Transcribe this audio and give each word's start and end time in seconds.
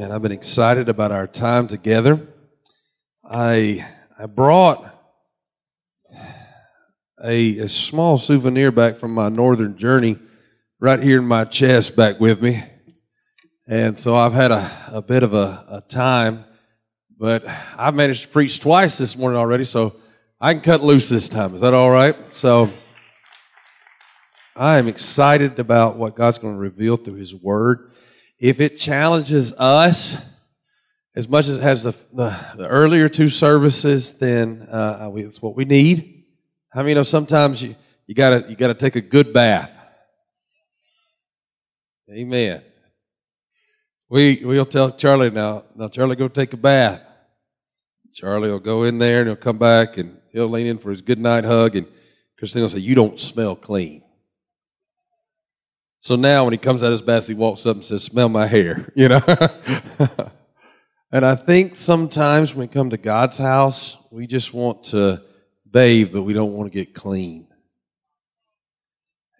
Man, 0.00 0.12
I've 0.12 0.22
been 0.22 0.32
excited 0.32 0.88
about 0.88 1.12
our 1.12 1.26
time 1.26 1.68
together. 1.68 2.26
I 3.22 3.86
I 4.18 4.24
brought 4.24 4.82
a, 7.22 7.58
a 7.58 7.68
small 7.68 8.16
souvenir 8.16 8.72
back 8.72 8.96
from 8.96 9.12
my 9.12 9.28
northern 9.28 9.76
journey 9.76 10.18
right 10.80 11.02
here 11.02 11.18
in 11.18 11.26
my 11.26 11.44
chest 11.44 11.96
back 11.96 12.18
with 12.18 12.40
me. 12.40 12.64
And 13.66 13.98
so 13.98 14.16
I've 14.16 14.32
had 14.32 14.50
a, 14.50 14.70
a 14.90 15.02
bit 15.02 15.22
of 15.22 15.34
a, 15.34 15.66
a 15.68 15.82
time, 15.86 16.46
but 17.18 17.44
I've 17.76 17.94
managed 17.94 18.22
to 18.22 18.28
preach 18.28 18.58
twice 18.58 18.96
this 18.96 19.18
morning 19.18 19.36
already, 19.36 19.66
so 19.66 19.96
I 20.40 20.54
can 20.54 20.62
cut 20.62 20.82
loose 20.82 21.10
this 21.10 21.28
time. 21.28 21.54
Is 21.54 21.60
that 21.60 21.74
all 21.74 21.90
right? 21.90 22.16
So 22.30 22.72
I 24.56 24.78
am 24.78 24.88
excited 24.88 25.58
about 25.58 25.98
what 25.98 26.16
God's 26.16 26.38
going 26.38 26.54
to 26.54 26.58
reveal 26.58 26.96
through 26.96 27.16
His 27.16 27.34
Word 27.34 27.89
if 28.40 28.58
it 28.58 28.76
challenges 28.76 29.52
us 29.52 30.16
as 31.14 31.28
much 31.28 31.46
as 31.46 31.58
has 31.58 31.82
the, 31.82 31.92
the, 32.12 32.36
the 32.56 32.66
earlier 32.66 33.08
two 33.08 33.28
services, 33.28 34.14
then 34.14 34.62
uh, 34.62 35.10
it's 35.14 35.42
what 35.42 35.54
we 35.54 35.66
need. 35.66 36.24
I 36.72 36.78
mean, 36.78 36.90
you 36.90 36.94
know 36.96 37.02
sometimes 37.02 37.62
you, 37.62 37.76
you 38.06 38.14
gotta 38.14 38.46
you 38.48 38.56
gotta 38.56 38.74
take 38.74 38.96
a 38.96 39.00
good 39.00 39.32
bath? 39.32 39.76
Amen. 42.10 42.62
We 44.08 44.40
we'll 44.42 44.64
tell 44.64 44.92
Charlie 44.92 45.30
now. 45.30 45.64
Now 45.76 45.88
Charlie, 45.88 46.16
go 46.16 46.28
take 46.28 46.52
a 46.52 46.56
bath. 46.56 47.02
Charlie 48.12 48.50
will 48.50 48.58
go 48.58 48.84
in 48.84 48.98
there 48.98 49.20
and 49.20 49.28
he'll 49.28 49.36
come 49.36 49.58
back 49.58 49.98
and 49.98 50.18
he'll 50.32 50.48
lean 50.48 50.66
in 50.66 50.78
for 50.78 50.90
his 50.90 51.00
good 51.00 51.18
night 51.18 51.44
hug, 51.44 51.76
and 51.76 51.86
Christine 52.38 52.62
will 52.62 52.68
say, 52.68 52.78
"You 52.78 52.94
don't 52.94 53.18
smell 53.18 53.54
clean." 53.54 54.02
So 56.02 56.16
now 56.16 56.44
when 56.44 56.52
he 56.54 56.58
comes 56.58 56.82
out 56.82 56.86
of 56.86 56.92
his 56.92 57.02
bath, 57.02 57.26
he 57.26 57.34
walks 57.34 57.66
up 57.66 57.76
and 57.76 57.84
says, 57.84 58.02
Smell 58.02 58.30
my 58.30 58.46
hair, 58.46 58.90
you 58.96 59.08
know? 59.08 59.22
and 61.12 61.24
I 61.24 61.34
think 61.34 61.76
sometimes 61.76 62.54
when 62.54 62.66
we 62.66 62.72
come 62.72 62.90
to 62.90 62.96
God's 62.96 63.36
house, 63.36 63.98
we 64.10 64.26
just 64.26 64.54
want 64.54 64.84
to 64.84 65.22
bathe, 65.70 66.10
but 66.12 66.22
we 66.22 66.32
don't 66.32 66.54
want 66.54 66.72
to 66.72 66.76
get 66.76 66.94
clean. 66.94 67.48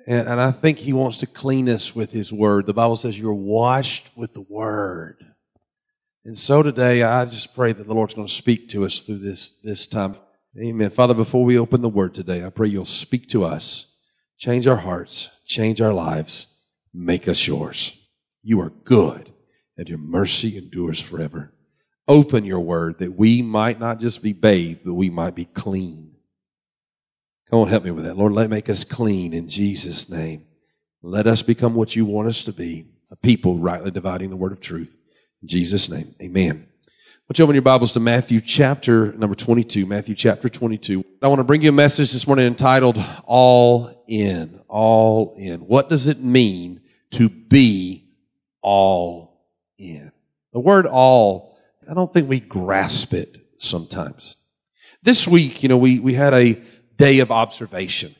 And, 0.06 0.28
and 0.28 0.40
I 0.40 0.52
think 0.52 0.78
he 0.78 0.92
wants 0.92 1.18
to 1.18 1.26
clean 1.26 1.68
us 1.68 1.94
with 1.94 2.12
his 2.12 2.30
word. 2.30 2.66
The 2.66 2.74
Bible 2.74 2.96
says 2.96 3.18
you're 3.18 3.32
washed 3.32 4.10
with 4.14 4.34
the 4.34 4.42
word. 4.42 5.16
And 6.26 6.38
so 6.38 6.62
today, 6.62 7.02
I 7.02 7.24
just 7.24 7.54
pray 7.54 7.72
that 7.72 7.86
the 7.86 7.94
Lord's 7.94 8.12
going 8.12 8.28
to 8.28 8.32
speak 8.32 8.68
to 8.70 8.84
us 8.84 9.00
through 9.00 9.18
this, 9.18 9.58
this 9.62 9.86
time. 9.86 10.14
Amen. 10.62 10.90
Father, 10.90 11.14
before 11.14 11.42
we 11.42 11.58
open 11.58 11.80
the 11.80 11.88
word 11.88 12.14
today, 12.14 12.44
I 12.44 12.50
pray 12.50 12.68
you'll 12.68 12.84
speak 12.84 13.28
to 13.30 13.44
us, 13.44 13.86
change 14.36 14.66
our 14.66 14.76
hearts, 14.76 15.30
change 15.46 15.80
our 15.80 15.94
lives 15.94 16.49
make 16.92 17.28
us 17.28 17.46
yours. 17.46 17.96
You 18.42 18.60
are 18.60 18.70
good, 18.70 19.32
and 19.76 19.88
your 19.88 19.98
mercy 19.98 20.56
endures 20.56 21.00
forever. 21.00 21.52
Open 22.08 22.44
your 22.44 22.60
word 22.60 22.98
that 22.98 23.16
we 23.16 23.42
might 23.42 23.78
not 23.78 24.00
just 24.00 24.22
be 24.22 24.32
bathed, 24.32 24.80
but 24.84 24.94
we 24.94 25.10
might 25.10 25.34
be 25.34 25.44
clean. 25.44 26.16
Come 27.48 27.60
on, 27.60 27.68
help 27.68 27.84
me 27.84 27.90
with 27.90 28.04
that. 28.04 28.16
Lord, 28.16 28.32
let 28.32 28.50
make 28.50 28.68
us 28.68 28.84
clean 28.84 29.32
in 29.32 29.48
Jesus' 29.48 30.08
name. 30.08 30.46
Let 31.02 31.26
us 31.26 31.42
become 31.42 31.74
what 31.74 31.96
you 31.96 32.04
want 32.04 32.28
us 32.28 32.44
to 32.44 32.52
be, 32.52 32.86
a 33.10 33.16
people 33.16 33.58
rightly 33.58 33.90
dividing 33.90 34.30
the 34.30 34.36
word 34.36 34.52
of 34.52 34.60
truth. 34.60 34.96
In 35.42 35.48
Jesus' 35.48 35.88
name, 35.88 36.14
amen. 36.20 36.66
Let's 37.28 37.38
open 37.38 37.54
your 37.54 37.62
Bibles 37.62 37.92
to 37.92 38.00
Matthew 38.00 38.40
chapter 38.40 39.12
number 39.12 39.36
22. 39.36 39.86
Matthew 39.86 40.16
chapter 40.16 40.48
22. 40.48 41.04
I 41.22 41.28
want 41.28 41.38
to 41.38 41.44
bring 41.44 41.62
you 41.62 41.68
a 41.68 41.72
message 41.72 42.12
this 42.12 42.26
morning 42.26 42.46
entitled 42.46 43.00
All 43.24 44.04
In. 44.08 44.60
All 44.66 45.36
In. 45.38 45.60
What 45.60 45.88
does 45.88 46.08
it 46.08 46.20
mean 46.20 46.79
to 47.12 47.28
be 47.28 48.08
all 48.62 49.46
in? 49.78 50.12
The 50.52 50.60
word 50.60 50.86
all, 50.86 51.58
I 51.88 51.94
don't 51.94 52.12
think 52.12 52.28
we 52.28 52.40
grasp 52.40 53.12
it 53.14 53.38
sometimes. 53.56 54.36
This 55.02 55.26
week, 55.26 55.62
you 55.62 55.68
know, 55.68 55.78
we, 55.78 55.98
we 55.98 56.14
had 56.14 56.34
a 56.34 56.60
day 56.96 57.20
of 57.20 57.30
observation. 57.30 58.14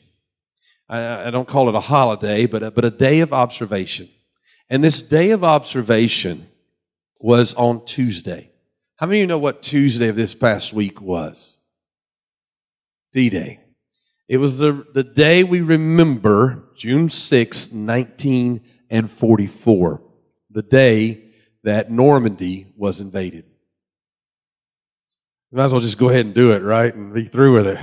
I, 0.89 1.27
I 1.27 1.31
don't 1.31 1.47
call 1.47 1.69
it 1.69 1.75
a 1.75 1.79
holiday, 1.79 2.45
but 2.47 2.63
a, 2.63 2.71
but 2.71 2.85
a 2.85 2.91
day 2.91 3.19
of 3.19 3.33
observation. 3.33 4.09
And 4.69 4.83
this 4.83 5.01
day 5.01 5.31
of 5.31 5.43
observation 5.43 6.47
was 7.19 7.53
on 7.53 7.85
Tuesday. 7.85 8.51
How 8.97 9.07
many 9.07 9.19
of 9.19 9.21
you 9.21 9.27
know 9.27 9.37
what 9.37 9.63
Tuesday 9.63 10.09
of 10.09 10.15
this 10.15 10.35
past 10.35 10.73
week 10.73 11.01
was? 11.01 11.59
D 13.13 13.29
Day. 13.29 13.59
It 14.27 14.37
was 14.37 14.57
the, 14.57 14.85
the 14.93 15.03
day 15.03 15.43
we 15.43 15.61
remember, 15.61 16.63
June 16.77 17.09
6, 17.09 17.71
1944, 18.91 20.01
the 20.49 20.61
day 20.61 21.23
that 21.63 21.89
Normandy 21.89 22.73
was 22.75 22.99
invaded. 22.99 23.45
Might 25.53 25.65
as 25.65 25.71
well 25.71 25.81
just 25.81 25.97
go 25.97 26.09
ahead 26.09 26.25
and 26.25 26.35
do 26.35 26.51
it, 26.51 26.61
right? 26.61 26.93
And 26.93 27.13
be 27.13 27.25
through 27.25 27.55
with 27.55 27.67
it. 27.67 27.79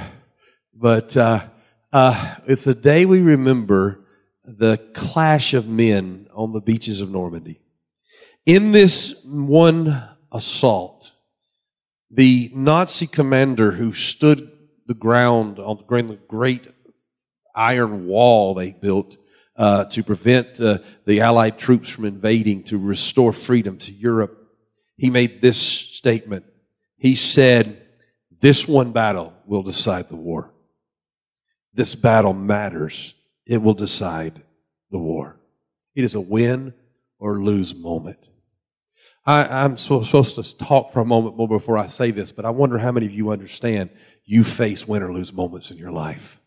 But 0.75 1.17
uh, 1.17 1.49
uh, 1.93 2.37
it's 2.47 2.65
the 2.65 2.75
day 2.75 3.07
we 3.07 3.21
remember 3.21 4.05
the 4.45 4.79
clash 4.95 5.55
of 5.55 5.69
men 5.69 6.29
on 6.35 6.53
the 6.53 6.61
beaches 6.61 7.01
of 7.01 7.11
Normandy. 7.11 7.61
In 8.47 8.73
this 8.73 9.15
one 9.25 10.03
assault, 10.33 11.13
the 12.11 12.51
Nazi 12.55 13.07
commander 13.07 13.73
who 13.73 13.93
stood 13.93 14.51
the 14.87 14.95
ground 14.95 15.59
on 15.59 15.77
the 15.77 16.19
great 16.29 16.69
iron 17.55 18.07
wall 18.07 18.55
they 18.55 18.73
built 18.73 19.17
uh, 19.59 19.85
to 19.87 20.05
prevent 20.05 20.61
uh, 20.61 20.79
the 21.05 21.21
Allied 21.21 21.59
troops 21.59 21.91
from 21.91 22.05
invading, 22.05 22.63
to 22.63 22.79
restore 22.79 23.33
freedom 23.33 23.77
to 23.79 23.93
Europe, 23.93 24.39
he 24.97 25.11
made 25.11 25.41
this 25.41 25.59
statement. 25.59 26.45
He 26.97 27.17
said, 27.17 27.83
This 28.41 28.67
one 28.69 28.93
battle 28.93 29.35
will 29.47 29.63
decide 29.63 30.09
the 30.09 30.17
war. 30.17 30.55
This 31.75 31.95
battle 31.95 32.33
matters. 32.33 33.15
It 33.47 33.61
will 33.61 33.75
decide 33.75 34.43
the 34.91 34.99
war. 34.99 35.39
It 35.95 36.05
is 36.05 36.15
a 36.15 36.21
win 36.21 36.73
or 37.19 37.41
lose 37.41 37.75
moment. 37.75 38.29
I, 39.27 39.65
am 39.65 39.77
so, 39.77 40.03
supposed 40.05 40.37
to 40.37 40.57
talk 40.57 40.93
for 40.93 41.01
a 41.01 41.05
moment 41.05 41.37
more 41.37 41.49
before 41.49 41.77
I 41.77 41.89
say 41.89 42.13
this, 42.13 42.33
but 42.33 42.45
I 42.45 42.51
wonder 42.51 42.79
how 42.79 42.93
many 42.93 43.07
of 43.07 43.13
you 43.13 43.31
understand 43.31 43.91
you 44.25 44.43
face 44.43 44.89
win 44.89 45.03
or 45.03 45.13
lose 45.13 45.33
moments 45.33 45.71
in 45.71 45.77
your 45.77 45.91
life. 45.93 46.38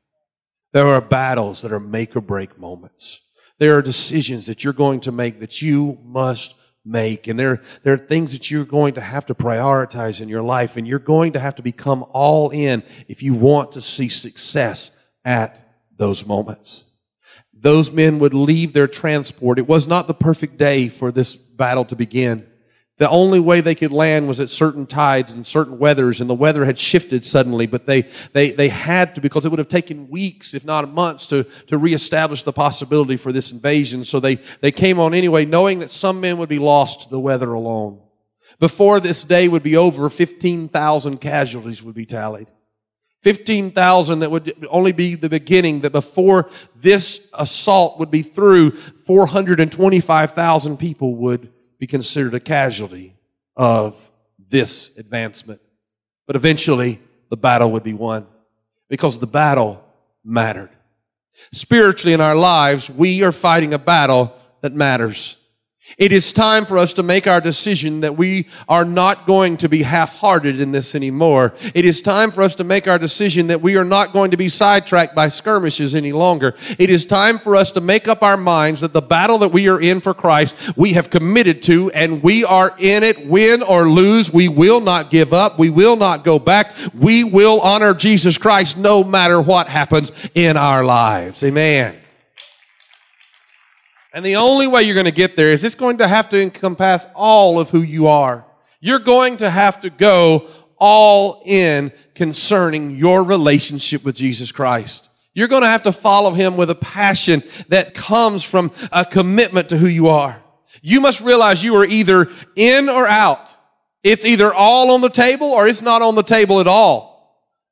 There 0.73 0.87
are 0.87 1.01
battles 1.01 1.61
that 1.61 1.71
are 1.71 1.79
make 1.79 2.15
or 2.15 2.21
break 2.21 2.57
moments. 2.57 3.19
There 3.59 3.77
are 3.77 3.81
decisions 3.81 4.47
that 4.47 4.63
you're 4.63 4.73
going 4.73 5.01
to 5.01 5.11
make 5.11 5.39
that 5.39 5.61
you 5.61 5.99
must 6.03 6.55
make. 6.83 7.27
And 7.27 7.37
there, 7.37 7.61
there 7.83 7.93
are 7.93 7.97
things 7.97 8.31
that 8.31 8.49
you're 8.49 8.65
going 8.65 8.95
to 8.95 9.01
have 9.01 9.25
to 9.27 9.35
prioritize 9.35 10.21
in 10.21 10.29
your 10.29 10.41
life. 10.41 10.77
And 10.77 10.87
you're 10.87 10.99
going 10.99 11.33
to 11.33 11.39
have 11.39 11.55
to 11.55 11.61
become 11.61 12.05
all 12.11 12.49
in 12.49 12.83
if 13.07 13.21
you 13.21 13.33
want 13.33 13.73
to 13.73 13.81
see 13.81 14.09
success 14.09 14.97
at 15.23 15.63
those 15.97 16.25
moments. 16.25 16.85
Those 17.53 17.91
men 17.91 18.17
would 18.19 18.33
leave 18.33 18.73
their 18.73 18.87
transport. 18.87 19.59
It 19.59 19.67
was 19.67 19.87
not 19.87 20.07
the 20.07 20.15
perfect 20.15 20.57
day 20.57 20.87
for 20.89 21.11
this 21.11 21.35
battle 21.35 21.85
to 21.85 21.95
begin. 21.95 22.47
The 23.01 23.09
only 23.09 23.39
way 23.39 23.61
they 23.61 23.73
could 23.73 23.91
land 23.91 24.27
was 24.27 24.39
at 24.39 24.51
certain 24.51 24.85
tides 24.85 25.31
and 25.31 25.43
certain 25.43 25.79
weathers, 25.79 26.21
and 26.21 26.29
the 26.29 26.35
weather 26.35 26.65
had 26.65 26.77
shifted 26.77 27.25
suddenly, 27.25 27.65
but 27.65 27.87
they, 27.87 28.03
they, 28.33 28.51
they 28.51 28.69
had 28.69 29.15
to 29.15 29.21
because 29.21 29.43
it 29.43 29.49
would 29.49 29.57
have 29.57 29.69
taken 29.69 30.07
weeks, 30.07 30.53
if 30.53 30.63
not 30.65 30.87
months, 30.93 31.25
to, 31.25 31.45
to 31.65 31.79
reestablish 31.79 32.43
the 32.43 32.53
possibility 32.53 33.17
for 33.17 33.31
this 33.31 33.51
invasion. 33.51 34.03
So 34.03 34.19
they, 34.19 34.35
they 34.59 34.71
came 34.71 34.99
on 34.99 35.15
anyway, 35.15 35.45
knowing 35.45 35.79
that 35.79 35.89
some 35.89 36.21
men 36.21 36.37
would 36.37 36.47
be 36.47 36.59
lost 36.59 37.01
to 37.01 37.09
the 37.09 37.19
weather 37.19 37.51
alone. 37.51 37.99
Before 38.59 38.99
this 38.99 39.23
day 39.23 39.47
would 39.47 39.63
be 39.63 39.77
over, 39.77 40.07
15,000 40.07 41.17
casualties 41.17 41.81
would 41.81 41.95
be 41.95 42.05
tallied. 42.05 42.51
15,000 43.23 44.19
that 44.19 44.29
would 44.29 44.67
only 44.69 44.91
be 44.91 45.15
the 45.15 45.27
beginning, 45.27 45.81
that 45.81 45.91
before 45.91 46.51
this 46.75 47.27
assault 47.33 47.97
would 47.97 48.11
be 48.11 48.21
through, 48.21 48.77
425,000 49.07 50.77
people 50.77 51.15
would 51.15 51.51
be 51.81 51.87
considered 51.87 52.35
a 52.35 52.39
casualty 52.39 53.15
of 53.57 54.11
this 54.37 54.95
advancement. 54.97 55.59
But 56.27 56.35
eventually, 56.35 56.99
the 57.29 57.37
battle 57.37 57.71
would 57.71 57.81
be 57.81 57.95
won 57.95 58.27
because 58.87 59.17
the 59.17 59.25
battle 59.25 59.83
mattered. 60.23 60.69
Spiritually, 61.51 62.13
in 62.13 62.21
our 62.21 62.35
lives, 62.35 62.87
we 62.87 63.23
are 63.23 63.31
fighting 63.31 63.73
a 63.73 63.79
battle 63.79 64.31
that 64.61 64.73
matters. 64.73 65.37
It 65.97 66.11
is 66.11 66.31
time 66.31 66.65
for 66.65 66.77
us 66.77 66.93
to 66.93 67.03
make 67.03 67.27
our 67.27 67.41
decision 67.41 68.01
that 68.01 68.17
we 68.17 68.47
are 68.67 68.85
not 68.85 69.25
going 69.25 69.57
to 69.57 69.69
be 69.69 69.83
half-hearted 69.83 70.59
in 70.59 70.71
this 70.71 70.95
anymore. 70.95 71.53
It 71.73 71.85
is 71.85 72.01
time 72.01 72.31
for 72.31 72.41
us 72.41 72.55
to 72.55 72.63
make 72.63 72.87
our 72.87 72.99
decision 72.99 73.47
that 73.47 73.61
we 73.61 73.77
are 73.77 73.85
not 73.85 74.13
going 74.13 74.31
to 74.31 74.37
be 74.37 74.49
sidetracked 74.49 75.15
by 75.15 75.27
skirmishes 75.27 75.95
any 75.95 76.11
longer. 76.11 76.55
It 76.77 76.89
is 76.89 77.05
time 77.05 77.39
for 77.39 77.55
us 77.55 77.71
to 77.71 77.81
make 77.81 78.07
up 78.07 78.23
our 78.23 78.37
minds 78.37 78.81
that 78.81 78.93
the 78.93 79.01
battle 79.01 79.37
that 79.39 79.51
we 79.51 79.67
are 79.67 79.79
in 79.79 80.01
for 80.01 80.13
Christ, 80.13 80.55
we 80.75 80.93
have 80.93 81.09
committed 81.09 81.61
to 81.63 81.91
and 81.91 82.23
we 82.23 82.43
are 82.43 82.75
in 82.77 83.03
it, 83.03 83.27
win 83.27 83.61
or 83.63 83.89
lose. 83.89 84.31
We 84.31 84.47
will 84.47 84.81
not 84.81 85.09
give 85.09 85.33
up. 85.33 85.59
We 85.59 85.69
will 85.69 85.95
not 85.95 86.23
go 86.23 86.39
back. 86.39 86.73
We 86.93 87.23
will 87.23 87.61
honor 87.61 87.93
Jesus 87.93 88.37
Christ 88.37 88.77
no 88.77 89.03
matter 89.03 89.41
what 89.41 89.67
happens 89.67 90.11
in 90.33 90.57
our 90.57 90.83
lives. 90.83 91.43
Amen. 91.43 92.00
And 94.13 94.25
the 94.25 94.35
only 94.35 94.67
way 94.67 94.83
you're 94.83 94.95
going 94.95 95.05
to 95.05 95.11
get 95.11 95.35
there 95.35 95.53
is 95.53 95.63
it's 95.63 95.75
going 95.75 95.99
to 95.99 96.07
have 96.07 96.29
to 96.29 96.41
encompass 96.41 97.07
all 97.15 97.59
of 97.59 97.69
who 97.69 97.81
you 97.81 98.07
are. 98.07 98.45
You're 98.79 98.99
going 98.99 99.37
to 99.37 99.49
have 99.49 99.81
to 99.81 99.89
go 99.89 100.49
all 100.77 101.43
in 101.45 101.91
concerning 102.15 102.91
your 102.91 103.23
relationship 103.23 104.03
with 104.03 104.15
Jesus 104.15 104.51
Christ. 104.51 105.09
You're 105.33 105.47
going 105.47 105.61
to 105.61 105.67
have 105.67 105.83
to 105.83 105.93
follow 105.93 106.31
him 106.31 106.57
with 106.57 106.69
a 106.69 106.75
passion 106.75 107.43
that 107.69 107.93
comes 107.93 108.43
from 108.43 108.71
a 108.91 109.05
commitment 109.05 109.69
to 109.69 109.77
who 109.77 109.87
you 109.87 110.09
are. 110.09 110.41
You 110.81 110.99
must 110.99 111.21
realize 111.21 111.63
you 111.63 111.75
are 111.75 111.85
either 111.85 112.29
in 112.55 112.89
or 112.89 113.07
out. 113.07 113.53
It's 114.03 114.25
either 114.25 114.53
all 114.53 114.91
on 114.91 115.01
the 115.01 115.09
table 115.09 115.47
or 115.47 115.67
it's 115.67 115.81
not 115.81 116.01
on 116.01 116.15
the 116.15 116.23
table 116.23 116.59
at 116.59 116.67
all. 116.67 117.11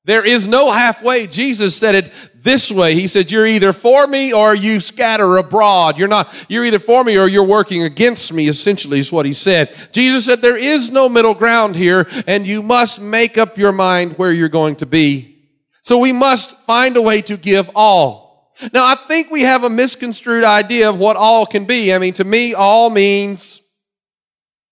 There 0.05 0.25
is 0.25 0.47
no 0.47 0.71
halfway. 0.71 1.27
Jesus 1.27 1.75
said 1.75 1.95
it 1.95 2.11
this 2.41 2.71
way. 2.71 2.95
He 2.95 3.07
said, 3.07 3.31
you're 3.31 3.45
either 3.45 3.73
for 3.73 4.07
me 4.07 4.33
or 4.33 4.55
you 4.55 4.79
scatter 4.79 5.37
abroad. 5.37 5.97
You're 5.97 6.07
not, 6.07 6.33
you're 6.47 6.65
either 6.65 6.79
for 6.79 7.03
me 7.03 7.17
or 7.17 7.27
you're 7.27 7.43
working 7.43 7.83
against 7.83 8.31
me, 8.33 8.47
essentially 8.47 8.99
is 8.99 9.11
what 9.11 9.25
he 9.25 9.33
said. 9.33 9.75
Jesus 9.91 10.25
said, 10.25 10.41
there 10.41 10.57
is 10.57 10.91
no 10.91 11.09
middle 11.09 11.33
ground 11.33 11.75
here 11.75 12.07
and 12.27 12.47
you 12.47 12.61
must 12.61 13.01
make 13.01 13.37
up 13.37 13.57
your 13.57 13.71
mind 13.71 14.17
where 14.17 14.31
you're 14.31 14.49
going 14.49 14.77
to 14.77 14.85
be. 14.85 15.37
So 15.81 15.97
we 15.97 16.11
must 16.11 16.57
find 16.61 16.97
a 16.97 17.01
way 17.01 17.21
to 17.23 17.37
give 17.37 17.69
all. 17.75 18.53
Now 18.73 18.85
I 18.85 18.95
think 18.95 19.31
we 19.31 19.41
have 19.41 19.63
a 19.63 19.69
misconstrued 19.69 20.43
idea 20.43 20.89
of 20.89 20.99
what 20.99 21.17
all 21.17 21.45
can 21.45 21.65
be. 21.65 21.93
I 21.93 21.97
mean, 21.97 22.13
to 22.15 22.23
me, 22.23 22.53
all 22.53 22.89
means 22.89 23.61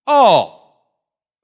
all. 0.05 0.57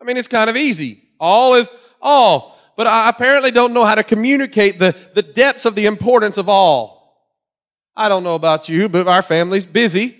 I 0.01 0.05
mean, 0.05 0.17
it's 0.17 0.27
kind 0.27 0.49
of 0.49 0.57
easy. 0.57 1.01
All 1.19 1.55
is 1.55 1.69
all 2.01 2.52
but 2.75 2.87
I 2.87 3.09
apparently 3.09 3.51
don't 3.51 3.73
know 3.73 3.85
how 3.85 3.95
to 3.95 4.03
communicate 4.03 4.79
the, 4.79 4.95
the 5.13 5.21
depths 5.21 5.65
of 5.65 5.75
the 5.75 5.85
importance 5.85 6.37
of 6.37 6.49
all. 6.49 7.03
I 7.95 8.09
don't 8.09 8.23
know 8.23 8.35
about 8.35 8.69
you, 8.69 8.89
but 8.89 9.07
our 9.07 9.21
family's 9.21 9.65
busy. 9.65 10.19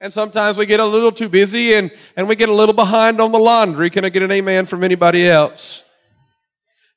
And 0.00 0.12
sometimes 0.12 0.56
we 0.56 0.66
get 0.66 0.80
a 0.80 0.84
little 0.84 1.12
too 1.12 1.28
busy 1.28 1.74
and, 1.74 1.92
and 2.16 2.26
we 2.26 2.34
get 2.34 2.48
a 2.48 2.52
little 2.52 2.74
behind 2.74 3.20
on 3.20 3.30
the 3.30 3.38
laundry. 3.38 3.88
Can 3.88 4.04
I 4.04 4.08
get 4.08 4.24
an 4.24 4.32
amen 4.32 4.66
from 4.66 4.82
anybody 4.82 5.28
else? 5.28 5.84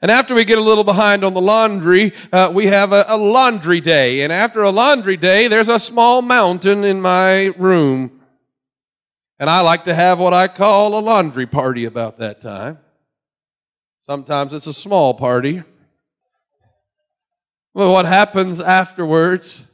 And 0.01 0.09
after 0.09 0.33
we 0.33 0.43
get 0.43 0.57
a 0.57 0.61
little 0.61 0.83
behind 0.83 1.23
on 1.23 1.35
the 1.35 1.41
laundry, 1.41 2.13
uh, 2.33 2.51
we 2.53 2.65
have 2.65 2.93
a, 2.93 3.05
a 3.07 3.17
laundry 3.17 3.79
day. 3.79 4.21
And 4.21 4.33
after 4.33 4.63
a 4.63 4.71
laundry 4.71 5.17
day, 5.17 5.47
there's 5.47 5.69
a 5.69 5.79
small 5.79 6.23
mountain 6.23 6.83
in 6.83 6.99
my 6.99 7.53
room. 7.57 8.21
And 9.39 9.49
I 9.49 9.61
like 9.61 9.83
to 9.85 9.93
have 9.93 10.17
what 10.17 10.33
I 10.33 10.47
call 10.47 10.97
a 10.97 11.01
laundry 11.01 11.45
party 11.45 11.85
about 11.85 12.17
that 12.19 12.41
time. 12.41 12.79
Sometimes 14.05 14.53
it's 14.53 14.67
a 14.67 14.73
small 14.73 15.15
party. 15.15 15.63
But 17.73 17.89
what 17.89 18.05
happens 18.05 18.61
afterwards 18.61 19.65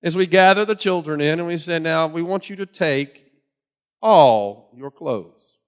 is 0.00 0.16
we 0.16 0.26
gather 0.26 0.64
the 0.64 0.74
children 0.74 1.20
in 1.20 1.40
and 1.40 1.46
we 1.46 1.58
say, 1.58 1.78
Now, 1.78 2.06
we 2.06 2.22
want 2.22 2.48
you 2.48 2.56
to 2.56 2.64
take 2.64 3.30
all 4.00 4.72
your 4.74 4.90
clothes. 4.90 5.58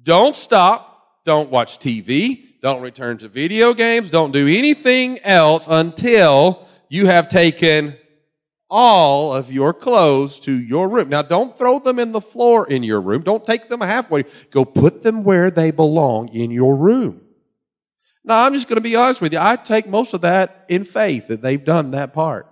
Don't 0.00 0.36
stop. 0.36 1.24
Don't 1.24 1.50
watch 1.50 1.80
TV. 1.80 2.44
Don't 2.62 2.80
return 2.80 3.18
to 3.18 3.28
video 3.28 3.74
games. 3.74 4.08
Don't 4.08 4.30
do 4.30 4.46
anything 4.46 5.18
else 5.24 5.66
until 5.68 6.64
you 6.88 7.06
have 7.06 7.28
taken 7.28 7.96
all 8.70 9.34
of 9.34 9.50
your 9.50 9.72
clothes 9.72 10.38
to 10.40 10.52
your 10.52 10.88
room. 10.88 11.08
Now 11.08 11.22
don't 11.22 11.56
throw 11.56 11.78
them 11.78 11.98
in 11.98 12.12
the 12.12 12.20
floor 12.20 12.66
in 12.66 12.82
your 12.82 13.00
room. 13.00 13.22
Don't 13.22 13.44
take 13.46 13.68
them 13.68 13.80
halfway. 13.80 14.24
Go 14.50 14.64
put 14.64 15.02
them 15.02 15.24
where 15.24 15.50
they 15.50 15.70
belong 15.70 16.28
in 16.28 16.50
your 16.50 16.76
room. 16.76 17.22
Now 18.24 18.44
I'm 18.44 18.52
just 18.52 18.68
going 18.68 18.76
to 18.76 18.82
be 18.82 18.96
honest 18.96 19.20
with 19.20 19.32
you. 19.32 19.38
I 19.40 19.56
take 19.56 19.86
most 19.86 20.12
of 20.12 20.20
that 20.20 20.66
in 20.68 20.84
faith 20.84 21.28
that 21.28 21.40
they've 21.40 21.64
done 21.64 21.92
that 21.92 22.12
part. 22.12 22.46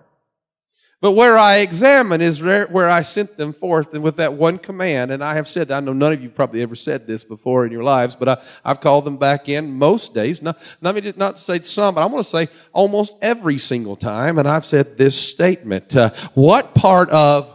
But 0.99 1.11
where 1.11 1.37
I 1.37 1.57
examine 1.57 2.21
is 2.21 2.41
where 2.41 2.89
I 2.89 3.03
sent 3.03 3.37
them 3.37 3.53
forth 3.53 3.93
and 3.93 4.03
with 4.03 4.15
that 4.15 4.33
one 4.33 4.57
command. 4.57 5.11
And 5.11 5.23
I 5.23 5.35
have 5.35 5.47
said, 5.47 5.67
that 5.67 5.77
I 5.77 5.79
know 5.79 5.93
none 5.93 6.11
of 6.11 6.23
you 6.23 6.29
probably 6.29 6.63
ever 6.63 6.75
said 6.75 7.05
this 7.05 7.23
before 7.23 7.67
in 7.67 7.71
your 7.71 7.83
lives, 7.83 8.15
but 8.15 8.27
I, 8.27 8.37
have 8.65 8.81
called 8.81 9.05
them 9.05 9.17
back 9.17 9.47
in 9.47 9.71
most 9.73 10.15
days. 10.15 10.41
Not, 10.41 10.57
not, 10.81 10.95
not 11.17 11.37
to 11.37 11.43
say 11.43 11.61
some, 11.61 11.93
but 11.93 12.03
I'm 12.03 12.09
going 12.09 12.23
to 12.23 12.27
say 12.27 12.47
almost 12.73 13.15
every 13.21 13.59
single 13.59 13.95
time. 13.95 14.39
And 14.39 14.47
I've 14.47 14.65
said 14.65 14.97
this 14.97 15.15
statement. 15.15 15.95
Uh, 15.95 16.09
what 16.33 16.73
part 16.73 17.11
of 17.11 17.53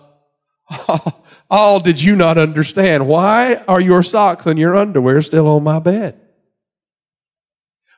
all 1.51 1.81
did 1.81 2.01
you 2.01 2.15
not 2.15 2.39
understand? 2.39 3.09
Why 3.09 3.57
are 3.67 3.81
your 3.81 4.05
socks 4.05 4.47
and 4.47 4.57
your 4.57 4.77
underwear 4.77 5.21
still 5.21 5.49
on 5.49 5.65
my 5.65 5.81
bed? 5.81 6.17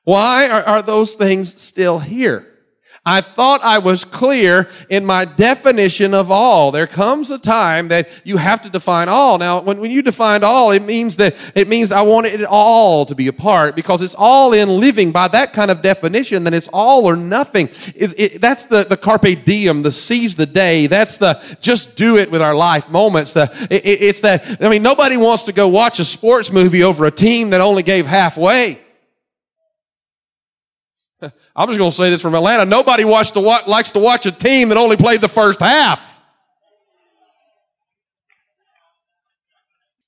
Why 0.04 0.48
are, 0.48 0.62
are 0.62 0.82
those 0.82 1.16
things 1.16 1.60
still 1.60 1.98
here? 1.98 2.53
I 3.06 3.20
thought 3.20 3.62
I 3.62 3.80
was 3.80 4.02
clear 4.02 4.70
in 4.88 5.04
my 5.04 5.26
definition 5.26 6.14
of 6.14 6.30
all. 6.30 6.70
There 6.70 6.86
comes 6.86 7.30
a 7.30 7.38
time 7.38 7.88
that 7.88 8.08
you 8.24 8.38
have 8.38 8.62
to 8.62 8.70
define 8.70 9.10
all. 9.10 9.36
Now, 9.36 9.60
when, 9.60 9.78
when 9.78 9.90
you 9.90 10.00
define 10.00 10.42
all, 10.42 10.70
it 10.70 10.82
means 10.82 11.16
that 11.16 11.36
it 11.54 11.68
means 11.68 11.92
I 11.92 12.00
want 12.00 12.26
it 12.26 12.42
all 12.44 13.04
to 13.04 13.14
be 13.14 13.26
a 13.26 13.32
part 13.32 13.76
because 13.76 14.00
it's 14.00 14.14
all 14.14 14.54
in 14.54 14.80
living 14.80 15.12
by 15.12 15.28
that 15.28 15.52
kind 15.52 15.70
of 15.70 15.82
definition, 15.82 16.44
then 16.44 16.54
it's 16.54 16.68
all 16.68 17.04
or 17.04 17.14
nothing. 17.14 17.68
It, 17.94 18.18
it, 18.18 18.40
that's 18.40 18.64
the, 18.64 18.84
the 18.84 18.96
carpe 18.96 19.44
diem, 19.44 19.82
the 19.82 19.92
seize 19.92 20.34
the 20.34 20.46
day. 20.46 20.86
That's 20.86 21.18
the 21.18 21.42
just 21.60 21.96
do 21.96 22.16
it 22.16 22.30
with 22.30 22.40
our 22.40 22.54
life 22.54 22.88
moments. 22.88 23.34
The, 23.34 23.54
it, 23.70 23.84
it's 23.84 24.20
that, 24.20 24.62
I 24.62 24.70
mean, 24.70 24.82
nobody 24.82 25.18
wants 25.18 25.42
to 25.42 25.52
go 25.52 25.68
watch 25.68 25.98
a 25.98 26.04
sports 26.04 26.50
movie 26.50 26.82
over 26.82 27.04
a 27.04 27.10
team 27.10 27.50
that 27.50 27.60
only 27.60 27.82
gave 27.82 28.06
halfway. 28.06 28.83
I'm 31.56 31.68
just 31.68 31.78
going 31.78 31.90
to 31.90 31.96
say 31.96 32.10
this 32.10 32.20
from 32.20 32.34
Atlanta. 32.34 32.64
Nobody 32.64 33.04
to 33.04 33.08
watch, 33.40 33.66
likes 33.66 33.92
to 33.92 34.00
watch 34.00 34.26
a 34.26 34.32
team 34.32 34.70
that 34.70 34.78
only 34.78 34.96
played 34.96 35.20
the 35.20 35.28
first 35.28 35.60
half. 35.60 36.20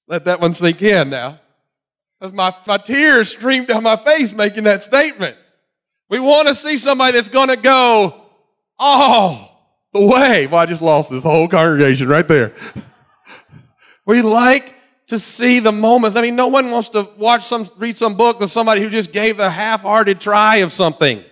Let 0.08 0.24
that 0.24 0.40
one 0.40 0.54
sink 0.54 0.82
in 0.82 1.10
now. 1.10 1.40
As 2.20 2.32
my, 2.32 2.54
my 2.66 2.78
tears 2.78 3.28
streamed 3.28 3.68
down 3.68 3.82
my 3.82 3.96
face 3.96 4.32
making 4.32 4.64
that 4.64 4.82
statement. 4.82 5.36
We 6.08 6.18
want 6.20 6.48
to 6.48 6.54
see 6.54 6.76
somebody 6.78 7.12
that's 7.12 7.28
going 7.28 7.48
to 7.48 7.56
go 7.56 8.22
all 8.78 9.76
the 9.92 10.00
way. 10.00 10.46
Well, 10.46 10.60
I 10.60 10.66
just 10.66 10.82
lost 10.82 11.10
this 11.10 11.22
whole 11.22 11.48
congregation 11.48 12.08
right 12.08 12.26
there. 12.26 12.54
we 14.06 14.22
like 14.22 14.72
to 15.08 15.18
see 15.18 15.60
the 15.60 15.72
moments. 15.72 16.16
I 16.16 16.22
mean, 16.22 16.36
no 16.36 16.48
one 16.48 16.70
wants 16.70 16.88
to 16.90 17.08
watch 17.16 17.44
some, 17.44 17.68
read 17.76 17.96
some 17.96 18.16
book 18.16 18.40
of 18.40 18.50
somebody 18.50 18.80
who 18.80 18.90
just 18.90 19.12
gave 19.12 19.38
a 19.38 19.50
half-hearted 19.50 20.20
try 20.20 20.56
of 20.56 20.72
something. 20.72 21.24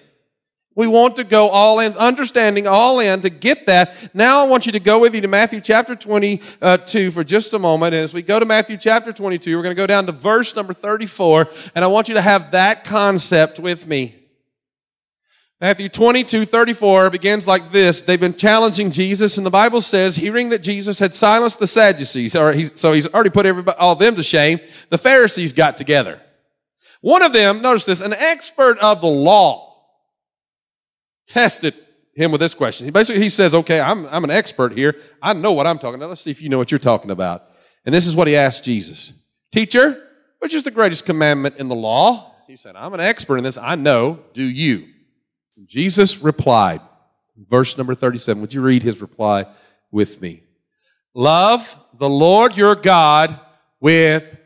We 0.76 0.88
want 0.88 1.16
to 1.16 1.24
go 1.24 1.48
all 1.50 1.78
in, 1.78 1.92
understanding 1.92 2.66
all 2.66 2.98
in 2.98 3.20
to 3.20 3.30
get 3.30 3.66
that. 3.66 3.94
Now 4.12 4.44
I 4.44 4.48
want 4.48 4.66
you 4.66 4.72
to 4.72 4.80
go 4.80 4.98
with 4.98 5.12
me 5.12 5.20
to 5.20 5.28
Matthew 5.28 5.60
chapter 5.60 5.94
22 5.94 6.42
uh, 6.60 7.10
for 7.12 7.22
just 7.22 7.52
a 7.52 7.58
moment. 7.60 7.94
And 7.94 8.04
as 8.04 8.12
we 8.12 8.22
go 8.22 8.40
to 8.40 8.44
Matthew 8.44 8.76
chapter 8.76 9.12
22, 9.12 9.56
we're 9.56 9.62
going 9.62 9.74
to 9.74 9.80
go 9.80 9.86
down 9.86 10.06
to 10.06 10.12
verse 10.12 10.56
number 10.56 10.72
34. 10.72 11.48
And 11.76 11.84
I 11.84 11.88
want 11.88 12.08
you 12.08 12.14
to 12.14 12.20
have 12.20 12.50
that 12.50 12.84
concept 12.84 13.60
with 13.60 13.86
me. 13.86 14.16
Matthew 15.60 15.88
22, 15.88 16.44
34 16.44 17.10
begins 17.10 17.46
like 17.46 17.70
this. 17.70 18.00
They've 18.02 18.20
been 18.20 18.34
challenging 18.34 18.90
Jesus, 18.90 19.38
and 19.38 19.46
the 19.46 19.50
Bible 19.50 19.80
says, 19.80 20.16
hearing 20.16 20.50
that 20.50 20.62
Jesus 20.62 20.98
had 20.98 21.14
silenced 21.14 21.58
the 21.58 21.66
Sadducees, 21.66 22.36
or 22.36 22.52
he's, 22.52 22.78
so 22.78 22.92
he's 22.92 23.06
already 23.06 23.30
put 23.30 23.46
everybody, 23.46 23.78
all 23.78 23.94
them 23.94 24.16
to 24.16 24.22
shame, 24.22 24.60
the 24.90 24.98
Pharisees 24.98 25.54
got 25.54 25.78
together. 25.78 26.20
One 27.00 27.22
of 27.22 27.32
them, 27.32 27.62
notice 27.62 27.86
this, 27.86 28.02
an 28.02 28.12
expert 28.12 28.78
of 28.80 29.00
the 29.00 29.06
law, 29.06 29.63
tested 31.26 31.74
him 32.14 32.30
with 32.30 32.40
this 32.40 32.54
question. 32.54 32.84
He 32.86 32.90
basically 32.90 33.22
he 33.22 33.28
says, 33.28 33.54
"Okay, 33.54 33.80
I'm 33.80 34.06
I'm 34.06 34.24
an 34.24 34.30
expert 34.30 34.72
here. 34.72 34.96
I 35.22 35.32
know 35.32 35.52
what 35.52 35.66
I'm 35.66 35.78
talking 35.78 35.96
about. 35.96 36.08
Let's 36.08 36.20
see 36.20 36.30
if 36.30 36.40
you 36.40 36.48
know 36.48 36.58
what 36.58 36.70
you're 36.70 36.78
talking 36.78 37.10
about." 37.10 37.44
And 37.84 37.94
this 37.94 38.06
is 38.06 38.16
what 38.16 38.28
he 38.28 38.36
asked 38.36 38.64
Jesus: 38.64 39.12
"Teacher, 39.52 40.00
which 40.38 40.54
is 40.54 40.64
the 40.64 40.70
greatest 40.70 41.06
commandment 41.06 41.56
in 41.58 41.68
the 41.68 41.74
law?" 41.74 42.34
He 42.46 42.56
said, 42.56 42.76
"I'm 42.76 42.94
an 42.94 43.00
expert 43.00 43.38
in 43.38 43.44
this. 43.44 43.58
I 43.58 43.74
know. 43.74 44.20
Do 44.32 44.42
you?" 44.42 44.86
And 45.56 45.68
Jesus 45.68 46.22
replied, 46.22 46.80
verse 47.48 47.76
number 47.76 47.94
37. 47.94 48.40
Would 48.40 48.54
you 48.54 48.62
read 48.62 48.82
his 48.82 49.00
reply 49.00 49.46
with 49.90 50.20
me? 50.20 50.42
Love 51.14 51.76
the 51.98 52.08
Lord 52.08 52.56
your 52.56 52.74
God 52.74 53.38
with 53.80 54.36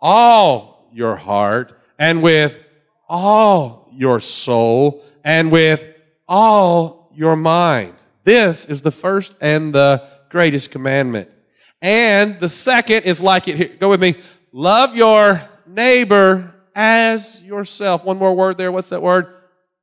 all 0.00 0.90
your 0.92 1.16
heart 1.16 1.80
and 1.98 2.22
with 2.22 2.58
all 3.08 3.90
your 3.92 4.20
soul 4.20 5.04
and 5.24 5.50
with 5.50 5.84
all 6.28 7.10
your 7.14 7.36
mind. 7.36 7.94
This 8.24 8.66
is 8.66 8.82
the 8.82 8.90
first 8.90 9.34
and 9.40 9.74
the 9.74 10.06
greatest 10.28 10.70
commandment. 10.70 11.30
And 11.80 12.38
the 12.38 12.48
second 12.48 13.04
is 13.04 13.22
like 13.22 13.48
it 13.48 13.56
here. 13.56 13.76
Go 13.80 13.88
with 13.88 14.00
me. 14.00 14.16
Love 14.52 14.94
your 14.94 15.40
neighbor 15.66 16.54
as 16.74 17.42
yourself. 17.42 18.04
One 18.04 18.18
more 18.18 18.34
word 18.34 18.58
there. 18.58 18.70
What's 18.70 18.90
that 18.90 19.02
word? 19.02 19.34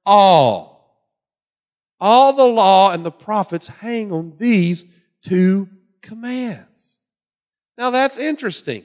All. 0.05 0.75
All 1.99 2.33
the 2.33 2.45
law 2.45 2.91
and 2.91 3.05
the 3.05 3.11
prophets 3.11 3.67
hang 3.67 4.11
on 4.11 4.35
these 4.37 4.85
two 5.21 5.69
commands. 6.01 6.97
Now 7.77 7.89
that's 7.89 8.17
interesting. 8.17 8.83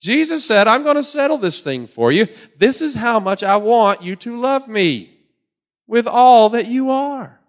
Jesus 0.00 0.44
said, 0.44 0.66
I'm 0.66 0.82
going 0.82 0.96
to 0.96 1.02
settle 1.02 1.38
this 1.38 1.62
thing 1.62 1.86
for 1.86 2.10
you. 2.10 2.26
This 2.58 2.80
is 2.80 2.94
how 2.94 3.20
much 3.20 3.42
I 3.42 3.56
want 3.56 4.02
you 4.02 4.16
to 4.16 4.36
love 4.36 4.66
me 4.66 5.09
with 5.90 6.06
all 6.06 6.50
that 6.50 6.68
you 6.68 6.90
are. 6.90 7.40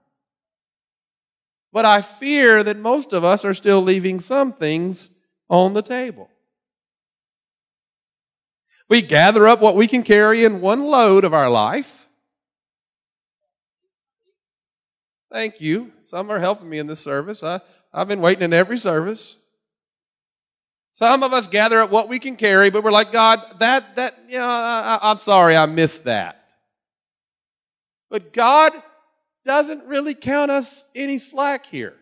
But 1.72 1.86
I 1.86 2.02
fear 2.02 2.64
that 2.64 2.76
most 2.76 3.14
of 3.14 3.24
us 3.24 3.46
are 3.46 3.54
still 3.54 3.82
leaving 3.82 4.20
some 4.20 4.52
things 4.52 5.12
on 5.48 5.74
the 5.74 5.84
table. 5.84 6.28
We 8.90 9.04
gather 9.04 9.48
up 9.48 9.62
what 9.62 9.76
we 9.76 9.88
can 9.88 10.02
carry 10.02 10.44
in 10.44 10.60
one 10.60 10.84
load 10.84 11.24
of 11.24 11.36
our 11.36 11.52
life. 11.52 12.08
Thank 15.32 15.62
you. 15.62 15.92
Some 16.02 16.32
are 16.32 16.40
helping 16.40 16.68
me 16.68 16.80
in 16.80 16.88
this 16.88 17.00
service. 17.00 17.44
I, 17.44 17.62
I've 17.94 18.08
been 18.08 18.22
waiting 18.22 18.44
in 18.44 18.54
every 18.54 18.80
service. 18.80 19.38
Some 20.92 21.22
of 21.22 21.32
us 21.32 21.48
gather 21.48 21.80
up 21.80 21.92
what 21.92 22.10
we 22.10 22.18
can 22.18 22.36
carry, 22.36 22.72
but 22.72 22.84
we're 22.84 22.92
like, 22.92 23.12
God, 23.12 23.60
that, 23.60 23.96
that, 23.98 24.16
you 24.28 24.40
know, 24.40 24.48
I, 24.48 24.98
I'm 25.04 25.20
sorry, 25.20 25.56
I 25.56 25.68
missed 25.68 26.06
that. 26.06 26.41
But 28.12 28.34
God 28.34 28.74
doesn't 29.46 29.88
really 29.88 30.14
count 30.14 30.52
us 30.52 30.88
any 30.94 31.18
slack 31.18 31.66
here. 31.66 31.96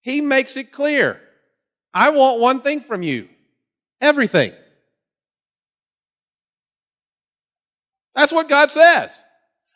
He 0.00 0.20
makes 0.20 0.56
it 0.56 0.72
clear. 0.72 1.20
I 1.92 2.10
want 2.10 2.40
one 2.40 2.60
thing 2.60 2.80
from 2.80 3.02
you. 3.02 3.28
Everything. 4.00 4.52
That's 8.14 8.32
what 8.32 8.48
God 8.48 8.70
says. 8.70 9.22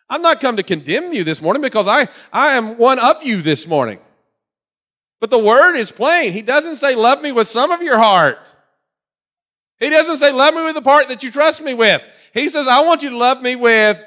I'm 0.09 0.23
not 0.23 0.41
come 0.41 0.57
to 0.57 0.63
condemn 0.63 1.13
you 1.13 1.25
this 1.25 1.43
morning 1.43 1.61
because 1.61 1.89
I, 1.89 2.07
I 2.33 2.55
am 2.55 2.79
one 2.79 2.99
of 2.99 3.23
you 3.25 3.43
this 3.43 3.67
morning. 3.67 3.99
But 5.21 5.31
the 5.31 5.39
word 5.39 5.75
is 5.75 5.91
plain. 5.91 6.33
He 6.33 6.43
doesn't 6.43 6.77
say, 6.77 6.95
love 6.95 7.21
me 7.21 7.33
with 7.33 7.49
some 7.49 7.73
of 7.73 7.83
your 7.83 7.99
heart. 7.99 8.55
He 9.81 9.91
doesn't 9.91 10.19
say, 10.19 10.33
love 10.33 10.55
me 10.55 10.65
with 10.65 10.77
the 10.77 10.83
part 10.83 11.09
that 11.09 11.25
you 11.25 11.31
trust 11.31 11.63
me 11.63 11.75
with. 11.75 12.03
He 12.33 12.49
says, 12.49 12.69
I 12.69 12.83
want 12.83 13.03
you 13.03 13.11
to 13.11 13.17
love 13.17 13.43
me 13.43 13.57
with 13.57 14.03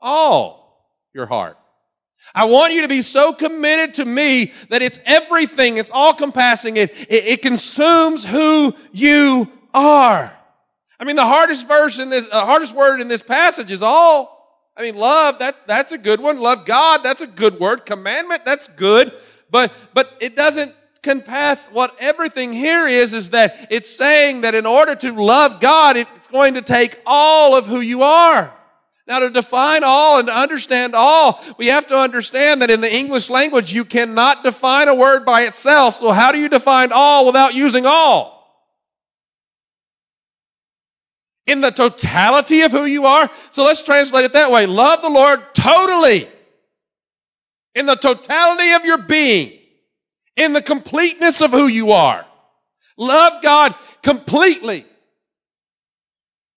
all 0.00 0.86
your 1.14 1.26
heart. 1.26 1.56
I 2.34 2.44
want 2.44 2.74
you 2.74 2.82
to 2.82 2.88
be 2.88 3.02
so 3.02 3.32
committed 3.32 3.94
to 3.94 4.04
me 4.04 4.52
that 4.68 4.82
it's 4.82 5.00
everything. 5.04 5.78
It's 5.78 5.90
all 5.90 6.12
compassing. 6.12 6.76
It, 6.76 6.90
it, 7.08 7.26
it 7.26 7.42
consumes 7.42 8.24
who 8.24 8.74
you 8.92 9.50
are. 9.74 10.36
I 10.98 11.04
mean, 11.04 11.16
the 11.16 11.24
hardest 11.24 11.66
verse 11.66 11.98
in 11.98 12.10
this, 12.10 12.28
uh, 12.30 12.44
hardest 12.44 12.74
word 12.74 13.00
in 13.00 13.08
this 13.08 13.22
passage 13.22 13.70
is 13.70 13.82
all. 13.82 14.38
I 14.76 14.82
mean, 14.82 14.96
love, 14.96 15.40
that, 15.40 15.66
that's 15.66 15.92
a 15.92 15.98
good 15.98 16.20
one. 16.20 16.38
Love 16.38 16.64
God, 16.64 17.02
that's 17.02 17.22
a 17.22 17.26
good 17.26 17.58
word. 17.58 17.84
Commandment, 17.86 18.44
that's 18.44 18.68
good. 18.68 19.12
But, 19.50 19.72
but 19.92 20.14
it 20.20 20.36
doesn't 20.36 20.74
compass 21.02 21.68
what 21.72 21.96
everything 21.98 22.52
here 22.52 22.86
is, 22.86 23.14
is 23.14 23.30
that 23.30 23.68
it's 23.70 23.90
saying 23.90 24.42
that 24.42 24.54
in 24.54 24.66
order 24.66 24.94
to 24.94 25.12
love 25.12 25.60
God, 25.60 25.96
it's 25.96 26.28
going 26.28 26.54
to 26.54 26.62
take 26.62 27.00
all 27.06 27.56
of 27.56 27.66
who 27.66 27.80
you 27.80 28.02
are. 28.02 28.54
Now, 29.10 29.18
to 29.18 29.28
define 29.28 29.82
all 29.82 30.20
and 30.20 30.28
to 30.28 30.32
understand 30.32 30.94
all, 30.94 31.42
we 31.58 31.66
have 31.66 31.84
to 31.88 31.98
understand 31.98 32.62
that 32.62 32.70
in 32.70 32.80
the 32.80 32.94
English 32.94 33.28
language, 33.28 33.72
you 33.72 33.84
cannot 33.84 34.44
define 34.44 34.86
a 34.86 34.94
word 34.94 35.26
by 35.26 35.46
itself. 35.46 35.96
So, 35.96 36.12
how 36.12 36.30
do 36.30 36.38
you 36.38 36.48
define 36.48 36.92
all 36.92 37.26
without 37.26 37.52
using 37.52 37.86
all? 37.86 38.38
In 41.48 41.60
the 41.60 41.72
totality 41.72 42.60
of 42.60 42.70
who 42.70 42.84
you 42.84 43.04
are. 43.04 43.28
So, 43.50 43.64
let's 43.64 43.82
translate 43.82 44.26
it 44.26 44.34
that 44.34 44.52
way 44.52 44.66
love 44.66 45.02
the 45.02 45.10
Lord 45.10 45.40
totally 45.54 46.28
in 47.74 47.86
the 47.86 47.96
totality 47.96 48.70
of 48.74 48.84
your 48.84 48.98
being, 48.98 49.58
in 50.36 50.52
the 50.52 50.62
completeness 50.62 51.40
of 51.40 51.50
who 51.50 51.66
you 51.66 51.90
are. 51.90 52.24
Love 52.96 53.42
God 53.42 53.74
completely. 54.04 54.86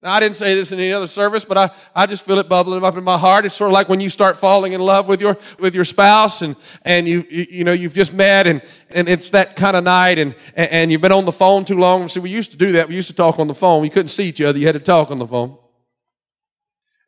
Now, 0.04 0.12
I 0.12 0.20
didn't 0.20 0.36
say 0.36 0.54
this 0.54 0.74
in 0.74 0.80
any 0.80 0.92
other 0.92 1.08
service, 1.08 1.46
but 1.46 1.58
I, 1.58 1.72
I 1.96 2.08
just 2.08 2.26
feel 2.26 2.38
it 2.38 2.50
bubbling 2.50 2.84
up 2.84 2.98
in 2.98 3.06
my 3.06 3.18
heart. 3.18 3.46
It's 3.46 3.56
sort 3.56 3.70
of 3.70 3.74
like 3.74 3.88
when 3.88 4.02
you 4.02 4.10
start 4.10 4.38
falling 4.38 4.74
in 4.74 4.82
love 4.82 5.08
with 5.08 5.22
your, 5.22 5.38
with 5.60 5.74
your 5.74 5.86
spouse 5.86 6.42
and, 6.42 6.58
and 6.82 7.08
you, 7.08 7.26
you, 7.30 7.46
you 7.50 7.64
know, 7.64 7.72
you've 7.72 7.94
just 7.94 8.12
met 8.12 8.46
and, 8.46 8.62
and 8.90 9.08
it's 9.08 9.30
that 9.30 9.56
kind 9.56 9.78
of 9.78 9.86
night 9.86 10.20
and, 10.20 10.36
and 10.56 10.92
you've 10.92 11.00
been 11.00 11.14
on 11.14 11.24
the 11.24 11.32
phone 11.32 11.64
too 11.64 11.78
long. 11.78 12.10
See, 12.10 12.20
we 12.20 12.30
used 12.30 12.52
to 12.52 12.58
do 12.58 12.74
that. 12.74 12.90
We 12.90 12.96
used 12.96 13.08
to 13.08 13.16
talk 13.16 13.40
on 13.40 13.48
the 13.48 13.56
phone. 13.56 13.82
We 13.82 13.90
couldn't 13.90 14.10
see 14.10 14.26
each 14.26 14.42
other. 14.42 14.60
You 14.60 14.66
had 14.66 14.74
to 14.74 14.82
talk 14.82 15.10
on 15.10 15.20
the 15.20 15.28
phone. 15.28 15.58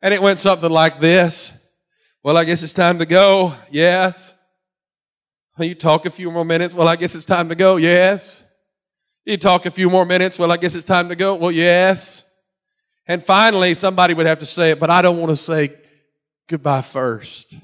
And 0.00 0.14
it 0.14 0.22
went 0.22 0.38
something 0.38 0.70
like 0.70 0.98
this. 0.98 1.52
Well, 2.22 2.38
I 2.38 2.44
guess 2.44 2.62
it's 2.62 2.72
time 2.72 2.98
to 3.00 3.06
go. 3.06 3.52
Yes. 3.70 4.32
You 5.58 5.74
talk 5.74 6.06
a 6.06 6.10
few 6.10 6.30
more 6.30 6.46
minutes. 6.46 6.72
Well, 6.72 6.88
I 6.88 6.96
guess 6.96 7.14
it's 7.14 7.26
time 7.26 7.50
to 7.50 7.54
go. 7.54 7.76
Yes. 7.76 8.46
You 9.26 9.36
talk 9.36 9.66
a 9.66 9.70
few 9.70 9.90
more 9.90 10.06
minutes. 10.06 10.38
Well, 10.38 10.50
I 10.50 10.56
guess 10.56 10.74
it's 10.74 10.86
time 10.86 11.10
to 11.10 11.16
go. 11.16 11.34
Well, 11.34 11.52
yes. 11.52 12.22
And 13.08 13.22
finally, 13.22 13.74
somebody 13.74 14.14
would 14.14 14.26
have 14.26 14.40
to 14.40 14.46
say 14.46 14.72
it, 14.72 14.80
but 14.80 14.90
I 14.90 15.02
don't 15.02 15.18
want 15.18 15.30
to 15.30 15.36
say 15.36 15.72
goodbye 16.48 16.82
first. 16.82 17.58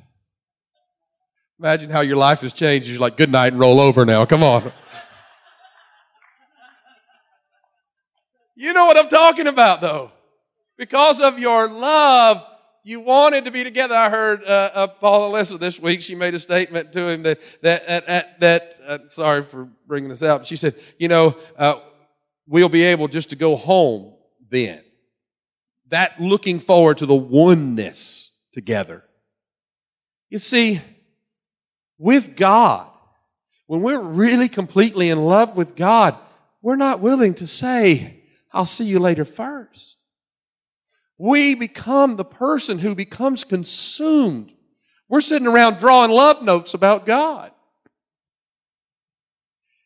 Imagine 1.58 1.90
how 1.90 2.00
your 2.00 2.16
life 2.16 2.40
has 2.40 2.52
changed. 2.52 2.88
You're 2.88 2.99
like, 2.99 3.16
good 3.16 3.30
night 3.30 3.52
and 3.52 3.61
roll 3.61 3.80
over 3.80 4.04
now. 4.04 4.25
Come 4.25 4.42
on. 4.42 4.72
You 8.54 8.72
know 8.72 8.87
what 8.87 8.96
I'm 8.96 9.08
talking 9.08 9.46
about, 9.46 9.80
though. 9.80 10.12
Because 10.76 11.20
of 11.20 11.38
your 11.38 11.68
love 11.68 12.44
you 12.84 13.00
wanted 13.00 13.44
to 13.44 13.50
be 13.50 13.62
together. 13.62 13.94
I 13.94 14.11
heard 14.11 14.42
uh, 14.42 14.70
uh, 14.75 14.87
Paula 14.88 15.38
Alyssa 15.38 15.58
this 15.58 15.78
week. 15.78 16.02
She 16.02 16.14
made 16.14 16.34
a 16.34 16.40
statement 16.40 16.92
to 16.92 17.08
him 17.08 17.22
that 17.22 17.40
that 17.62 17.87
that, 17.87 18.40
that 18.40 18.80
uh, 18.84 18.99
sorry 19.08 19.44
for 19.44 19.68
bringing 19.87 20.11
this 20.11 20.22
out. 20.22 20.46
She 20.46 20.56
said, 20.56 20.75
"You 20.99 21.08
know, 21.08 21.37
uh, 21.56 21.80
we'll 22.46 22.68
be 22.68 22.82
able 22.82 23.08
just 23.08 23.30
to 23.30 23.37
go 23.37 23.56
home 23.56 24.14
then." 24.50 24.82
That 25.92 26.20
looking 26.20 26.58
forward 26.58 26.99
to 26.99 27.06
the 27.06 27.14
oneness 27.14 28.32
together. 28.52 29.04
You 30.28 30.40
see, 30.40 30.80
with 31.99 32.34
God, 32.34 32.88
when 33.68 33.82
we're 33.82 34.00
really 34.00 34.49
completely 34.49 35.08
in 35.08 35.25
love 35.25 35.56
with 35.56 35.76
God, 35.76 36.18
we're 36.61 36.75
not 36.76 36.99
willing 36.99 37.34
to 37.34 37.46
say, 37.46 38.25
"I'll 38.52 38.66
see 38.66 38.84
you 38.84 38.99
later 38.99 39.25
first 39.25 39.92
we 41.22 41.54
become 41.54 42.16
the 42.16 42.25
person 42.25 42.80
who 42.80 42.96
becomes 42.96 43.44
consumed. 43.44 44.52
We're 45.08 45.20
sitting 45.20 45.46
around 45.46 45.78
drawing 45.78 46.11
love 46.11 46.42
notes 46.42 46.75
about 46.75 47.06
God. 47.06 47.52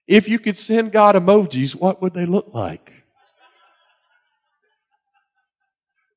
If 0.06 0.30
you 0.30 0.38
could 0.38 0.56
send 0.56 0.92
God 0.92 1.14
emojis, 1.14 1.74
what 1.74 2.00
would 2.00 2.14
they 2.14 2.24
look 2.24 2.54
like? 2.54 2.95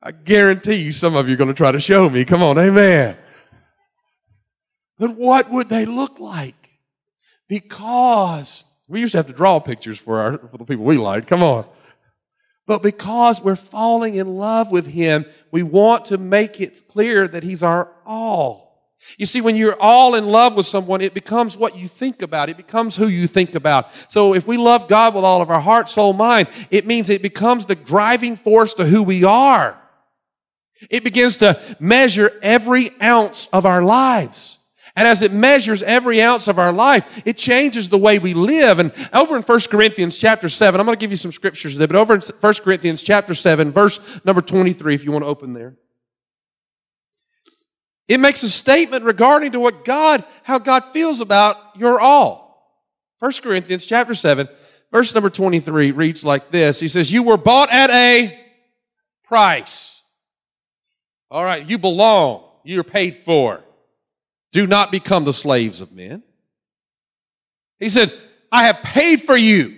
I 0.01 0.11
guarantee 0.11 0.75
you 0.75 0.93
some 0.93 1.15
of 1.15 1.27
you 1.27 1.33
are 1.33 1.37
going 1.37 1.49
to 1.49 1.53
try 1.53 1.71
to 1.71 1.81
show 1.81 2.09
me. 2.09 2.23
Come 2.23 2.41
on, 2.41 2.57
amen. 2.57 3.17
But 4.97 5.15
what 5.15 5.49
would 5.49 5.67
they 5.67 5.85
look 5.85 6.19
like? 6.19 6.55
Because 7.47 8.65
we 8.87 9.01
used 9.01 9.11
to 9.11 9.17
have 9.17 9.27
to 9.27 9.33
draw 9.33 9.59
pictures 9.59 9.99
for 9.99 10.19
our 10.19 10.37
for 10.37 10.57
the 10.57 10.65
people 10.65 10.85
we 10.85 10.97
liked. 10.97 11.27
Come 11.27 11.43
on. 11.43 11.65
But 12.65 12.83
because 12.83 13.41
we're 13.41 13.55
falling 13.55 14.15
in 14.15 14.35
love 14.35 14.71
with 14.71 14.85
Him, 14.85 15.25
we 15.51 15.63
want 15.63 16.05
to 16.05 16.17
make 16.17 16.61
it 16.61 16.83
clear 16.87 17.27
that 17.27 17.43
He's 17.43 17.63
our 17.63 17.91
all. 18.05 18.69
You 19.17 19.25
see, 19.25 19.41
when 19.41 19.55
you're 19.55 19.79
all 19.81 20.15
in 20.15 20.27
love 20.27 20.55
with 20.55 20.65
someone, 20.65 21.01
it 21.01 21.13
becomes 21.13 21.57
what 21.57 21.77
you 21.77 21.87
think 21.87 22.21
about. 22.21 22.49
It 22.49 22.57
becomes 22.57 22.95
who 22.95 23.07
you 23.07 23.27
think 23.27 23.55
about. 23.55 23.89
So 24.09 24.35
if 24.35 24.45
we 24.45 24.57
love 24.57 24.87
God 24.87 25.15
with 25.15 25.23
all 25.23 25.41
of 25.41 25.49
our 25.49 25.61
heart, 25.61 25.89
soul, 25.89 26.13
mind, 26.13 26.47
it 26.69 26.85
means 26.85 27.09
it 27.09 27.21
becomes 27.21 27.65
the 27.65 27.75
driving 27.75 28.35
force 28.35 28.73
to 28.75 28.85
who 28.85 29.01
we 29.01 29.23
are. 29.23 29.81
It 30.89 31.03
begins 31.03 31.37
to 31.37 31.59
measure 31.79 32.31
every 32.41 32.91
ounce 33.01 33.47
of 33.51 33.65
our 33.65 33.81
lives. 33.81 34.59
And 34.95 35.07
as 35.07 35.21
it 35.21 35.31
measures 35.31 35.83
every 35.83 36.21
ounce 36.21 36.47
of 36.47 36.59
our 36.59 36.73
life, 36.73 37.21
it 37.25 37.37
changes 37.37 37.89
the 37.89 37.97
way 37.97 38.19
we 38.19 38.33
live. 38.33 38.79
And 38.79 38.91
over 39.13 39.37
in 39.37 39.43
1 39.43 39.59
Corinthians 39.69 40.17
chapter 40.17 40.49
7, 40.49 40.79
I'm 40.79 40.85
going 40.85 40.97
to 40.97 40.99
give 40.99 41.11
you 41.11 41.17
some 41.17 41.31
scriptures 41.31 41.77
there, 41.77 41.87
but 41.87 41.95
over 41.95 42.15
in 42.15 42.21
1 42.21 42.53
Corinthians 42.55 43.01
chapter 43.01 43.33
7, 43.33 43.71
verse 43.71 43.99
number 44.25 44.41
23, 44.41 44.95
if 44.95 45.05
you 45.05 45.11
want 45.11 45.23
to 45.23 45.29
open 45.29 45.53
there. 45.53 45.77
It 48.09 48.19
makes 48.19 48.41
a 48.41 48.49
statement 48.49 49.03
regarding 49.03 49.51
to 49.51 49.59
what 49.59 49.85
God, 49.85 50.25
how 50.43 50.57
God 50.57 50.85
feels 50.87 51.21
about 51.21 51.55
your 51.77 52.01
all. 52.01 52.49
1 53.19 53.31
Corinthians 53.43 53.85
chapter 53.85 54.15
7, 54.15 54.49
verse 54.91 55.13
number 55.13 55.29
23 55.29 55.91
reads 55.91 56.25
like 56.25 56.49
this. 56.51 56.79
He 56.79 56.87
says, 56.87 57.11
You 57.11 57.23
were 57.23 57.37
bought 57.37 57.71
at 57.71 57.91
a 57.91 58.37
price. 59.23 59.98
All 61.31 61.43
right, 61.43 61.65
you 61.65 61.77
belong. 61.77 62.43
You're 62.63 62.83
paid 62.83 63.17
for. 63.17 63.63
Do 64.51 64.65
not 64.65 64.91
become 64.91 65.25
the 65.25 65.33
slaves 65.33 65.81
of 65.81 65.91
men. 65.91 66.23
He 67.79 67.89
said, 67.89 68.11
I 68.51 68.63
have 68.63 68.77
paid 68.77 69.21
for 69.21 69.37
you. 69.37 69.77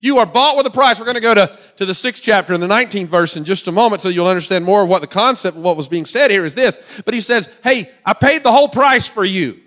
You 0.00 0.18
are 0.18 0.26
bought 0.26 0.56
with 0.56 0.66
a 0.66 0.70
price. 0.70 0.98
We're 0.98 1.06
going 1.06 1.16
to 1.16 1.20
go 1.20 1.34
to, 1.34 1.58
to 1.78 1.86
the 1.86 1.94
sixth 1.94 2.22
chapter 2.22 2.52
and 2.52 2.62
the 2.62 2.68
19th 2.68 3.08
verse 3.08 3.36
in 3.36 3.44
just 3.44 3.66
a 3.66 3.72
moment 3.72 4.02
so 4.02 4.08
you'll 4.08 4.28
understand 4.28 4.64
more 4.64 4.82
of 4.82 4.88
what 4.88 5.00
the 5.00 5.08
concept 5.08 5.56
of 5.56 5.62
what 5.62 5.76
was 5.76 5.88
being 5.88 6.04
said 6.04 6.30
here 6.30 6.44
is 6.44 6.54
this. 6.54 6.78
But 7.04 7.14
he 7.14 7.20
says, 7.20 7.48
Hey, 7.64 7.90
I 8.04 8.12
paid 8.12 8.42
the 8.42 8.52
whole 8.52 8.68
price 8.68 9.08
for 9.08 9.24
you. 9.24 9.60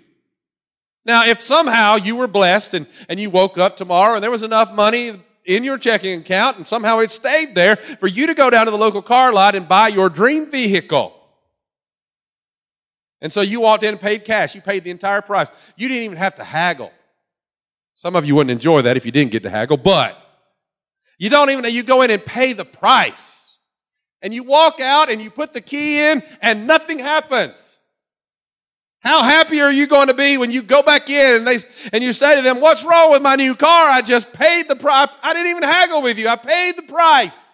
Now, 1.04 1.26
if 1.26 1.40
somehow 1.40 1.96
you 1.96 2.16
were 2.16 2.26
blessed 2.26 2.74
and, 2.74 2.86
and 3.08 3.18
you 3.18 3.28
woke 3.30 3.58
up 3.58 3.76
tomorrow 3.76 4.14
and 4.14 4.22
there 4.22 4.30
was 4.30 4.42
enough 4.42 4.72
money 4.72 5.12
in 5.44 5.64
your 5.64 5.78
checking 5.78 6.20
account 6.20 6.58
and 6.58 6.66
somehow 6.68 6.98
it 6.98 7.10
stayed 7.10 7.54
there 7.54 7.76
for 7.76 8.06
you 8.06 8.26
to 8.26 8.34
go 8.34 8.50
down 8.50 8.66
to 8.66 8.70
the 8.70 8.78
local 8.78 9.02
car 9.02 9.32
lot 9.32 9.54
and 9.54 9.68
buy 9.68 9.88
your 9.88 10.08
dream 10.08 10.50
vehicle. 10.50 11.14
And 13.20 13.32
so 13.32 13.40
you 13.40 13.60
walked 13.60 13.82
in 13.82 13.90
and 13.90 14.00
paid 14.00 14.24
cash. 14.24 14.54
You 14.54 14.60
paid 14.60 14.84
the 14.84 14.90
entire 14.90 15.22
price. 15.22 15.48
You 15.76 15.88
didn't 15.88 16.04
even 16.04 16.16
have 16.16 16.36
to 16.36 16.44
haggle. 16.44 16.92
Some 17.94 18.16
of 18.16 18.24
you 18.24 18.34
wouldn't 18.34 18.50
enjoy 18.50 18.82
that 18.82 18.96
if 18.96 19.04
you 19.04 19.12
didn't 19.12 19.30
get 19.30 19.42
to 19.42 19.50
haggle, 19.50 19.76
but 19.76 20.16
you 21.18 21.28
don't 21.28 21.50
even, 21.50 21.62
know 21.62 21.68
you 21.68 21.82
go 21.82 22.00
in 22.00 22.10
and 22.10 22.24
pay 22.24 22.54
the 22.54 22.64
price. 22.64 23.58
And 24.22 24.32
you 24.32 24.42
walk 24.42 24.80
out 24.80 25.10
and 25.10 25.20
you 25.20 25.30
put 25.30 25.52
the 25.52 25.60
key 25.60 26.00
in 26.00 26.22
and 26.40 26.66
nothing 26.66 26.98
happens. 26.98 27.69
How 29.00 29.22
happy 29.22 29.62
are 29.62 29.72
you 29.72 29.86
going 29.86 30.08
to 30.08 30.14
be 30.14 30.36
when 30.36 30.50
you 30.50 30.62
go 30.62 30.82
back 30.82 31.08
in 31.08 31.36
and 31.36 31.46
they, 31.46 31.58
and 31.92 32.04
you 32.04 32.12
say 32.12 32.36
to 32.36 32.42
them, 32.42 32.60
what's 32.60 32.84
wrong 32.84 33.10
with 33.10 33.22
my 33.22 33.34
new 33.34 33.54
car? 33.54 33.88
I 33.88 34.02
just 34.02 34.32
paid 34.32 34.68
the 34.68 34.76
price. 34.76 35.08
I 35.22 35.32
didn't 35.32 35.50
even 35.50 35.62
haggle 35.62 36.02
with 36.02 36.18
you. 36.18 36.28
I 36.28 36.36
paid 36.36 36.76
the 36.76 36.82
price. 36.82 37.48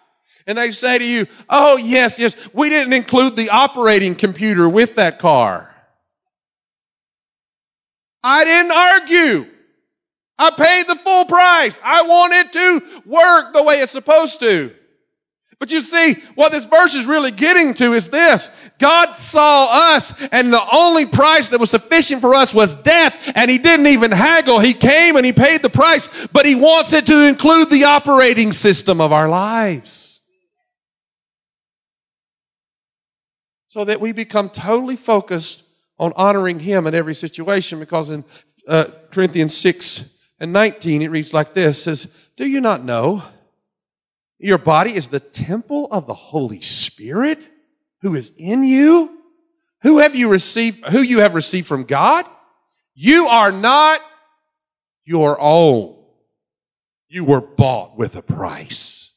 And 0.45 0.57
they 0.57 0.71
say 0.71 0.97
to 0.97 1.05
you, 1.05 1.25
oh 1.49 1.77
yes, 1.77 2.19
yes, 2.19 2.35
we 2.53 2.69
didn't 2.69 2.93
include 2.93 3.35
the 3.35 3.49
operating 3.49 4.15
computer 4.15 4.67
with 4.67 4.95
that 4.95 5.19
car. 5.19 5.73
I 8.23 8.43
didn't 8.43 8.71
argue. 8.71 9.53
I 10.37 10.51
paid 10.51 10.87
the 10.87 10.95
full 10.95 11.25
price. 11.25 11.79
I 11.83 12.01
want 12.03 12.33
it 12.33 12.51
to 12.53 13.01
work 13.05 13.53
the 13.53 13.63
way 13.63 13.79
it's 13.81 13.91
supposed 13.91 14.39
to. 14.41 14.73
But 15.59 15.71
you 15.71 15.81
see, 15.81 16.13
what 16.35 16.51
this 16.51 16.65
verse 16.65 16.93
is 16.93 17.05
really 17.05 17.31
getting 17.31 17.73
to 17.75 17.93
is 17.93 18.09
this. 18.09 18.49
God 18.77 19.13
saw 19.13 19.95
us 19.95 20.13
and 20.31 20.53
the 20.53 20.63
only 20.71 21.07
price 21.07 21.49
that 21.49 21.59
was 21.59 21.71
sufficient 21.71 22.21
for 22.21 22.35
us 22.35 22.53
was 22.53 22.75
death 22.75 23.31
and 23.33 23.49
he 23.49 23.57
didn't 23.57 23.87
even 23.87 24.11
haggle. 24.11 24.59
He 24.59 24.73
came 24.73 25.15
and 25.15 25.25
he 25.25 25.33
paid 25.33 25.63
the 25.63 25.69
price, 25.69 26.27
but 26.27 26.45
he 26.45 26.53
wants 26.53 26.93
it 26.93 27.07
to 27.07 27.27
include 27.27 27.71
the 27.71 27.85
operating 27.85 28.51
system 28.51 29.01
of 29.01 29.11
our 29.11 29.27
lives. 29.27 30.21
So 33.65 33.83
that 33.83 33.99
we 33.99 34.11
become 34.11 34.49
totally 34.49 34.95
focused 34.95 35.63
on 35.97 36.13
honoring 36.15 36.59
him 36.59 36.85
in 36.85 36.93
every 36.93 37.15
situation 37.15 37.79
because 37.79 38.11
in 38.11 38.23
uh, 38.67 38.85
Corinthians 39.09 39.57
6 39.57 40.07
and 40.39 40.53
19 40.53 41.01
it 41.01 41.09
reads 41.09 41.33
like 41.33 41.55
this, 41.55 41.81
says, 41.83 42.13
do 42.35 42.45
you 42.45 42.61
not 42.61 42.83
know 42.83 43.23
your 44.39 44.57
body 44.57 44.95
is 44.95 45.07
the 45.07 45.19
temple 45.19 45.87
of 45.91 46.05
the 46.05 46.13
Holy 46.13 46.61
Spirit 46.61 47.49
who 48.01 48.15
is 48.15 48.31
in 48.37 48.63
you. 48.63 49.13
Who 49.83 49.99
have 49.99 50.15
you 50.15 50.29
received, 50.29 50.85
who 50.87 51.01
you 51.01 51.19
have 51.19 51.35
received 51.35 51.67
from 51.67 51.83
God? 51.83 52.25
You 52.93 53.27
are 53.27 53.51
not 53.51 54.01
your 55.05 55.39
own. 55.39 55.95
You 57.07 57.23
were 57.23 57.41
bought 57.41 57.97
with 57.97 58.15
a 58.15 58.21
price. 58.21 59.13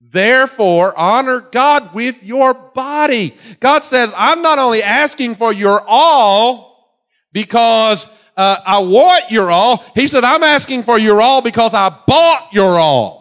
Therefore, 0.00 0.96
honor 0.96 1.40
God 1.40 1.94
with 1.94 2.22
your 2.22 2.54
body. 2.54 3.36
God 3.60 3.84
says, 3.84 4.12
I'm 4.16 4.40
not 4.40 4.58
only 4.58 4.82
asking 4.82 5.34
for 5.34 5.52
your 5.52 5.82
all 5.86 7.02
because 7.32 8.06
uh, 8.36 8.58
I 8.64 8.78
want 8.78 9.30
your 9.30 9.50
all. 9.50 9.84
He 9.94 10.06
said, 10.06 10.24
I'm 10.24 10.42
asking 10.42 10.84
for 10.84 10.98
your 10.98 11.20
all 11.20 11.42
because 11.42 11.74
I 11.74 11.88
bought 11.88 12.48
your 12.52 12.78
all. 12.78 13.17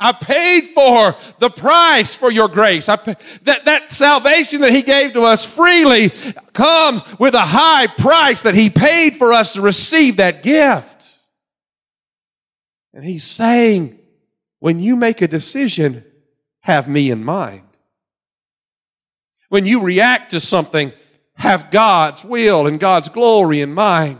I 0.00 0.12
paid 0.12 0.64
for 0.64 1.14
the 1.38 1.50
price 1.50 2.14
for 2.14 2.30
your 2.30 2.48
grace. 2.48 2.86
That, 2.86 3.20
that 3.64 3.92
salvation 3.92 4.60
that 4.62 4.72
He 4.72 4.82
gave 4.82 5.12
to 5.12 5.22
us 5.22 5.44
freely 5.44 6.10
comes 6.52 7.04
with 7.18 7.34
a 7.34 7.40
high 7.40 7.86
price 7.86 8.42
that 8.42 8.54
He 8.54 8.70
paid 8.70 9.14
for 9.14 9.32
us 9.32 9.54
to 9.54 9.62
receive 9.62 10.16
that 10.16 10.42
gift. 10.42 11.16
And 12.92 13.04
He's 13.04 13.24
saying, 13.24 13.98
when 14.58 14.80
you 14.80 14.96
make 14.96 15.22
a 15.22 15.28
decision, 15.28 16.04
have 16.60 16.88
me 16.88 17.10
in 17.10 17.24
mind. 17.24 17.62
When 19.48 19.66
you 19.66 19.82
react 19.82 20.30
to 20.30 20.40
something, 20.40 20.92
have 21.34 21.70
God's 21.70 22.24
will 22.24 22.66
and 22.66 22.80
God's 22.80 23.08
glory 23.08 23.60
in 23.60 23.72
mind. 23.74 24.18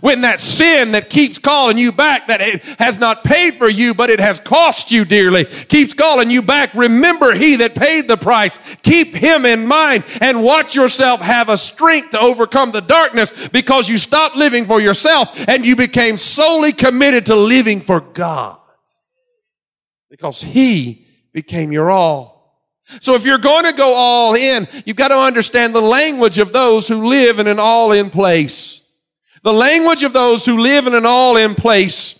When 0.00 0.20
that 0.20 0.38
sin 0.38 0.92
that 0.92 1.10
keeps 1.10 1.40
calling 1.40 1.76
you 1.76 1.90
back, 1.90 2.28
that 2.28 2.40
it 2.40 2.62
has 2.78 3.00
not 3.00 3.24
paid 3.24 3.56
for 3.56 3.68
you, 3.68 3.92
but 3.92 4.08
it 4.08 4.20
has 4.20 4.38
cost 4.38 4.92
you 4.92 5.04
dearly, 5.04 5.46
keeps 5.46 5.94
calling 5.94 6.30
you 6.30 6.42
back, 6.42 6.74
remember 6.74 7.34
he 7.34 7.56
that 7.56 7.74
paid 7.74 8.06
the 8.06 8.16
price. 8.16 8.56
Keep 8.82 9.16
him 9.16 9.44
in 9.44 9.66
mind 9.66 10.04
and 10.20 10.44
watch 10.44 10.76
yourself 10.76 11.20
have 11.20 11.48
a 11.48 11.58
strength 11.58 12.10
to 12.10 12.20
overcome 12.20 12.70
the 12.70 12.80
darkness 12.80 13.32
because 13.48 13.88
you 13.88 13.98
stopped 13.98 14.36
living 14.36 14.64
for 14.64 14.80
yourself 14.80 15.36
and 15.48 15.66
you 15.66 15.74
became 15.74 16.18
solely 16.18 16.72
committed 16.72 17.26
to 17.26 17.34
living 17.34 17.80
for 17.80 18.00
God. 18.00 18.60
Because 20.08 20.40
he 20.40 21.06
became 21.32 21.72
your 21.72 21.90
all. 21.90 22.62
So 23.00 23.14
if 23.14 23.24
you're 23.24 23.38
going 23.38 23.64
to 23.64 23.72
go 23.72 23.94
all 23.94 24.34
in, 24.34 24.68
you've 24.84 24.96
got 24.96 25.08
to 25.08 25.18
understand 25.18 25.74
the 25.74 25.80
language 25.80 26.38
of 26.38 26.52
those 26.52 26.86
who 26.86 27.08
live 27.08 27.40
in 27.40 27.48
an 27.48 27.58
all 27.58 27.90
in 27.90 28.10
place. 28.10 28.79
The 29.42 29.52
language 29.52 30.02
of 30.02 30.12
those 30.12 30.44
who 30.44 30.58
live 30.58 30.86
in 30.86 30.94
an 30.94 31.06
all 31.06 31.36
in 31.36 31.54
place 31.54 32.16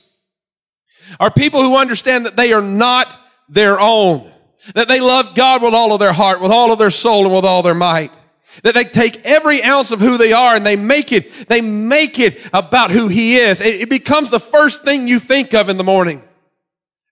are 1.18 1.30
people 1.30 1.62
who 1.62 1.76
understand 1.76 2.26
that 2.26 2.36
they 2.36 2.52
are 2.52 2.62
not 2.62 3.14
their 3.48 3.78
own. 3.78 4.30
That 4.74 4.88
they 4.88 5.00
love 5.00 5.34
God 5.34 5.62
with 5.62 5.74
all 5.74 5.92
of 5.92 6.00
their 6.00 6.12
heart, 6.12 6.40
with 6.40 6.52
all 6.52 6.72
of 6.72 6.78
their 6.78 6.90
soul, 6.90 7.26
and 7.26 7.34
with 7.34 7.44
all 7.44 7.62
their 7.62 7.74
might. 7.74 8.12
That 8.62 8.74
they 8.74 8.84
take 8.84 9.24
every 9.24 9.62
ounce 9.62 9.90
of 9.90 10.00
who 10.00 10.18
they 10.18 10.32
are 10.32 10.54
and 10.54 10.66
they 10.66 10.76
make 10.76 11.12
it, 11.12 11.48
they 11.48 11.60
make 11.60 12.18
it 12.18 12.40
about 12.52 12.90
who 12.90 13.08
He 13.08 13.36
is. 13.36 13.60
It, 13.60 13.82
it 13.82 13.90
becomes 13.90 14.30
the 14.30 14.40
first 14.40 14.84
thing 14.84 15.08
you 15.08 15.18
think 15.18 15.54
of 15.54 15.68
in 15.68 15.76
the 15.76 15.84
morning. 15.84 16.22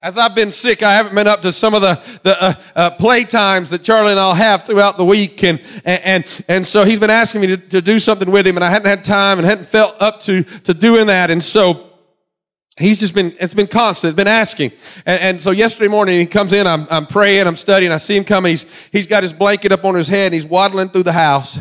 As 0.01 0.17
I've 0.17 0.37
been 0.37 0.53
sick, 0.53 0.85
I 0.85 0.95
haven't 0.95 1.17
been 1.17 1.27
up 1.27 1.43
to 1.43 1.51
some 1.51 1.75
of 1.75 1.83
the, 1.83 2.01
the 2.23 2.41
uh, 2.41 2.55
uh, 2.77 2.91
play 2.91 3.25
times 3.25 3.71
that 3.71 3.83
Charlie 3.83 4.13
and 4.13 4.21
I'll 4.21 4.33
have 4.33 4.65
throughout 4.65 4.97
the 4.97 5.05
week. 5.05 5.43
And, 5.43 5.61
and, 5.85 6.25
and 6.47 6.65
so 6.65 6.85
he's 6.85 7.01
been 7.01 7.11
asking 7.11 7.41
me 7.41 7.47
to, 7.49 7.57
to 7.57 7.83
do 7.83 7.99
something 7.99 8.31
with 8.31 8.47
him 8.47 8.57
and 8.57 8.65
I 8.65 8.71
hadn't 8.71 8.89
had 8.89 9.05
time 9.05 9.39
and 9.39 9.47
hadn't 9.47 9.67
felt 9.67 9.97
up 9.99 10.21
to, 10.23 10.45
to 10.45 10.73
doing 10.73 11.09
that. 11.09 11.31
And 11.31 11.43
so 11.43 11.91
he's 12.77 13.01
just 13.01 13.13
been, 13.13 13.35
it's 13.41 13.55
been 13.55 13.67
constant, 13.67 14.15
been 14.15 14.29
asking. 14.29 14.71
And, 15.05 15.21
and 15.21 15.43
so 15.43 15.51
yesterday 15.51 15.89
morning 15.89 16.21
he 16.21 16.27
comes 16.27 16.53
in, 16.53 16.69
I'm, 16.69 16.87
I'm 16.93 17.07
praying, 17.07 17.49
I'm 17.49 17.57
studying, 17.57 17.91
I 17.91 17.97
see 17.97 18.17
him 18.17 18.25
coming. 18.25 18.51
He's, 18.51 18.67
he's 18.93 19.09
got 19.09 19.25
his 19.25 19.33
blanket 19.33 19.73
up 19.73 19.85
on 19.85 19.97
his 19.97 20.07
head 20.07 20.27
and 20.27 20.35
he's 20.35 20.47
waddling 20.47 20.91
through 20.91 21.03
the 21.03 21.13
house. 21.13 21.59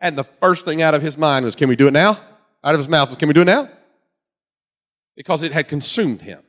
And 0.00 0.16
the 0.16 0.24
first 0.24 0.64
thing 0.64 0.82
out 0.82 0.94
of 0.94 1.02
his 1.02 1.18
mind 1.18 1.44
was, 1.46 1.56
can 1.56 1.68
we 1.68 1.74
do 1.74 1.88
it 1.88 1.92
now? 1.92 2.10
Out 2.62 2.74
of 2.74 2.78
his 2.78 2.88
mouth 2.88 3.08
was, 3.08 3.18
can 3.18 3.26
we 3.26 3.34
do 3.34 3.40
it 3.40 3.46
now? 3.46 3.68
Because 5.16 5.42
it 5.42 5.50
had 5.50 5.66
consumed 5.66 6.22
him 6.22 6.42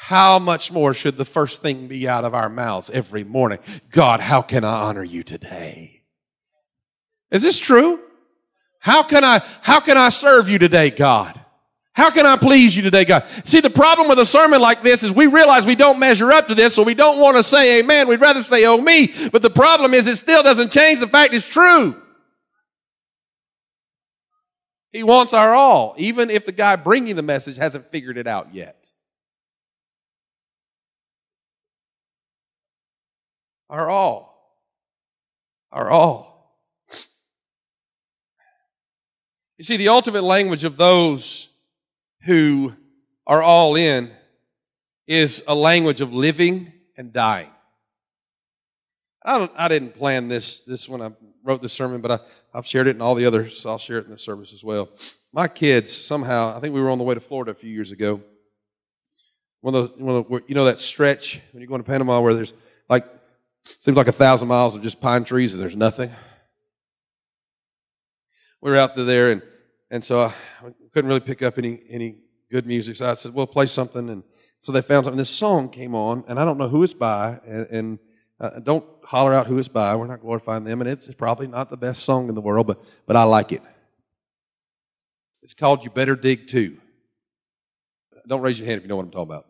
how 0.00 0.38
much 0.38 0.70
more 0.70 0.94
should 0.94 1.16
the 1.16 1.24
first 1.24 1.60
thing 1.60 1.88
be 1.88 2.08
out 2.08 2.24
of 2.24 2.32
our 2.32 2.48
mouths 2.48 2.88
every 2.88 3.24
morning? 3.24 3.58
God, 3.90 4.20
how 4.20 4.42
can 4.42 4.62
I 4.62 4.82
honor 4.82 5.02
you 5.02 5.24
today? 5.24 6.02
Is 7.32 7.42
this 7.42 7.58
true? 7.58 8.00
How 8.78 9.02
can 9.02 9.24
I, 9.24 9.42
how 9.60 9.80
can 9.80 9.98
I 9.98 10.10
serve 10.10 10.48
you 10.48 10.60
today, 10.60 10.90
God? 10.90 11.38
How 11.94 12.10
can 12.10 12.26
I 12.26 12.36
please 12.36 12.76
you 12.76 12.82
today, 12.82 13.04
God? 13.04 13.24
See, 13.42 13.60
the 13.60 13.70
problem 13.70 14.08
with 14.08 14.20
a 14.20 14.24
sermon 14.24 14.60
like 14.60 14.82
this 14.82 15.02
is 15.02 15.12
we 15.12 15.26
realize 15.26 15.66
we 15.66 15.74
don't 15.74 15.98
measure 15.98 16.30
up 16.30 16.46
to 16.46 16.54
this, 16.54 16.76
so 16.76 16.84
we 16.84 16.94
don't 16.94 17.20
want 17.20 17.36
to 17.36 17.42
say 17.42 17.80
amen. 17.80 18.06
We'd 18.06 18.20
rather 18.20 18.44
say, 18.44 18.66
oh 18.66 18.80
me. 18.80 19.12
But 19.32 19.42
the 19.42 19.50
problem 19.50 19.94
is 19.94 20.06
it 20.06 20.16
still 20.16 20.44
doesn't 20.44 20.70
change 20.70 21.00
the 21.00 21.08
fact 21.08 21.34
it's 21.34 21.48
true. 21.48 22.00
He 24.92 25.02
wants 25.02 25.34
our 25.34 25.52
all, 25.52 25.96
even 25.98 26.30
if 26.30 26.46
the 26.46 26.52
guy 26.52 26.76
bringing 26.76 27.16
the 27.16 27.22
message 27.22 27.56
hasn't 27.56 27.88
figured 27.88 28.16
it 28.16 28.28
out 28.28 28.54
yet. 28.54 28.77
Our 33.70 33.88
all. 33.90 34.56
Our 35.72 35.90
all. 35.90 36.56
You 39.58 39.64
see, 39.64 39.76
the 39.76 39.88
ultimate 39.88 40.22
language 40.22 40.64
of 40.64 40.76
those 40.76 41.48
who 42.22 42.72
are 43.26 43.42
all 43.42 43.74
in 43.76 44.10
is 45.06 45.42
a 45.48 45.54
language 45.54 46.00
of 46.00 46.12
living 46.12 46.72
and 46.96 47.12
dying. 47.12 47.50
I, 49.24 49.50
I 49.56 49.68
didn't 49.68 49.96
plan 49.96 50.28
this, 50.28 50.60
this 50.60 50.88
when 50.88 51.02
I 51.02 51.10
wrote 51.42 51.60
this 51.60 51.72
sermon, 51.72 52.00
but 52.00 52.10
I, 52.10 52.18
I've 52.54 52.66
shared 52.66 52.86
it 52.86 52.96
in 52.96 53.02
all 53.02 53.14
the 53.14 53.26
others, 53.26 53.60
so 53.60 53.70
I'll 53.70 53.78
share 53.78 53.98
it 53.98 54.04
in 54.04 54.10
the 54.10 54.18
service 54.18 54.52
as 54.52 54.62
well. 54.62 54.88
My 55.32 55.48
kids, 55.48 55.92
somehow, 55.92 56.56
I 56.56 56.60
think 56.60 56.74
we 56.74 56.80
were 56.80 56.90
on 56.90 56.98
the 56.98 57.04
way 57.04 57.14
to 57.14 57.20
Florida 57.20 57.50
a 57.50 57.54
few 57.54 57.70
years 57.70 57.90
ago. 57.90 58.22
One 59.60 59.74
of 59.74 59.98
one 59.98 60.14
of 60.14 60.28
the, 60.28 60.42
you 60.46 60.54
know 60.54 60.66
that 60.66 60.78
stretch 60.78 61.40
when 61.50 61.60
you 61.60 61.66
go 61.66 61.74
into 61.74 61.84
Panama 61.84 62.20
where 62.20 62.32
there's 62.32 62.52
like 62.88 63.04
Seems 63.80 63.96
like 63.96 64.08
a 64.08 64.12
thousand 64.12 64.48
miles 64.48 64.74
of 64.74 64.82
just 64.82 65.00
pine 65.00 65.24
trees 65.24 65.52
and 65.52 65.62
there's 65.62 65.76
nothing. 65.76 66.10
We 68.60 68.70
were 68.70 68.76
out 68.76 68.96
there 68.96 69.30
and, 69.30 69.42
and 69.90 70.04
so 70.04 70.22
I 70.22 70.32
couldn't 70.92 71.08
really 71.08 71.20
pick 71.20 71.42
up 71.42 71.58
any, 71.58 71.80
any 71.88 72.16
good 72.50 72.66
music. 72.66 72.96
So 72.96 73.10
I 73.10 73.14
said, 73.14 73.34
well, 73.34 73.46
play 73.46 73.66
something. 73.66 74.10
And, 74.10 74.22
So 74.58 74.72
they 74.72 74.82
found 74.82 75.04
something. 75.04 75.18
This 75.18 75.30
song 75.30 75.68
came 75.70 75.94
on, 75.94 76.24
and 76.26 76.40
I 76.40 76.44
don't 76.44 76.58
know 76.58 76.68
who 76.68 76.82
it's 76.82 76.92
by, 76.94 77.38
and, 77.46 77.66
and 77.70 77.98
uh, 78.40 78.58
don't 78.58 78.84
holler 79.04 79.32
out 79.32 79.46
who 79.46 79.58
it's 79.58 79.68
by. 79.68 79.94
We're 79.94 80.08
not 80.08 80.20
glorifying 80.20 80.64
them, 80.64 80.80
and 80.80 80.90
it's 80.90 81.12
probably 81.14 81.46
not 81.46 81.70
the 81.70 81.76
best 81.76 82.02
song 82.02 82.28
in 82.28 82.34
the 82.34 82.40
world, 82.40 82.66
but, 82.66 82.82
but 83.06 83.14
I 83.14 83.22
like 83.22 83.52
it. 83.52 83.62
It's 85.42 85.54
called 85.54 85.84
You 85.84 85.90
Better 85.90 86.16
Dig 86.16 86.48
Two. 86.48 86.78
Don't 88.26 88.42
raise 88.42 88.58
your 88.58 88.66
hand 88.66 88.78
if 88.78 88.82
you 88.82 88.88
know 88.88 88.96
what 88.96 89.04
I'm 89.04 89.10
talking 89.12 89.30
about. 89.30 89.46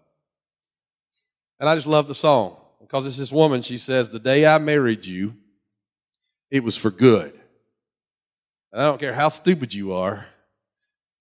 And 1.58 1.68
I 1.68 1.74
just 1.74 1.86
love 1.86 2.06
the 2.06 2.14
song 2.14 2.56
because 2.88 3.04
it's 3.04 3.18
this 3.18 3.32
woman, 3.32 3.60
she 3.60 3.76
says, 3.76 4.08
The 4.08 4.18
day 4.18 4.46
I 4.46 4.58
married 4.58 5.04
you, 5.04 5.36
it 6.50 6.64
was 6.64 6.76
for 6.76 6.90
good. 6.90 7.38
I 8.72 8.84
don't 8.84 9.00
care 9.00 9.14
how 9.14 9.28
stupid 9.28 9.74
you 9.74 9.92
are, 9.92 10.26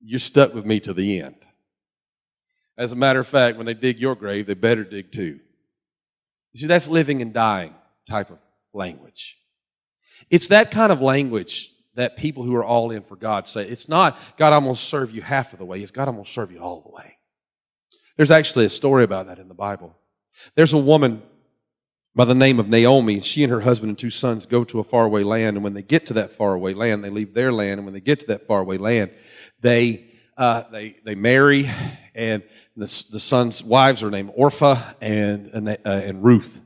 you're 0.01 0.19
stuck 0.19 0.53
with 0.53 0.65
me 0.65 0.79
to 0.81 0.93
the 0.93 1.21
end. 1.21 1.35
As 2.77 2.91
a 2.91 2.95
matter 2.95 3.19
of 3.19 3.27
fact, 3.27 3.57
when 3.57 3.65
they 3.65 3.73
dig 3.73 3.99
your 3.99 4.15
grave, 4.15 4.47
they 4.47 4.53
better 4.53 4.83
dig 4.83 5.11
two. 5.11 5.39
You 6.53 6.61
see, 6.61 6.67
that's 6.67 6.87
living 6.87 7.21
and 7.21 7.33
dying 7.33 7.73
type 8.07 8.29
of 8.29 8.37
language. 8.73 9.37
It's 10.29 10.47
that 10.47 10.71
kind 10.71 10.91
of 10.91 11.01
language 11.01 11.73
that 11.95 12.15
people 12.15 12.43
who 12.43 12.55
are 12.55 12.63
all 12.63 12.91
in 12.91 13.01
for 13.01 13.15
God 13.15 13.47
say. 13.47 13.63
It's 13.63 13.89
not, 13.89 14.17
God, 14.37 14.53
I'm 14.53 14.63
going 14.63 14.75
to 14.75 14.81
serve 14.81 15.11
you 15.11 15.21
half 15.21 15.51
of 15.53 15.59
the 15.59 15.65
way. 15.65 15.79
It's, 15.79 15.91
God, 15.91 16.07
I'm 16.07 16.13
going 16.13 16.25
to 16.25 16.31
serve 16.31 16.51
you 16.51 16.59
all 16.59 16.81
the 16.81 16.95
way. 16.95 17.17
There's 18.15 18.31
actually 18.31 18.65
a 18.65 18.69
story 18.69 19.03
about 19.03 19.27
that 19.27 19.39
in 19.39 19.47
the 19.47 19.53
Bible. 19.53 19.97
There's 20.55 20.73
a 20.73 20.77
woman 20.77 21.23
by 22.17 22.25
the 22.25 22.33
name 22.33 22.59
of 22.59 22.67
Naomi. 22.67 23.21
She 23.21 23.43
and 23.43 23.51
her 23.53 23.61
husband 23.61 23.89
and 23.89 23.97
two 23.97 24.09
sons 24.09 24.47
go 24.47 24.63
to 24.63 24.79
a 24.79 24.83
faraway 24.83 25.21
land. 25.21 25.55
And 25.55 25.63
when 25.63 25.75
they 25.75 25.83
get 25.83 26.07
to 26.07 26.15
that 26.15 26.31
faraway 26.31 26.73
land, 26.73 27.03
they 27.03 27.11
leave 27.11 27.35
their 27.35 27.53
land. 27.53 27.73
And 27.73 27.85
when 27.85 27.93
they 27.93 28.01
get 28.01 28.21
to 28.21 28.25
that 28.27 28.47
faraway 28.47 28.77
land, 28.77 29.11
they, 29.61 30.07
uh, 30.35 30.63
they, 30.71 30.95
they 31.05 31.13
marry. 31.13 31.69
And 32.15 32.41
the, 32.75 32.85
the 33.11 33.19
sons' 33.19 33.63
wives 33.63 34.01
are 34.01 34.09
named 34.09 34.31
Orpha 34.35 34.95
and, 34.99 35.51
and, 35.53 35.69
uh, 35.69 35.75
and 35.85 36.23
Ruth 36.23 36.59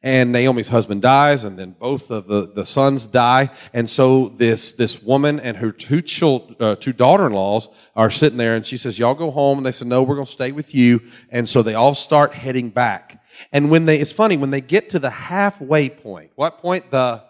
and 0.00 0.32
Naomi's 0.32 0.68
husband 0.68 1.00
dies, 1.00 1.44
and 1.44 1.58
then 1.58 1.70
both 1.70 2.10
of 2.10 2.26
the, 2.26 2.52
the 2.54 2.66
sons 2.66 3.06
die. 3.06 3.48
And 3.72 3.88
so 3.88 4.28
this, 4.28 4.72
this 4.72 5.02
woman 5.02 5.40
and 5.40 5.56
her 5.56 5.72
two 5.72 6.02
children, 6.02 6.56
uh, 6.60 6.76
two 6.76 6.92
daughter-in-laws 6.92 7.70
are 7.96 8.10
sitting 8.10 8.36
there, 8.36 8.54
and 8.54 8.66
she 8.66 8.76
says, 8.76 8.98
y'all 8.98 9.14
go 9.14 9.30
home. 9.30 9.56
And 9.56 9.66
they 9.66 9.72
said, 9.72 9.88
no, 9.88 10.02
we're 10.02 10.16
going 10.16 10.26
to 10.26 10.30
stay 10.30 10.52
with 10.52 10.74
you. 10.74 11.00
And 11.30 11.48
so 11.48 11.62
they 11.62 11.72
all 11.72 11.94
start 11.94 12.34
heading 12.34 12.68
back. 12.68 13.23
And 13.52 13.70
when 13.70 13.86
they, 13.86 13.98
it's 13.98 14.12
funny, 14.12 14.36
when 14.36 14.50
they 14.50 14.60
get 14.60 14.90
to 14.90 14.98
the 14.98 15.10
halfway 15.10 15.88
point, 15.88 16.30
what 16.34 16.58
point? 16.58 16.90
The 16.90 17.22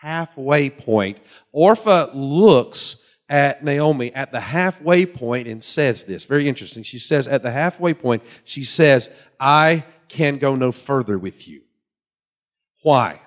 halfway 0.00 0.70
point, 0.70 1.18
Orpha 1.54 2.10
looks 2.14 3.02
at 3.28 3.62
Naomi 3.62 4.12
at 4.12 4.32
the 4.32 4.40
halfway 4.40 5.06
point 5.06 5.46
and 5.46 5.62
says 5.62 6.04
this. 6.04 6.24
Very 6.24 6.48
interesting. 6.48 6.82
She 6.82 6.98
says, 6.98 7.28
at 7.28 7.42
the 7.42 7.50
halfway 7.52 7.94
point, 7.94 8.22
she 8.44 8.64
says, 8.64 9.08
I 9.38 9.84
can 10.08 10.38
go 10.38 10.56
no 10.56 10.72
further 10.72 11.18
with 11.18 11.46
you. 11.46 11.62
Why? 12.82 13.20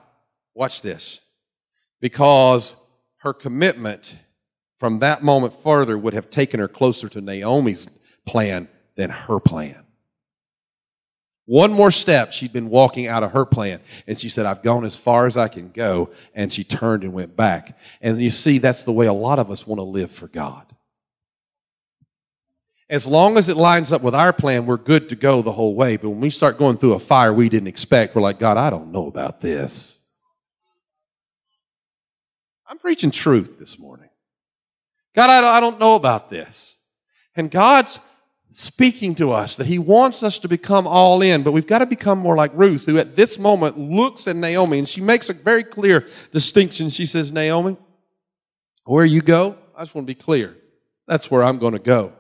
Watch 0.53 0.81
this. 0.81 1.21
Because 2.01 2.75
her 3.17 3.33
commitment 3.33 4.17
from 4.79 4.99
that 4.99 5.23
moment 5.23 5.53
further 5.63 5.97
would 5.97 6.13
have 6.13 6.29
taken 6.29 6.59
her 6.59 6.67
closer 6.67 7.07
to 7.07 7.21
Naomi's 7.21 7.89
plan 8.25 8.67
than 8.97 9.09
her 9.09 9.39
plan. 9.39 9.82
One 11.45 11.73
more 11.73 11.91
step, 11.91 12.31
she'd 12.31 12.53
been 12.53 12.69
walking 12.69 13.07
out 13.07 13.23
of 13.23 13.33
her 13.33 13.45
plan. 13.45 13.81
And 14.07 14.17
she 14.17 14.29
said, 14.29 14.45
I've 14.45 14.63
gone 14.63 14.85
as 14.85 14.95
far 14.95 15.25
as 15.25 15.35
I 15.35 15.49
can 15.49 15.71
go. 15.71 16.09
And 16.33 16.53
she 16.53 16.63
turned 16.63 17.03
and 17.03 17.11
went 17.11 17.35
back. 17.35 17.77
And 18.01 18.21
you 18.21 18.29
see, 18.29 18.59
that's 18.59 18.83
the 18.83 18.93
way 18.93 19.07
a 19.07 19.13
lot 19.13 19.39
of 19.39 19.51
us 19.51 19.67
want 19.67 19.79
to 19.79 19.83
live 19.83 20.11
for 20.11 20.27
God. 20.27 20.65
As 22.89 23.07
long 23.07 23.37
as 23.37 23.49
it 23.49 23.57
lines 23.57 23.91
up 23.91 24.01
with 24.01 24.15
our 24.15 24.31
plan, 24.31 24.65
we're 24.65 24.77
good 24.77 25.09
to 25.09 25.15
go 25.15 25.41
the 25.41 25.51
whole 25.51 25.75
way. 25.75 25.97
But 25.97 26.09
when 26.09 26.21
we 26.21 26.29
start 26.29 26.57
going 26.57 26.77
through 26.77 26.93
a 26.93 26.99
fire 26.99 27.33
we 27.33 27.49
didn't 27.49 27.67
expect, 27.67 28.15
we're 28.15 28.21
like, 28.21 28.39
God, 28.39 28.55
I 28.55 28.69
don't 28.69 28.91
know 28.91 29.07
about 29.07 29.41
this. 29.41 29.99
I'm 32.67 32.77
preaching 32.77 33.11
truth 33.11 33.59
this 33.59 33.77
morning. 33.77 34.09
God, 35.13 35.29
I 35.29 35.59
don't 35.59 35.79
know 35.79 35.95
about 35.95 36.29
this. 36.29 36.75
And 37.35 37.51
God's 37.51 37.99
speaking 38.53 39.15
to 39.15 39.31
us 39.31 39.55
that 39.57 39.67
He 39.67 39.79
wants 39.79 40.21
us 40.21 40.37
to 40.39 40.47
become 40.47 40.87
all 40.87 41.21
in, 41.21 41.43
but 41.43 41.51
we've 41.51 41.67
got 41.67 41.79
to 41.79 41.85
become 41.85 42.19
more 42.19 42.35
like 42.35 42.51
Ruth, 42.53 42.85
who 42.85 42.97
at 42.99 43.15
this 43.15 43.39
moment 43.39 43.77
looks 43.77 44.27
at 44.27 44.35
Naomi 44.35 44.79
and 44.79 44.87
she 44.87 45.01
makes 45.01 45.29
a 45.29 45.33
very 45.33 45.63
clear 45.63 46.07
distinction. 46.31 46.89
She 46.89 47.07
says, 47.07 47.31
Naomi, 47.31 47.77
where 48.85 49.05
you 49.05 49.21
go, 49.21 49.57
I 49.75 49.81
just 49.81 49.95
want 49.95 50.07
to 50.07 50.11
be 50.13 50.19
clear. 50.19 50.55
That's 51.07 51.31
where 51.31 51.43
I'm 51.43 51.57
going 51.57 51.73
to 51.73 51.79
go. 51.79 52.13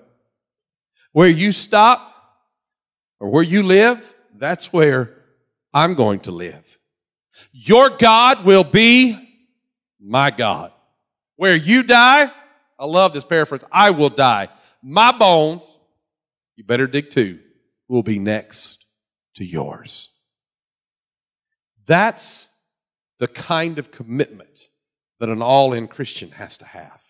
Where 1.11 1.29
you 1.29 1.51
stop 1.51 2.13
or 3.19 3.29
where 3.29 3.43
you 3.43 3.61
live, 3.61 4.15
that's 4.35 4.73
where 4.73 5.15
I'm 5.71 5.93
going 5.93 6.21
to 6.21 6.31
live. 6.31 6.79
Your 7.51 7.89
God 7.91 8.43
will 8.43 8.63
be 8.63 9.17
my 9.99 10.31
God. 10.31 10.71
Where 11.35 11.55
you 11.55 11.83
die, 11.83 12.31
I 12.79 12.85
love 12.85 13.13
this 13.13 13.23
paraphrase, 13.23 13.63
I 13.71 13.91
will 13.91 14.09
die. 14.09 14.49
My 14.81 15.11
bones, 15.11 15.63
you 16.55 16.63
better 16.63 16.87
dig 16.87 17.09
two, 17.09 17.39
will 17.87 18.03
be 18.03 18.19
next 18.19 18.85
to 19.35 19.45
yours. 19.45 20.09
That's 21.85 22.47
the 23.19 23.27
kind 23.27 23.79
of 23.79 23.91
commitment 23.91 24.67
that 25.19 25.29
an 25.29 25.41
all 25.41 25.73
in 25.73 25.87
Christian 25.87 26.31
has 26.31 26.57
to 26.57 26.65
have. 26.65 27.01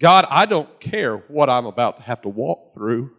God, 0.00 0.26
I 0.30 0.46
don't 0.46 0.80
care 0.80 1.18
what 1.28 1.50
I'm 1.50 1.66
about 1.66 1.96
to 1.96 2.02
have 2.02 2.22
to 2.22 2.28
walk 2.28 2.74
through. 2.74 3.12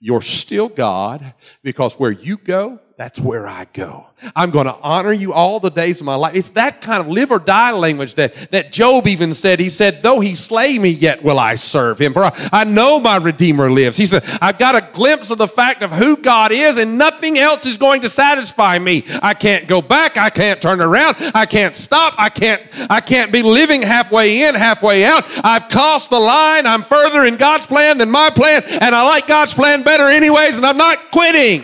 You're 0.00 0.22
still 0.22 0.68
God 0.68 1.34
because 1.62 1.98
where 1.98 2.12
you 2.12 2.36
go, 2.36 2.78
that's 2.98 3.20
where 3.20 3.46
I 3.46 3.64
go. 3.72 4.08
I'm 4.34 4.50
going 4.50 4.66
to 4.66 4.74
honor 4.74 5.12
you 5.12 5.32
all 5.32 5.60
the 5.60 5.70
days 5.70 6.00
of 6.00 6.06
my 6.06 6.16
life. 6.16 6.34
It's 6.34 6.48
that 6.50 6.80
kind 6.80 7.00
of 7.00 7.08
live 7.08 7.30
or 7.30 7.38
die 7.38 7.70
language 7.70 8.16
that, 8.16 8.50
that 8.50 8.72
Job 8.72 9.06
even 9.06 9.34
said. 9.34 9.60
He 9.60 9.70
said, 9.70 10.02
though 10.02 10.18
he 10.18 10.34
slay 10.34 10.80
me, 10.80 10.88
yet 10.88 11.22
will 11.22 11.38
I 11.38 11.54
serve 11.54 12.00
him. 12.00 12.12
For 12.12 12.24
I, 12.24 12.48
I 12.52 12.64
know 12.64 12.98
my 12.98 13.18
Redeemer 13.18 13.70
lives. 13.70 13.96
He 13.96 14.04
said, 14.04 14.24
I've 14.42 14.58
got 14.58 14.74
a 14.74 14.84
glimpse 14.92 15.30
of 15.30 15.38
the 15.38 15.46
fact 15.46 15.84
of 15.84 15.92
who 15.92 16.16
God 16.16 16.50
is 16.50 16.76
and 16.76 16.98
nothing 16.98 17.38
else 17.38 17.66
is 17.66 17.78
going 17.78 18.00
to 18.00 18.08
satisfy 18.08 18.80
me. 18.80 19.04
I 19.22 19.32
can't 19.32 19.68
go 19.68 19.80
back. 19.80 20.16
I 20.16 20.28
can't 20.28 20.60
turn 20.60 20.80
around. 20.80 21.18
I 21.36 21.46
can't 21.46 21.76
stop. 21.76 22.14
I 22.18 22.30
can't, 22.30 22.60
I 22.90 23.00
can't 23.00 23.30
be 23.30 23.44
living 23.44 23.82
halfway 23.82 24.42
in, 24.42 24.56
halfway 24.56 25.04
out. 25.04 25.24
I've 25.44 25.68
crossed 25.68 26.10
the 26.10 26.18
line. 26.18 26.66
I'm 26.66 26.82
further 26.82 27.24
in 27.24 27.36
God's 27.36 27.68
plan 27.68 27.98
than 27.98 28.10
my 28.10 28.30
plan 28.30 28.64
and 28.64 28.92
I 28.92 29.06
like 29.06 29.28
God's 29.28 29.54
plan 29.54 29.84
better 29.84 30.08
anyways 30.08 30.56
and 30.56 30.66
I'm 30.66 30.76
not 30.76 31.12
quitting. 31.12 31.62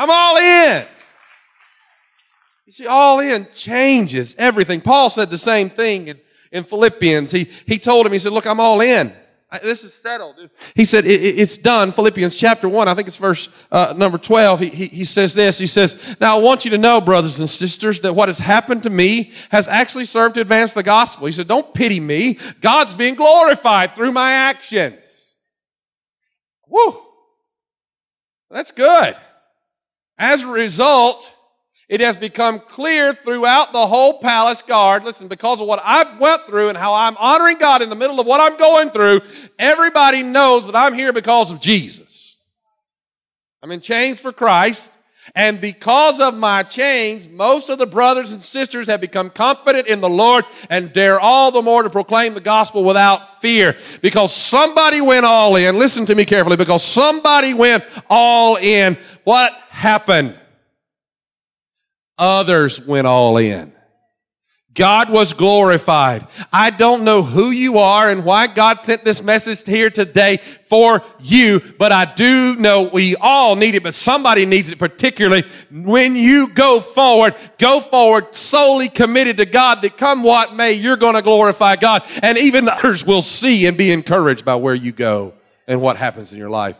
I'm 0.00 0.08
all 0.08 0.38
in. 0.38 0.86
You 2.64 2.72
see, 2.72 2.86
all 2.86 3.20
in 3.20 3.46
changes 3.52 4.34
everything. 4.38 4.80
Paul 4.80 5.10
said 5.10 5.28
the 5.28 5.36
same 5.36 5.68
thing 5.68 6.08
in, 6.08 6.18
in 6.50 6.64
Philippians. 6.64 7.30
He, 7.30 7.50
he 7.66 7.78
told 7.78 8.06
him, 8.06 8.12
he 8.12 8.18
said, 8.18 8.32
look, 8.32 8.46
I'm 8.46 8.60
all 8.60 8.80
in. 8.80 9.12
I, 9.50 9.58
this 9.58 9.84
is 9.84 9.92
settled. 9.92 10.36
He 10.74 10.86
said, 10.86 11.04
it, 11.04 11.20
it's 11.20 11.58
done. 11.58 11.92
Philippians 11.92 12.34
chapter 12.34 12.66
1, 12.66 12.88
I 12.88 12.94
think 12.94 13.08
it's 13.08 13.18
verse 13.18 13.50
uh, 13.70 13.92
number 13.94 14.16
12. 14.16 14.60
He, 14.60 14.68
he, 14.70 14.86
he 14.86 15.04
says 15.04 15.34
this. 15.34 15.58
He 15.58 15.66
says, 15.66 16.16
Now 16.18 16.38
I 16.38 16.40
want 16.40 16.64
you 16.64 16.70
to 16.70 16.78
know, 16.78 17.02
brothers 17.02 17.38
and 17.38 17.50
sisters, 17.50 18.00
that 18.00 18.16
what 18.16 18.30
has 18.30 18.38
happened 18.38 18.84
to 18.84 18.90
me 18.90 19.32
has 19.50 19.68
actually 19.68 20.06
served 20.06 20.36
to 20.36 20.40
advance 20.40 20.72
the 20.72 20.82
gospel. 20.82 21.26
He 21.26 21.32
said, 21.32 21.46
Don't 21.46 21.74
pity 21.74 22.00
me. 22.00 22.38
God's 22.62 22.94
being 22.94 23.16
glorified 23.16 23.94
through 23.94 24.12
my 24.12 24.32
actions. 24.32 25.36
Woo! 26.66 27.02
That's 28.50 28.72
good. 28.72 29.14
As 30.20 30.42
a 30.42 30.48
result, 30.48 31.34
it 31.88 32.02
has 32.02 32.14
become 32.14 32.60
clear 32.60 33.14
throughout 33.14 33.72
the 33.72 33.86
whole 33.86 34.20
palace 34.20 34.60
guard. 34.60 35.02
Listen, 35.02 35.28
because 35.28 35.62
of 35.62 35.66
what 35.66 35.80
I've 35.82 36.20
went 36.20 36.42
through 36.46 36.68
and 36.68 36.76
how 36.76 36.92
I'm 36.92 37.16
honoring 37.16 37.56
God 37.56 37.80
in 37.80 37.88
the 37.88 37.96
middle 37.96 38.20
of 38.20 38.26
what 38.26 38.38
I'm 38.38 38.58
going 38.58 38.90
through, 38.90 39.22
everybody 39.58 40.22
knows 40.22 40.66
that 40.66 40.76
I'm 40.76 40.92
here 40.92 41.14
because 41.14 41.50
of 41.50 41.58
Jesus. 41.58 42.36
I'm 43.62 43.72
in 43.72 43.80
chains 43.80 44.20
for 44.20 44.30
Christ. 44.30 44.92
And 45.34 45.60
because 45.60 46.20
of 46.20 46.34
my 46.34 46.62
chains, 46.62 47.28
most 47.28 47.70
of 47.70 47.78
the 47.78 47.86
brothers 47.86 48.32
and 48.32 48.42
sisters 48.42 48.88
have 48.88 49.00
become 49.00 49.30
confident 49.30 49.86
in 49.86 50.00
the 50.00 50.08
Lord 50.08 50.44
and 50.68 50.92
dare 50.92 51.20
all 51.20 51.50
the 51.52 51.62
more 51.62 51.82
to 51.82 51.90
proclaim 51.90 52.34
the 52.34 52.40
gospel 52.40 52.84
without 52.84 53.40
fear. 53.40 53.76
Because 54.02 54.34
somebody 54.34 55.00
went 55.00 55.24
all 55.24 55.56
in. 55.56 55.78
Listen 55.78 56.06
to 56.06 56.14
me 56.14 56.24
carefully. 56.24 56.56
Because 56.56 56.82
somebody 56.82 57.54
went 57.54 57.84
all 58.08 58.56
in. 58.56 58.96
What 59.24 59.52
happened? 59.68 60.38
Others 62.18 62.86
went 62.86 63.06
all 63.06 63.36
in. 63.36 63.72
God 64.74 65.10
was 65.10 65.32
glorified. 65.32 66.28
I 66.52 66.70
don't 66.70 67.02
know 67.02 67.24
who 67.24 67.50
you 67.50 67.78
are 67.78 68.08
and 68.08 68.24
why 68.24 68.46
God 68.46 68.80
sent 68.80 69.02
this 69.04 69.20
message 69.20 69.66
here 69.66 69.90
today 69.90 70.36
for 70.36 71.02
you, 71.18 71.60
but 71.76 71.90
I 71.90 72.04
do 72.04 72.54
know 72.54 72.84
we 72.84 73.16
all 73.16 73.56
need 73.56 73.74
it, 73.74 73.82
but 73.82 73.94
somebody 73.94 74.46
needs 74.46 74.70
it 74.70 74.78
particularly. 74.78 75.42
When 75.72 76.14
you 76.14 76.48
go 76.48 76.80
forward, 76.80 77.34
go 77.58 77.80
forward 77.80 78.36
solely 78.36 78.88
committed 78.88 79.38
to 79.38 79.44
God 79.44 79.82
that 79.82 79.96
come 79.96 80.22
what 80.22 80.54
may, 80.54 80.74
you're 80.74 80.96
going 80.96 81.16
to 81.16 81.22
glorify 81.22 81.74
God 81.74 82.04
and 82.22 82.38
even 82.38 82.68
others 82.68 83.04
will 83.04 83.22
see 83.22 83.66
and 83.66 83.76
be 83.76 83.90
encouraged 83.90 84.44
by 84.44 84.54
where 84.54 84.74
you 84.74 84.92
go 84.92 85.34
and 85.66 85.82
what 85.82 85.96
happens 85.96 86.32
in 86.32 86.38
your 86.38 86.50
life. 86.50 86.76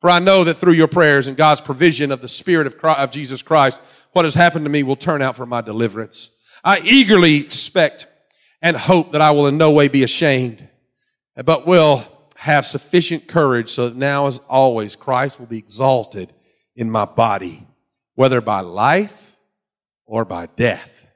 For 0.00 0.08
I 0.08 0.18
know 0.18 0.44
that 0.44 0.54
through 0.54 0.74
your 0.74 0.88
prayers 0.88 1.26
and 1.26 1.36
God's 1.36 1.60
provision 1.60 2.10
of 2.10 2.22
the 2.22 2.28
Spirit 2.28 2.66
of, 2.66 2.78
Christ, 2.78 3.00
of 3.00 3.10
Jesus 3.10 3.42
Christ, 3.42 3.80
what 4.12 4.24
has 4.24 4.34
happened 4.34 4.64
to 4.64 4.70
me 4.70 4.82
will 4.82 4.96
turn 4.96 5.20
out 5.20 5.36
for 5.36 5.44
my 5.44 5.60
deliverance. 5.60 6.30
I 6.64 6.80
eagerly 6.80 7.36
expect 7.36 8.06
and 8.62 8.76
hope 8.76 9.12
that 9.12 9.20
I 9.20 9.32
will 9.32 9.46
in 9.46 9.58
no 9.58 9.70
way 9.70 9.88
be 9.88 10.02
ashamed, 10.02 10.66
but 11.44 11.66
will 11.66 12.06
have 12.36 12.66
sufficient 12.66 13.28
courage 13.28 13.70
so 13.70 13.88
that 13.88 13.96
now 13.96 14.26
as 14.26 14.38
always 14.48 14.96
Christ 14.96 15.38
will 15.38 15.46
be 15.46 15.58
exalted 15.58 16.32
in 16.74 16.90
my 16.90 17.04
body, 17.04 17.66
whether 18.14 18.40
by 18.40 18.60
life 18.60 19.36
or 20.06 20.24
by 20.24 20.46
death. 20.46 21.06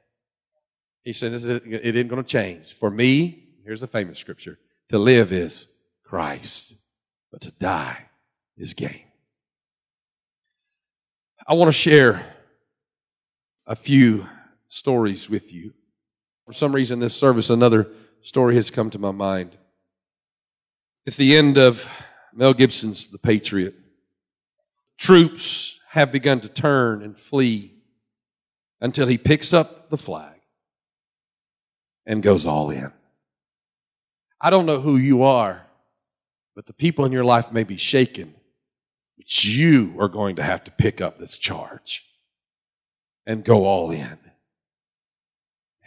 He 1.03 1.13
said, 1.15 1.33
"This 1.33 1.45
it 1.45 1.67
isn't 1.67 2.09
going 2.09 2.23
to 2.23 2.29
change. 2.29 2.75
For 2.75 2.91
me, 2.91 3.49
here's 3.65 3.81
the 3.81 3.87
famous 3.87 4.19
scripture, 4.19 4.59
to 4.91 4.99
live 4.99 5.33
is 5.33 5.69
Christ, 6.05 6.75
but 7.33 7.41
to 7.43 7.51
die 7.51 8.07
is 8.57 8.75
gain. 8.75 9.05
I 11.47 11.55
want 11.55 11.69
to 11.69 11.73
share 11.73 12.35
a 13.67 13.75
few 13.75 14.27
stories 14.69 15.29
with 15.29 15.53
you. 15.53 15.73
For 16.47 16.53
some 16.53 16.75
reason, 16.75 17.01
this 17.01 17.17
service, 17.17 17.51
another 17.51 17.89
story 18.21 18.55
has 18.55 18.71
come 18.71 18.91
to 18.91 18.99
my 18.99 19.11
mind. 19.11 19.57
It's 21.07 21.17
the 21.17 21.37
end 21.37 21.59
of 21.59 21.91
Mel 22.33 22.55
Gibson's 22.55 23.09
The 23.09 23.19
Patriot. 23.19 23.75
Troops 24.99 25.81
have 25.91 26.13
begun 26.13 26.41
to 26.41 26.49
turn 26.49 27.03
and 27.03 27.19
flee 27.19 27.75
until 28.81 29.07
he 29.07 29.19
picks 29.19 29.53
up 29.53 29.91
the 29.91 29.99
flag 29.99 30.41
and 32.07 32.23
goes 32.23 32.47
all 32.47 32.71
in. 32.71 32.93
I 34.41 34.51
don't 34.51 34.67
know 34.67 34.81
who 34.81 34.97
you 34.97 35.23
are, 35.23 35.67
but 36.55 36.67
the 36.67 36.73
people 36.73 37.05
in 37.05 37.13
your 37.13 37.25
life 37.25 37.51
may 37.51 37.65
be 37.65 37.77
shaken, 37.77 38.35
but 39.17 39.45
you 39.45 39.97
are 39.99 40.09
going 40.09 40.37
to 40.37 40.43
have 40.43 40.65
to 40.65 40.71
pick 40.71 41.01
up 41.01 41.19
this 41.19 41.39
charge 41.39 42.05
and 43.27 43.45
go 43.45 43.65
all 43.65 43.91
in 43.91 44.19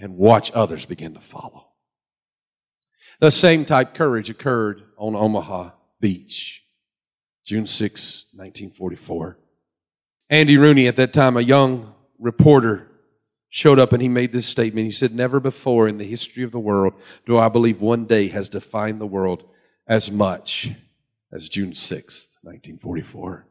and 0.02 0.18
watch 0.18 0.52
others 0.54 0.86
begin 0.86 1.14
to 1.14 1.22
follow. 1.22 1.68
The 3.20 3.32
same 3.32 3.66
type 3.66 3.94
courage 3.94 4.32
occurred 4.32 4.82
on 4.98 5.16
Omaha 5.16 5.70
Beach, 6.00 6.66
June 7.46 7.68
6, 7.68 8.26
1944. 8.34 9.38
Andy 10.32 10.58
Rooney, 10.58 10.88
at 10.88 10.96
that 10.96 11.14
time 11.14 11.38
a 11.38 11.42
young 11.42 11.94
reporter, 12.18 12.88
showed 13.50 13.78
up 13.78 13.94
and 13.94 14.02
he 14.02 14.10
made 14.10 14.32
this 14.32 14.48
statement. 14.48 14.86
He 14.86 14.92
said, 14.92 15.14
Never 15.14 15.40
before 15.40 15.88
in 15.88 16.00
the 16.00 16.06
history 16.06 16.44
of 16.44 16.52
the 16.52 16.60
world 16.60 16.94
do 17.28 17.38
I 17.38 17.50
believe 17.50 17.80
one 17.80 18.06
day 18.06 18.30
has 18.30 18.50
defined 18.50 19.00
the 19.00 19.06
world 19.06 19.48
as 19.86 20.10
much 20.10 20.72
as 21.32 21.48
June 21.48 21.72
6th, 21.72 22.38
1944. 22.42 23.46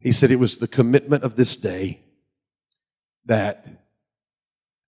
He 0.00 0.12
said 0.12 0.30
it 0.30 0.40
was 0.40 0.58
the 0.58 0.66
commitment 0.66 1.22
of 1.22 1.36
this 1.36 1.54
day 1.56 2.00
that 3.26 3.85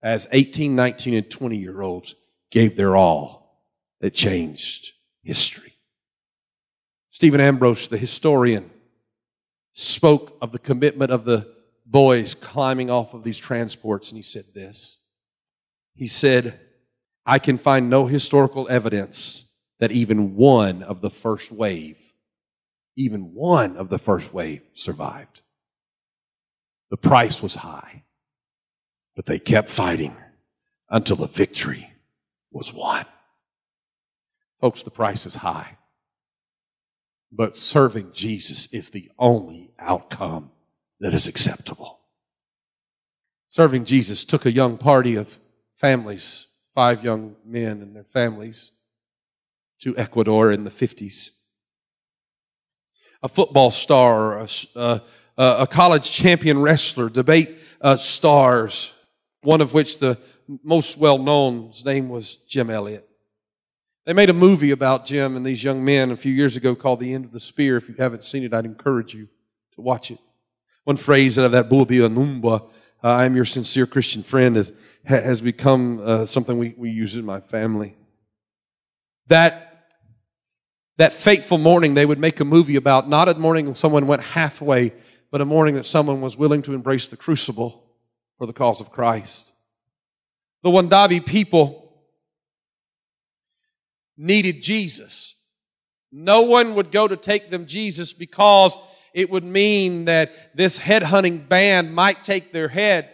as 0.03 0.27
18, 0.33 0.75
19, 0.75 1.15
and 1.15 1.31
20 1.31 1.57
year 1.57 1.83
olds 1.83 2.15
gave 2.51 2.77
their 2.77 2.97
all 2.97 3.63
that 4.01 4.15
changed 4.15 4.93
history. 5.23 5.75
Stephen 7.09 7.41
Ambrose, 7.41 7.89
the 7.89 7.99
historian, 7.99 8.71
spoke 9.73 10.37
of 10.41 10.53
the 10.53 10.59
commitment 10.59 11.11
of 11.11 11.25
the 11.25 11.53
boys 11.85 12.35
climbing 12.35 12.91
off 12.91 13.15
of 13.15 13.25
these 13.25 13.39
transports, 13.39 14.11
and 14.11 14.17
he 14.17 14.23
said 14.23 14.45
this. 14.55 14.99
He 15.95 16.07
said, 16.07 16.61
I 17.27 17.39
can 17.39 17.59
find 17.59 17.91
no 17.91 18.07
historical 18.07 18.69
evidence 18.69 19.45
that 19.81 19.93
even 19.93 20.37
one 20.37 20.83
of 20.83 21.01
the 21.01 21.11
first 21.11 21.51
wave, 21.51 21.99
even 22.97 23.35
one 23.35 23.77
of 23.77 23.89
the 23.89 23.99
first 23.99 24.33
wave 24.33 24.63
survived. 24.75 25.43
The 26.91 26.97
price 26.97 27.43
was 27.43 27.57
high. 27.57 28.05
But 29.19 29.27
they 29.27 29.41
kept 29.41 29.69
fighting 29.69 30.15
until 30.89 31.17
the 31.17 31.27
victory 31.27 31.93
was 32.53 32.73
won. 32.73 33.05
Folks, 34.61 34.85
the 34.85 34.93
price 34.93 35.27
is 35.27 35.35
high. 35.35 35.77
But 37.33 37.57
serving 37.57 38.13
Jesus 38.13 38.73
is 38.73 38.91
the 38.91 39.11
only 39.19 39.73
outcome 39.77 40.53
that 41.01 41.15
is 41.15 41.27
acceptable. 41.27 41.99
Serving 43.49 43.87
Jesus 43.87 44.25
took 44.25 44.47
a 44.47 44.53
young 44.53 44.79
party 44.79 45.17
of 45.17 45.41
families, 45.75 46.47
five 46.73 47.03
young 47.03 47.35
men 47.45 47.83
and 47.83 47.97
their 47.97 48.05
families, 48.05 48.71
to 49.81 49.99
Ecuador 49.99 50.53
in 50.53 50.63
the 50.63 50.71
50s. 50.71 51.31
A 53.25 53.29
football 53.29 53.73
star, 53.73 54.39
a, 54.39 54.49
a, 54.77 55.03
a 55.37 55.67
college 55.67 56.09
champion 56.09 56.61
wrestler, 56.61 57.09
debate 57.09 57.57
uh, 57.81 57.97
stars, 57.97 58.93
one 59.43 59.61
of 59.61 59.73
which 59.73 59.99
the 59.99 60.19
most 60.63 60.99
well 60.99 61.19
known, 61.19 61.69
his 61.69 61.85
name 61.85 62.09
was 62.09 62.37
Jim 62.49 62.71
Elliot. 62.71 63.09
They 64.05 64.13
made 64.15 64.31
a 64.31 64.35
movie 64.35 64.71
about 64.71 65.05
Jim 65.05 65.37
and 65.37 65.45
these 65.45 65.63
young 65.63 65.85
men 65.85 66.11
a 66.11 66.17
few 66.17 66.33
years 66.33 66.57
ago 66.57 66.75
called 66.75 67.01
The 67.01 67.13
End 67.13 67.27
of 67.27 67.33
the 67.33 67.41
Spear. 67.41 67.77
If 67.77 67.89
you 67.89 67.95
haven't 67.99 68.25
seen 68.25 68.43
it, 68.43 68.55
I'd 68.55 68.65
encourage 68.65 69.15
you 69.15 69.29
to 69.75 69.83
watch 69.83 70.11
it. 70.11 70.19
One 70.85 70.97
phrase 70.97 71.39
out 71.39 71.45
of 71.45 71.53
that 71.53 71.69
Bulbia 71.69 72.09
Numba, 72.09 72.63
uh, 73.05 73.07
I 73.07 73.27
am 73.27 73.37
your 73.37 73.45
sincere 73.45 73.87
Christian 73.87 74.23
friend, 74.23 74.57
has, 74.57 74.73
has 75.05 75.43
become 75.43 76.01
uh, 76.03 76.25
something 76.25 76.57
we, 76.57 76.75
we 76.79 76.89
use 76.89 77.17
in 77.17 77.25
my 77.27 77.41
family. 77.41 77.97
That, 79.27 79.91
that 80.97 81.13
fateful 81.13 81.59
morning, 81.59 81.93
they 81.93 82.07
would 82.07 82.19
make 82.19 82.41
a 82.41 82.47
movie 82.47 82.77
about 82.77 83.11
not 83.11 83.29
a 83.29 83.35
morning 83.35 83.67
when 83.67 83.75
someone 83.75 84.07
went 84.07 84.23
halfway, 84.23 84.95
but 85.31 85.43
a 85.43 85.45
morning 85.45 85.75
that 85.75 85.85
someone 85.85 86.23
was 86.23 86.39
willing 86.39 86.63
to 86.63 86.73
embrace 86.73 87.09
the 87.09 87.19
crucible 87.19 87.88
for 88.39 88.47
the 88.47 88.53
cause 88.53 88.81
of 88.81 88.91
Christ. 88.91 89.53
The 90.63 90.71
Wandaabe 90.71 91.27
people 91.27 92.03
needed 94.17 94.63
Jesus. 94.63 95.35
No 96.11 96.43
one 96.43 96.75
would 96.75 96.91
go 96.91 97.07
to 97.07 97.17
take 97.17 97.51
them 97.51 97.67
Jesus 97.67 98.13
because 98.13 98.77
it 99.13 99.31
would 99.31 99.45
mean 99.45 100.07
that 100.07 100.33
this 100.55 100.79
headhunting 100.79 101.49
band 101.49 101.95
might 101.95 102.25
take 102.25 102.53
their 102.53 102.69
heads. 102.69 103.09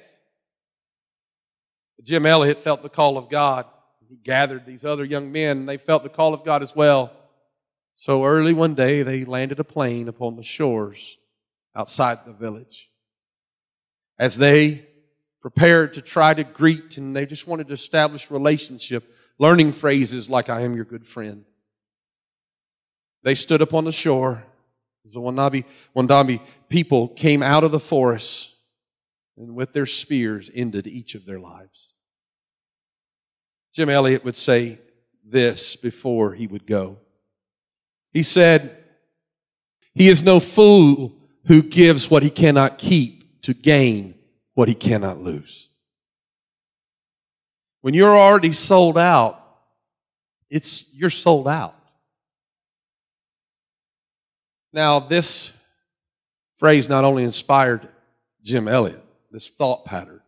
Jim 2.03 2.27
Elliot 2.27 2.61
felt 2.61 2.83
the 2.83 2.89
call 2.89 3.17
of 3.17 3.31
God. 3.31 3.67
He 4.09 4.17
gathered 4.17 4.67
these 4.67 4.85
other 4.85 5.05
young 5.05 5.33
men, 5.33 5.59
and 5.59 5.69
they 5.69 5.79
felt 5.79 6.03
the 6.03 6.11
call 6.11 6.35
of 6.35 6.45
God 6.45 6.63
as 6.63 6.77
well. 6.77 7.11
So 7.95 8.25
early 8.25 8.53
one 8.53 8.75
day, 8.75 9.03
they 9.03 9.25
landed 9.25 9.59
a 9.59 9.65
plane 9.65 10.09
upon 10.09 10.37
the 10.37 10.43
shores 10.43 11.17
outside 11.75 12.27
the 12.27 12.33
village. 12.33 12.91
As 14.19 14.37
they 14.37 14.87
prepared 15.45 15.93
to 15.93 16.01
try 16.01 16.33
to 16.33 16.43
greet 16.43 16.97
and 16.97 17.15
they 17.15 17.27
just 17.27 17.47
wanted 17.47 17.69
to 17.69 17.75
establish 17.75 18.31
relationship, 18.31 19.15
learning 19.39 19.75
phrases 19.75 20.31
like, 20.31 20.49
I 20.49 20.63
am 20.63 20.75
your 20.75 20.87
good 20.87 21.07
friend. 21.07 21.45
They 23.25 23.35
stood 23.35 23.61
up 23.61 23.75
on 23.75 23.85
the 23.85 23.93
shore 23.93 24.43
the 25.05 25.21
Wandaabe, 25.21 25.67
Wandaabe 25.95 26.41
people 26.71 27.09
came 27.09 27.43
out 27.43 27.63
of 27.63 27.73
the 27.73 27.79
forest 27.79 28.55
and 29.37 29.55
with 29.55 29.75
their 29.75 29.85
spears 29.85 30.51
ended 30.55 30.87
each 30.87 31.15
of 31.15 31.27
their 31.27 31.39
lives. 31.39 31.93
Jim 33.75 33.91
Elliot 33.91 34.25
would 34.25 34.37
say 34.37 34.79
this 35.23 35.77
before 35.77 36.33
he 36.33 36.47
would 36.47 36.67
go. 36.67 36.97
He 38.15 38.23
said, 38.23 38.83
He 39.93 40.09
is 40.09 40.23
no 40.23 40.41
fool 40.41 41.13
who 41.45 41.63
gives 41.63 42.11
what 42.11 42.23
he 42.23 42.31
cannot 42.31 42.79
keep 42.79 43.43
to 43.43 43.53
gain 43.53 44.14
what 44.55 44.69
he 44.69 44.75
cannot 44.75 45.21
lose. 45.21 45.69
When 47.83 47.93
you're 47.93 48.17
already 48.17 48.53
sold 48.53 48.97
out, 48.97 49.41
it's, 50.49 50.87
you're 50.95 51.11
sold 51.11 51.49
out. 51.49 51.77
Now, 54.73 55.01
this 55.01 55.53
phrase 56.57 56.89
not 56.89 57.05
only 57.05 57.25
inspired 57.25 57.89
Jim 58.43 58.69
Elliot, 58.69 59.05
this 59.31 59.51
thought 59.51 59.85
pattern, 59.85 60.21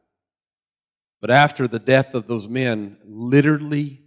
but 1.21 1.31
after 1.31 1.67
the 1.67 1.79
death 1.79 2.15
of 2.15 2.27
those 2.27 2.47
men, 2.47 2.99
literally 3.05 4.03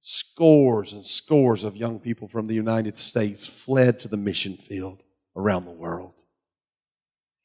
scores 0.00 0.92
and 0.92 1.04
scores 1.04 1.64
of 1.64 1.76
young 1.76 1.98
people 1.98 2.28
from 2.28 2.46
the 2.46 2.54
United 2.54 2.96
States 2.96 3.46
fled 3.46 4.00
to 4.00 4.08
the 4.08 4.16
mission 4.16 4.56
field 4.56 5.02
around 5.36 5.64
the 5.64 5.70
world 5.70 6.22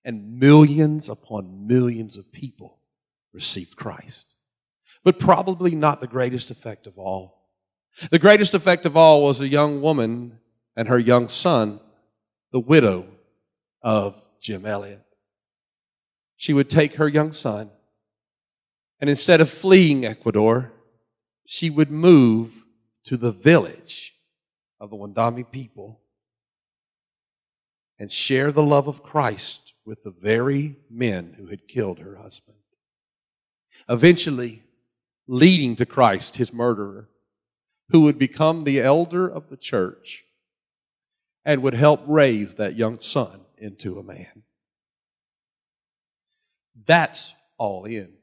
and 0.05 0.39
millions 0.39 1.09
upon 1.09 1.67
millions 1.67 2.15
of 2.15 2.31
people 2.31 2.79
received 3.33 3.75
Christ. 3.75 4.35
But 5.03 5.19
probably 5.19 5.75
not 5.75 5.99
the 5.99 6.07
greatest 6.07 6.51
effect 6.51 6.85
of 6.87 6.97
all. 6.99 7.49
The 8.11 8.19
greatest 8.19 8.53
effect 8.53 8.85
of 8.85 8.95
all 8.95 9.23
was 9.23 9.41
a 9.41 9.47
young 9.47 9.81
woman 9.81 10.39
and 10.77 10.87
her 10.87 10.99
young 10.99 11.27
son, 11.27 11.79
the 12.51 12.59
widow 12.59 13.07
of 13.81 14.23
Jim 14.39 14.65
Elliot. 14.65 15.01
She 16.37 16.53
would 16.53 16.69
take 16.69 16.95
her 16.95 17.07
young 17.07 17.31
son, 17.31 17.71
and 18.99 19.09
instead 19.09 19.41
of 19.41 19.49
fleeing 19.49 20.05
Ecuador, 20.05 20.73
she 21.45 21.69
would 21.69 21.89
move 21.89 22.65
to 23.05 23.17
the 23.17 23.31
village 23.31 24.15
of 24.79 24.89
the 24.89 24.95
Wandaabe 24.97 25.49
people 25.49 26.01
and 27.97 28.11
share 28.11 28.51
the 28.51 28.63
love 28.63 28.87
of 28.87 29.01
Christ 29.01 29.64
with 29.85 30.03
the 30.03 30.11
very 30.11 30.75
men 30.89 31.35
who 31.37 31.47
had 31.47 31.67
killed 31.67 31.99
her 31.99 32.15
husband. 32.15 32.57
Eventually, 33.87 34.63
leading 35.27 35.75
to 35.75 35.85
Christ, 35.85 36.37
his 36.37 36.53
murderer, 36.53 37.09
who 37.89 38.01
would 38.01 38.17
become 38.17 38.63
the 38.63 38.81
elder 38.81 39.27
of 39.27 39.49
the 39.49 39.57
church 39.57 40.23
and 41.43 41.61
would 41.61 41.75
help 41.75 42.01
raise 42.07 42.55
that 42.55 42.75
young 42.75 42.99
son 42.99 43.41
into 43.57 43.99
a 43.99 44.03
man. 44.03 44.43
That's 46.85 47.33
all 47.57 47.85
in. 47.85 48.13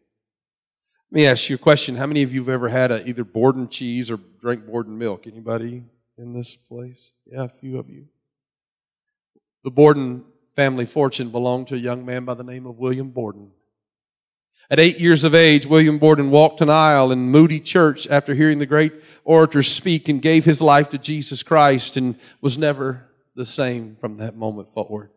Let 1.11 1.15
me 1.21 1.27
ask 1.27 1.49
you 1.49 1.57
a 1.57 1.59
question. 1.59 1.97
How 1.97 2.07
many 2.07 2.23
of 2.23 2.33
you 2.33 2.41
have 2.41 2.49
ever 2.49 2.69
had 2.69 2.91
a, 2.91 3.07
either 3.07 3.25
Borden 3.25 3.69
cheese 3.69 4.11
or 4.11 4.19
drank 4.41 4.67
Borden 4.67 4.97
milk? 4.97 5.27
Anybody 5.27 5.85
in 6.19 6.33
this 6.33 6.55
place? 6.57 7.13
Yeah, 7.27 7.45
a 7.45 7.49
few 7.49 7.79
of 7.79 7.89
you. 7.89 8.07
The 9.63 9.71
Borden 9.71 10.25
family 10.55 10.87
fortune 10.87 11.31
belonged 11.31 11.69
to 11.69 11.75
a 11.75 11.79
young 11.79 12.05
man 12.05 12.25
by 12.25 12.35
the 12.35 12.45
name 12.45 12.67
of 12.67 12.79
William 12.79 13.11
Borden. 13.11 13.51
At 14.71 14.81
eight 14.81 14.99
years 14.99 15.25
of 15.25 15.35
age, 15.35 15.67
William 15.67 15.99
Borden 15.99 16.31
walked 16.31 16.61
an 16.61 16.71
aisle 16.71 17.13
in 17.13 17.31
Moody 17.31 17.61
Church 17.61 18.07
after 18.07 18.35
hearing 18.35 18.59
the 18.59 18.67
great 18.67 18.93
orator 19.25 19.63
speak 19.63 20.09
and 20.09 20.23
gave 20.23 20.45
his 20.45 20.63
life 20.63 20.89
to 20.91 20.99
Jesus 20.99 21.43
Christ 21.43 21.97
and 21.97 22.17
was 22.41 22.57
never 22.57 23.07
the 23.35 23.45
same 23.45 23.97
from 24.01 24.17
that 24.17 24.35
moment 24.37 24.73
forward. 24.73 25.11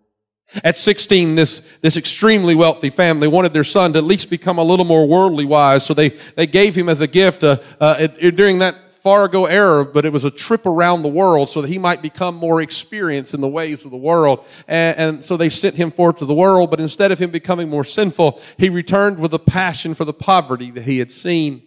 At 0.63 0.77
16, 0.77 1.35
this, 1.35 1.67
this 1.81 1.97
extremely 1.97 2.53
wealthy 2.53 2.89
family 2.89 3.27
wanted 3.27 3.53
their 3.53 3.63
son 3.63 3.93
to 3.93 3.99
at 3.99 4.03
least 4.03 4.29
become 4.29 4.57
a 4.57 4.63
little 4.63 4.85
more 4.85 5.07
worldly 5.07 5.45
wise, 5.45 5.85
so 5.85 5.93
they, 5.93 6.09
they 6.35 6.47
gave 6.47 6.75
him 6.75 6.87
as 6.87 7.01
a 7.01 7.07
gift 7.07 7.43
uh, 7.43 7.57
uh, 7.79 8.07
during 8.07 8.59
that 8.59 8.84
far 9.05 9.25
ago 9.25 9.45
era, 9.45 9.85
but 9.85 10.03
it 10.03 10.11
was 10.11 10.25
a 10.25 10.31
trip 10.31 10.65
around 10.65 11.03
the 11.03 11.07
world 11.07 11.47
so 11.47 11.61
that 11.61 11.67
he 11.67 11.77
might 11.77 12.01
become 12.01 12.33
more 12.33 12.59
experienced 12.59 13.35
in 13.35 13.39
the 13.39 13.47
ways 13.47 13.85
of 13.85 13.91
the 13.91 13.97
world. 13.97 14.43
And, 14.67 14.97
and 14.97 15.23
so 15.23 15.37
they 15.37 15.47
sent 15.47 15.75
him 15.75 15.91
forth 15.91 16.17
to 16.17 16.25
the 16.25 16.33
world, 16.33 16.71
but 16.71 16.81
instead 16.81 17.11
of 17.11 17.19
him 17.19 17.29
becoming 17.29 17.69
more 17.69 17.83
sinful, 17.83 18.41
he 18.57 18.71
returned 18.71 19.19
with 19.19 19.31
a 19.35 19.37
passion 19.37 19.93
for 19.93 20.05
the 20.05 20.13
poverty 20.13 20.71
that 20.71 20.85
he 20.85 20.97
had 20.97 21.11
seen. 21.11 21.61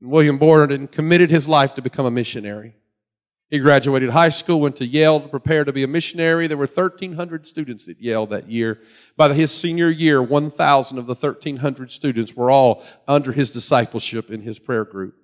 William 0.00 0.38
Borden 0.38 0.88
committed 0.88 1.30
his 1.30 1.46
life 1.46 1.74
to 1.74 1.82
become 1.82 2.06
a 2.06 2.10
missionary. 2.10 2.74
He 3.50 3.58
graduated 3.58 4.08
high 4.08 4.30
school, 4.30 4.60
went 4.60 4.76
to 4.76 4.86
Yale 4.86 5.20
to 5.20 5.28
prepare 5.28 5.62
to 5.64 5.74
be 5.74 5.82
a 5.82 5.88
missionary. 5.88 6.46
There 6.46 6.56
were 6.56 6.64
1,300 6.64 7.46
students 7.46 7.86
at 7.86 8.00
Yale 8.00 8.24
that 8.28 8.48
year. 8.48 8.80
By 9.18 9.34
his 9.34 9.52
senior 9.52 9.90
year, 9.90 10.22
1,000 10.22 10.96
of 10.96 11.06
the 11.06 11.14
1,300 11.14 11.90
students 11.90 12.34
were 12.34 12.50
all 12.50 12.82
under 13.06 13.32
his 13.32 13.50
discipleship 13.50 14.30
in 14.30 14.40
his 14.40 14.58
prayer 14.58 14.86
group. 14.86 15.16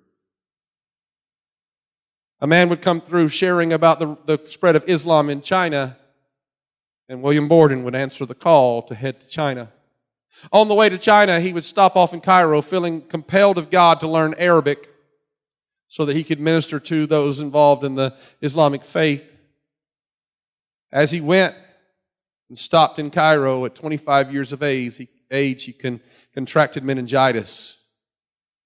A 2.41 2.47
man 2.47 2.69
would 2.69 2.81
come 2.81 2.99
through 2.99 3.29
sharing 3.29 3.71
about 3.71 3.99
the, 3.99 4.17
the 4.25 4.45
spread 4.45 4.75
of 4.75 4.83
Islam 4.87 5.29
in 5.29 5.41
China, 5.41 5.97
and 7.07 7.21
William 7.21 7.47
Borden 7.47 7.83
would 7.83 7.93
answer 7.93 8.25
the 8.25 8.33
call 8.33 8.81
to 8.83 8.95
head 8.95 9.21
to 9.21 9.27
China. 9.27 9.71
On 10.51 10.67
the 10.67 10.73
way 10.73 10.89
to 10.89 10.97
China, 10.97 11.39
he 11.39 11.53
would 11.53 11.65
stop 11.65 11.95
off 11.95 12.13
in 12.13 12.21
Cairo 12.21 12.61
feeling 12.61 13.01
compelled 13.01 13.59
of 13.59 13.69
God 13.69 13.99
to 13.99 14.07
learn 14.07 14.33
Arabic 14.39 14.89
so 15.87 16.05
that 16.05 16.15
he 16.15 16.23
could 16.23 16.39
minister 16.39 16.79
to 16.79 17.05
those 17.05 17.39
involved 17.39 17.83
in 17.83 17.95
the 17.95 18.15
Islamic 18.41 18.83
faith. 18.83 19.35
As 20.91 21.11
he 21.11 21.21
went 21.21 21.53
and 22.49 22.57
stopped 22.57 22.97
in 22.97 23.11
Cairo 23.11 23.65
at 23.65 23.75
25 23.75 24.33
years 24.33 24.51
of 24.51 24.63
age, 24.63 24.97
he, 24.97 25.09
age, 25.29 25.65
he 25.65 25.73
con, 25.73 25.99
contracted 26.33 26.83
meningitis 26.83 27.77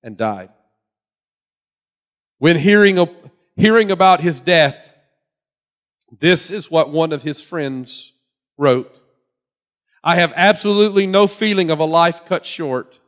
and 0.02 0.16
died. 0.16 0.50
When 2.38 2.58
hearing, 2.58 3.00
hearing 3.56 3.92
about 3.92 4.22
his 4.22 4.40
death, 4.40 4.94
this 6.20 6.52
is 6.52 6.72
what 6.72 6.90
one 6.90 7.12
of 7.12 7.24
his 7.24 7.42
friends 7.42 8.14
wrote. 8.58 9.00
I 10.04 10.16
have 10.16 10.34
absolutely 10.36 11.08
no 11.08 11.28
feeling 11.28 11.72
of 11.72 11.80
a 11.80 11.86
life 11.86 12.26
cut 12.26 12.46
short. 12.46 13.00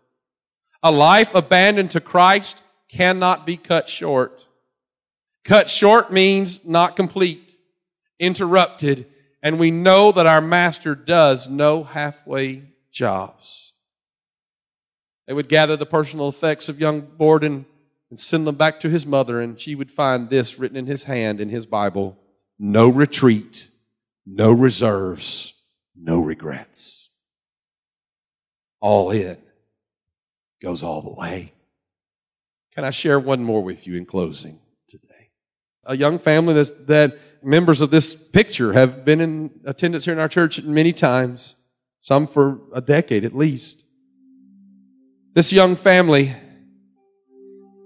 A 0.81 0.91
life 0.91 1.33
abandoned 1.35 1.91
to 1.91 1.99
Christ 1.99 2.61
cannot 2.89 3.45
be 3.45 3.57
cut 3.57 3.87
short. 3.89 4.45
Cut 5.43 5.69
short 5.69 6.11
means 6.11 6.65
not 6.65 6.95
complete, 6.95 7.55
interrupted, 8.19 9.05
and 9.43 9.59
we 9.59 9.71
know 9.71 10.11
that 10.11 10.25
our 10.25 10.41
master 10.41 10.95
does 10.95 11.47
no 11.47 11.83
halfway 11.83 12.63
jobs. 12.91 13.73
They 15.27 15.33
would 15.33 15.49
gather 15.49 15.75
the 15.77 15.85
personal 15.85 16.29
effects 16.29 16.67
of 16.67 16.79
young 16.79 17.01
Borden 17.01 17.65
and 18.09 18.19
send 18.19 18.47
them 18.47 18.55
back 18.55 18.79
to 18.79 18.89
his 18.89 19.05
mother, 19.05 19.41
and 19.41 19.59
she 19.59 19.75
would 19.75 19.91
find 19.91 20.29
this 20.29 20.57
written 20.57 20.77
in 20.77 20.85
his 20.85 21.05
hand 21.05 21.41
in 21.41 21.49
his 21.49 21.65
Bible 21.65 22.17
no 22.59 22.89
retreat, 22.89 23.69
no 24.25 24.51
reserves, 24.51 25.53
no 25.95 26.19
regrets. 26.19 27.09
All 28.79 29.11
in 29.11 29.37
goes 30.61 30.83
all 30.83 31.01
the 31.01 31.13
way. 31.13 31.53
Can 32.73 32.83
I 32.83 32.91
share 32.91 33.19
one 33.19 33.43
more 33.43 33.63
with 33.63 33.87
you 33.87 33.95
in 33.95 34.05
closing 34.05 34.59
today? 34.87 35.29
A 35.85 35.95
young 35.95 36.19
family 36.19 36.53
that 36.53 37.17
members 37.43 37.81
of 37.81 37.91
this 37.91 38.15
picture 38.15 38.73
have 38.73 39.05
been 39.05 39.21
in 39.21 39.51
attendance 39.65 40.05
here 40.05 40.13
in 40.13 40.19
our 40.19 40.27
church 40.27 40.61
many 40.63 40.93
times, 40.93 41.55
some 41.99 42.27
for 42.27 42.59
a 42.73 42.81
decade 42.81 43.23
at 43.23 43.35
least. 43.35 43.85
This 45.33 45.53
young 45.53 45.75
family, 45.75 46.33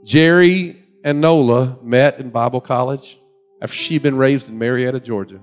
Jerry 0.04 0.84
and 1.04 1.22
Nola, 1.22 1.78
met 1.82 2.20
in 2.20 2.30
Bible 2.30 2.62
college 2.62 3.20
after 3.62 3.76
she'd 3.76 4.04
been 4.04 4.18
raised 4.18 4.50
in 4.50 4.58
Marietta, 4.58 5.00
Georgia. 5.00 5.40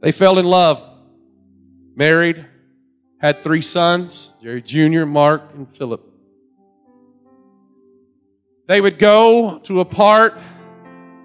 They 0.00 0.12
fell 0.12 0.38
in 0.38 0.46
love, 0.46 0.82
married, 1.94 2.44
had 3.20 3.42
three 3.42 3.62
sons 3.62 4.32
Jerry 4.42 4.62
Jr., 4.62 5.04
Mark, 5.04 5.52
and 5.54 5.68
Philip. 5.68 6.06
They 8.66 8.80
would 8.80 8.98
go 8.98 9.58
to 9.64 9.80
a 9.80 9.84
part 9.84 10.38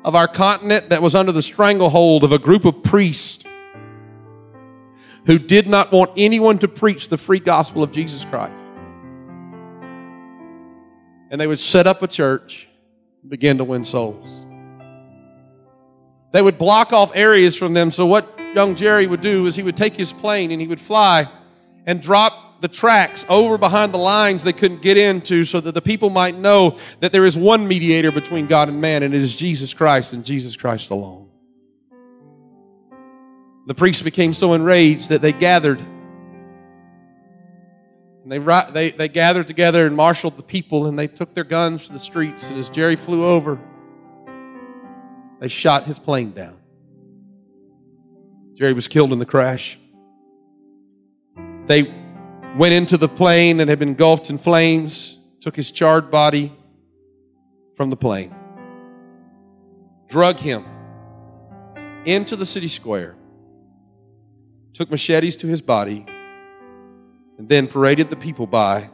of 0.04 0.16
our 0.16 0.28
continent 0.28 0.90
that 0.90 1.02
was 1.02 1.16
under 1.16 1.32
the 1.32 1.42
stranglehold 1.42 2.24
of 2.24 2.32
a 2.32 2.40
group 2.40 2.66
of 2.66 2.84
priests 2.84 3.44
who 5.26 5.40
did 5.40 5.68
not 5.68 5.92
want 5.92 6.12
anyone 6.18 6.60
to 6.60 6.68
preach 6.68 7.10
the 7.10 7.18
free 7.18 7.40
gospel 7.40 7.82
of 7.82 7.92
Jesus 7.92 8.26
Christ. 8.26 8.75
And 11.36 11.42
they 11.42 11.48
would 11.48 11.60
set 11.60 11.86
up 11.86 12.02
a 12.02 12.08
church, 12.08 12.66
begin 13.28 13.58
to 13.58 13.66
win 13.66 13.84
souls. 13.84 14.46
They 16.32 16.42
would 16.42 16.58
block 16.58 16.94
off 16.94 17.12
areas 17.14 17.58
from 17.58 17.74
them. 17.74 17.92
So, 17.92 18.06
what 18.06 18.40
young 18.54 18.74
Jerry 18.74 19.06
would 19.06 19.20
do 19.20 19.46
is 19.46 19.54
he 19.54 19.62
would 19.62 19.76
take 19.76 19.98
his 19.98 20.14
plane 20.14 20.52
and 20.52 20.62
he 20.62 20.68
would 20.70 20.80
fly 20.80 21.30
and 21.86 22.02
drop 22.02 22.62
the 22.62 22.70
tracks 22.70 23.26
over 23.28 23.58
behind 23.58 23.94
the 23.94 23.98
lines 23.98 24.44
they 24.44 24.54
couldn't 24.54 24.82
get 24.82 24.96
into 24.96 25.44
so 25.44 25.60
that 25.60 25.74
the 25.74 25.82
people 25.82 26.10
might 26.10 26.38
know 26.38 26.80
that 27.02 27.12
there 27.12 27.26
is 27.26 27.38
one 27.38 27.68
mediator 27.68 28.14
between 28.14 28.48
God 28.48 28.70
and 28.70 28.80
man, 28.80 29.04
and 29.04 29.14
it 29.14 29.22
is 29.22 29.36
Jesus 29.36 29.74
Christ 29.74 30.14
and 30.14 30.24
Jesus 30.24 30.56
Christ 30.56 30.90
alone. 30.90 31.28
The 33.68 33.76
priests 33.76 34.04
became 34.04 34.32
so 34.32 34.54
enraged 34.54 35.10
that 35.10 35.22
they 35.22 35.34
gathered. 35.34 35.82
And 38.26 38.32
they, 38.32 38.72
they, 38.72 38.90
they 38.90 39.08
gathered 39.08 39.46
together 39.46 39.86
and 39.86 39.96
marshaled 39.96 40.36
the 40.36 40.42
people, 40.42 40.88
and 40.88 40.98
they 40.98 41.06
took 41.06 41.36
their 41.36 41.44
guns 41.44 41.86
to 41.86 41.94
the 41.94 42.00
streets. 42.00 42.50
And 42.50 42.58
as 42.58 42.72
Jerry 42.72 42.96
flew 42.96 43.24
over, 43.24 43.60
they 45.40 45.48
shot 45.48 45.84
his 45.84 46.00
plane 46.00 46.32
down. 46.32 46.58
Jerry 48.56 48.74
was 48.74 48.88
killed 48.88 49.14
in 49.14 49.20
the 49.20 49.28
crash. 49.28 49.78
They 51.68 51.94
went 52.58 52.74
into 52.74 52.98
the 52.98 53.08
plane 53.08 53.58
that 53.58 53.68
had 53.68 53.78
been 53.78 53.90
engulfed 53.90 54.32
in 54.32 54.40
flames, 54.40 55.20
took 55.40 55.56
his 55.56 55.70
charred 55.70 56.10
body 56.10 56.52
from 57.76 57.92
the 57.92 57.96
plane, 57.96 58.34
drug 60.08 60.40
him 60.40 60.66
into 62.06 62.36
the 62.36 62.46
city 62.48 62.70
square, 62.70 63.16
took 64.74 64.90
machetes 64.90 65.36
to 65.36 65.48
his 65.48 65.62
body, 65.62 66.08
and 67.38 67.50
then 67.50 67.68
paraded 67.68 68.10
the 68.10 68.16
people 68.16 68.48
by 68.48 68.90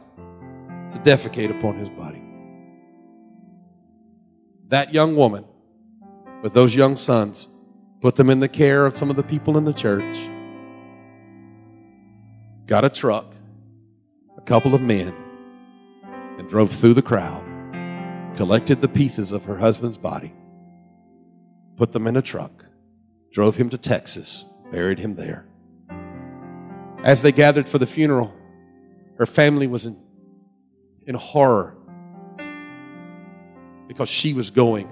to 0.90 0.98
defecate 0.98 1.56
upon 1.56 1.78
his 1.78 1.88
body. 1.90 2.22
That 4.68 4.92
young 4.92 5.16
woman 5.16 5.44
with 6.42 6.52
those 6.52 6.74
young 6.74 6.96
sons 6.96 7.48
put 8.00 8.16
them 8.16 8.30
in 8.30 8.40
the 8.40 8.48
care 8.48 8.84
of 8.84 8.98
some 8.98 9.10
of 9.10 9.16
the 9.16 9.22
people 9.22 9.56
in 9.56 9.64
the 9.64 9.72
church, 9.72 10.16
got 12.66 12.84
a 12.84 12.90
truck, 12.90 13.34
a 14.36 14.40
couple 14.40 14.74
of 14.74 14.82
men 14.82 15.14
and 16.38 16.48
drove 16.48 16.72
through 16.72 16.94
the 16.94 17.02
crowd, 17.02 17.44
collected 18.36 18.80
the 18.80 18.88
pieces 18.88 19.30
of 19.30 19.44
her 19.44 19.56
husband's 19.56 19.98
body, 19.98 20.34
put 21.76 21.92
them 21.92 22.06
in 22.06 22.16
a 22.16 22.22
truck, 22.22 22.64
drove 23.32 23.56
him 23.56 23.70
to 23.70 23.78
Texas, 23.78 24.44
buried 24.72 24.98
him 24.98 25.14
there. 25.14 25.46
As 27.04 27.20
they 27.20 27.32
gathered 27.32 27.68
for 27.68 27.78
the 27.78 27.86
funeral, 27.86 28.32
her 29.18 29.26
family 29.26 29.66
was 29.66 29.86
in, 29.86 29.96
in 31.06 31.16
horror 31.16 31.76
because 33.88 34.08
she 34.08 34.34
was 34.34 34.50
going 34.50 34.88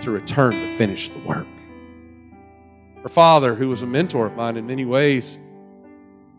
to 0.00 0.10
return 0.10 0.52
to 0.52 0.76
finish 0.76 1.10
the 1.10 1.18
work. 1.20 1.46
Her 3.02 3.08
father, 3.08 3.54
who 3.54 3.68
was 3.68 3.82
a 3.82 3.86
mentor 3.86 4.26
of 4.26 4.36
mine 4.36 4.56
in 4.56 4.66
many 4.66 4.86
ways, 4.86 5.36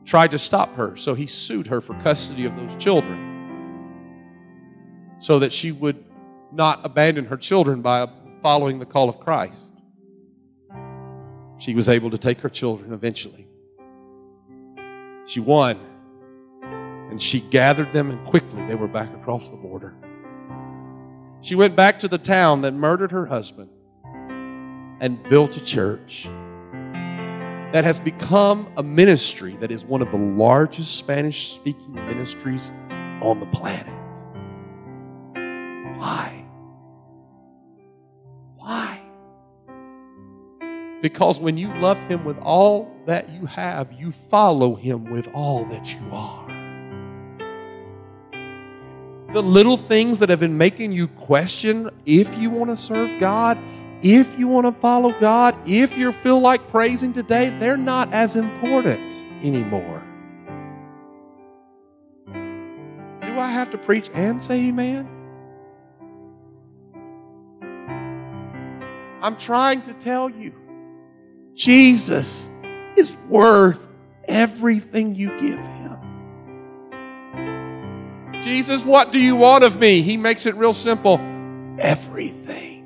tried 0.06 0.32
to 0.32 0.40
stop 0.40 0.74
her, 0.76 0.96
so 0.96 1.14
he 1.14 1.28
sued 1.28 1.68
her 1.68 1.82
for 1.82 1.94
custody 2.02 2.46
of 2.46 2.56
those 2.56 2.76
children 2.76 3.28
so 5.20 5.38
that 5.40 5.54
she 5.54 5.72
would 5.72 6.04
not 6.52 6.84
abandon 6.84 7.26
her 7.26 7.38
children 7.38 7.82
by 7.82 8.08
following 8.42 8.80
the 8.80 8.86
call 8.86 9.08
of 9.08 9.20
Christ. 9.20 9.74
She 11.60 11.76
was 11.76 11.90
able 11.90 12.10
to 12.10 12.18
take 12.18 12.40
her 12.40 12.50
children 12.50 12.92
eventually. 12.94 13.46
She 15.30 15.40
won, 15.40 15.80
and 17.12 17.22
she 17.22 17.40
gathered 17.40 17.94
them, 17.94 18.10
and 18.10 18.26
quickly 18.26 18.66
they 18.66 18.74
were 18.74 18.88
back 18.88 19.14
across 19.14 19.50
the 19.50 19.58
border. 19.58 19.94
She 21.42 21.54
went 21.54 21.76
back 21.76 22.00
to 22.00 22.08
the 22.08 22.18
town 22.18 22.62
that 22.62 22.74
murdered 22.74 23.12
her 23.12 23.28
husband 23.28 23.70
and 25.00 25.22
built 25.30 25.56
a 25.56 25.64
church 25.64 26.24
that 27.74 27.84
has 27.84 28.00
become 28.00 28.74
a 28.76 28.82
ministry 28.82 29.56
that 29.58 29.70
is 29.70 29.86
one 29.86 30.02
of 30.02 30.10
the 30.10 30.18
largest 30.18 30.98
Spanish 30.98 31.54
speaking 31.54 31.94
ministries 31.94 32.72
on 33.22 33.40
the 33.40 33.46
planet. 33.46 33.86
Why? 36.00 36.39
Because 41.02 41.39
when 41.39 41.58
you 41.58 41.74
love 41.76 41.97
Him 42.10 42.26
with 42.26 42.38
all 42.39 42.93
that 43.06 43.30
you 43.30 43.45
have, 43.45 43.93
you 43.93 44.12
follow 44.12 44.76
Him 44.76 45.06
with 45.06 45.30
all 45.34 45.66
that 45.66 45.93
you 45.93 46.00
are. 46.12 46.47
The 49.34 49.41
little 49.41 49.78
things 49.78 50.20
that 50.20 50.30
have 50.30 50.39
been 50.39 50.58
making 50.58 50.91
you 50.91 51.08
question 51.08 51.89
if 52.06 52.36
you 52.38 52.50
want 52.50 52.70
to 52.72 52.76
serve 52.76 53.20
God 53.20 53.58
if 54.02 54.39
you 54.39 54.47
want 54.47 54.66
to 54.66 54.72
follow 54.72 55.12
God, 55.20 55.56
if 55.68 55.97
you 55.97 56.14
feel 56.14 56.39
like 56.39 56.70
praising 56.70 57.12
today, 57.12 57.50
they're 57.60 57.76
not 57.76 58.14
as 58.14 58.38
important 58.38 59.22
anymore. 59.43 60.02
Do 62.28 63.39
I 63.39 63.50
have 63.52 63.70
to 63.72 63.78
preach 63.78 64.10
and 64.14 64.41
say 64.41 64.70
amen? 64.70 65.10
I'm 69.22 69.36
trying 69.36 69.82
to 69.82 69.93
tell 69.93 70.30
you, 70.30 70.54
Jesus 71.60 72.47
is 72.95 73.18
worth 73.28 73.86
everything 74.30 75.14
you 75.14 75.28
give 75.38 75.60
him. 75.60 75.97
Jesus, 78.41 78.86
what 78.86 79.12
do 79.12 79.20
you 79.20 79.36
want 79.36 79.66
of 79.66 79.78
me? 79.78 80.01
He 80.01 80.16
makes 80.16 80.45
it 80.45 80.55
real 80.55 80.72
simple 80.72 81.20
everything. 81.78 82.86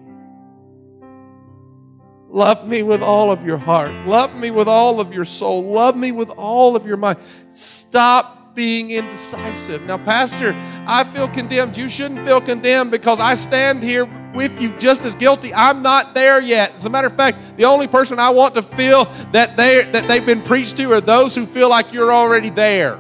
Love 2.30 2.67
me 2.67 2.82
with 2.82 3.03
all 3.03 3.30
of 3.30 3.45
your 3.45 3.59
heart. 3.59 3.91
Love 4.07 4.34
me 4.34 4.49
with 4.49 4.67
all 4.67 4.99
of 4.99 5.13
your 5.13 5.26
soul. 5.26 5.71
Love 5.71 5.95
me 5.95 6.11
with 6.11 6.32
all 6.32 6.76
of 6.76 6.84
your 6.88 6.97
mind. 6.97 7.19
Stop 7.49 8.43
being 8.56 8.91
indecisive. 8.91 9.82
Now, 9.84 9.97
Pastor, 9.97 10.54
I 10.88 11.04
feel 11.06 11.28
condemned. 11.28 11.76
You 11.76 11.89
shouldn't 11.89 12.26
feel 12.26 12.39
condemned 12.39 12.91
because 12.91 13.20
I 13.20 13.36
stand 13.36 13.82
here 13.82 14.06
with 14.34 14.60
you 14.62 14.78
just 14.78 15.06
as 15.06 15.16
guilty. 15.16 15.54
I'm 15.54 15.82
not 15.82 16.14
there 16.14 16.39
yet. 16.41 16.74
As 16.76 16.86
a 16.86 16.89
matter 16.89 17.08
of 17.08 17.16
fact, 17.16 17.58
the 17.58 17.66
only 17.66 17.88
person 17.88 18.20
I 18.20 18.30
want 18.30 18.54
to 18.56 18.62
feel 18.62 19.06
that 19.32 19.58
they 19.58 19.86
that 19.91 20.08
they've 20.08 20.26
been 20.26 20.41
preached 20.41 20.78
to 20.78 20.91
are 20.91 21.01
those 21.01 21.36
who 21.36 21.45
feel 21.45 21.70
like 21.70 21.93
you're 21.93 22.12
already 22.12 22.49
there. 22.49 22.99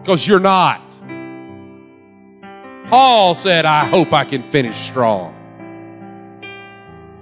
Because 0.00 0.26
you're 0.26 0.40
not. 0.40 0.82
Paul 2.88 3.34
said, 3.34 3.64
I 3.64 3.84
hope 3.84 4.12
I 4.12 4.24
can 4.24 4.42
finish 4.50 4.76
strong. 4.76 5.34